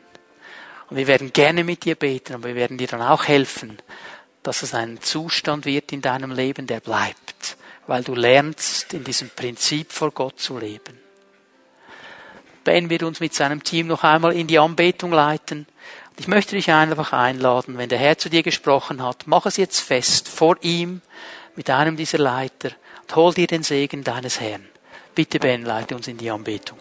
Und 0.92 0.98
wir 0.98 1.08
werden 1.08 1.34
gerne 1.34 1.64
mit 1.64 1.84
dir 1.86 1.96
beten, 1.96 2.36
aber 2.36 2.50
wir 2.50 2.56
werden 2.56 2.78
dir 2.78 2.86
dann 2.86 3.02
auch 3.02 3.24
helfen, 3.24 3.80
dass 4.44 4.62
es 4.62 4.76
ein 4.76 5.02
Zustand 5.02 5.66
wird 5.66 5.92
in 5.92 6.04
deinem 6.04 6.30
Leben, 6.30 6.68
der 6.68 6.80
bleibt, 6.80 7.58
weil 7.88 8.04
du 8.04 8.14
lernst, 8.14 8.94
in 8.94 9.04
diesem 9.04 9.32
Prinzip 9.32 9.92
vor 9.92 10.12
Gott 10.12 10.40
zu 10.40 10.60
leben. 10.60 11.05
Ben 12.66 12.90
wird 12.90 13.04
uns 13.04 13.22
mit 13.22 13.34
seinem 13.34 13.64
Team 13.64 13.88
noch 13.88 14.04
einmal 14.04 14.34
in 14.34 14.48
die 14.48 14.60
Anbetung 14.60 15.14
leiten. 15.14 15.68
Ich 16.18 16.28
möchte 16.28 16.56
dich 16.56 16.72
einfach 16.72 17.14
einladen, 17.14 17.78
wenn 17.78 17.90
der 17.90 18.00
Herr 18.00 18.18
zu 18.18 18.30
dir 18.30 18.44
gesprochen 18.44 19.04
hat, 19.04 19.24
mach 19.28 19.46
es 19.46 19.56
jetzt 19.56 19.80
fest 19.80 20.28
vor 20.28 20.58
ihm 20.62 21.02
mit 21.56 21.70
einem 21.70 21.96
dieser 21.96 22.18
Leiter 22.18 22.72
und 23.04 23.16
hol 23.16 23.34
dir 23.34 23.48
den 23.48 23.64
Segen 23.64 24.04
deines 24.04 24.42
Herrn. 24.42 24.68
Bitte 25.14 25.40
Ben, 25.40 25.64
leite 25.64 25.96
uns 25.96 26.08
in 26.08 26.18
die 26.18 26.32
Anbetung. 26.32 26.78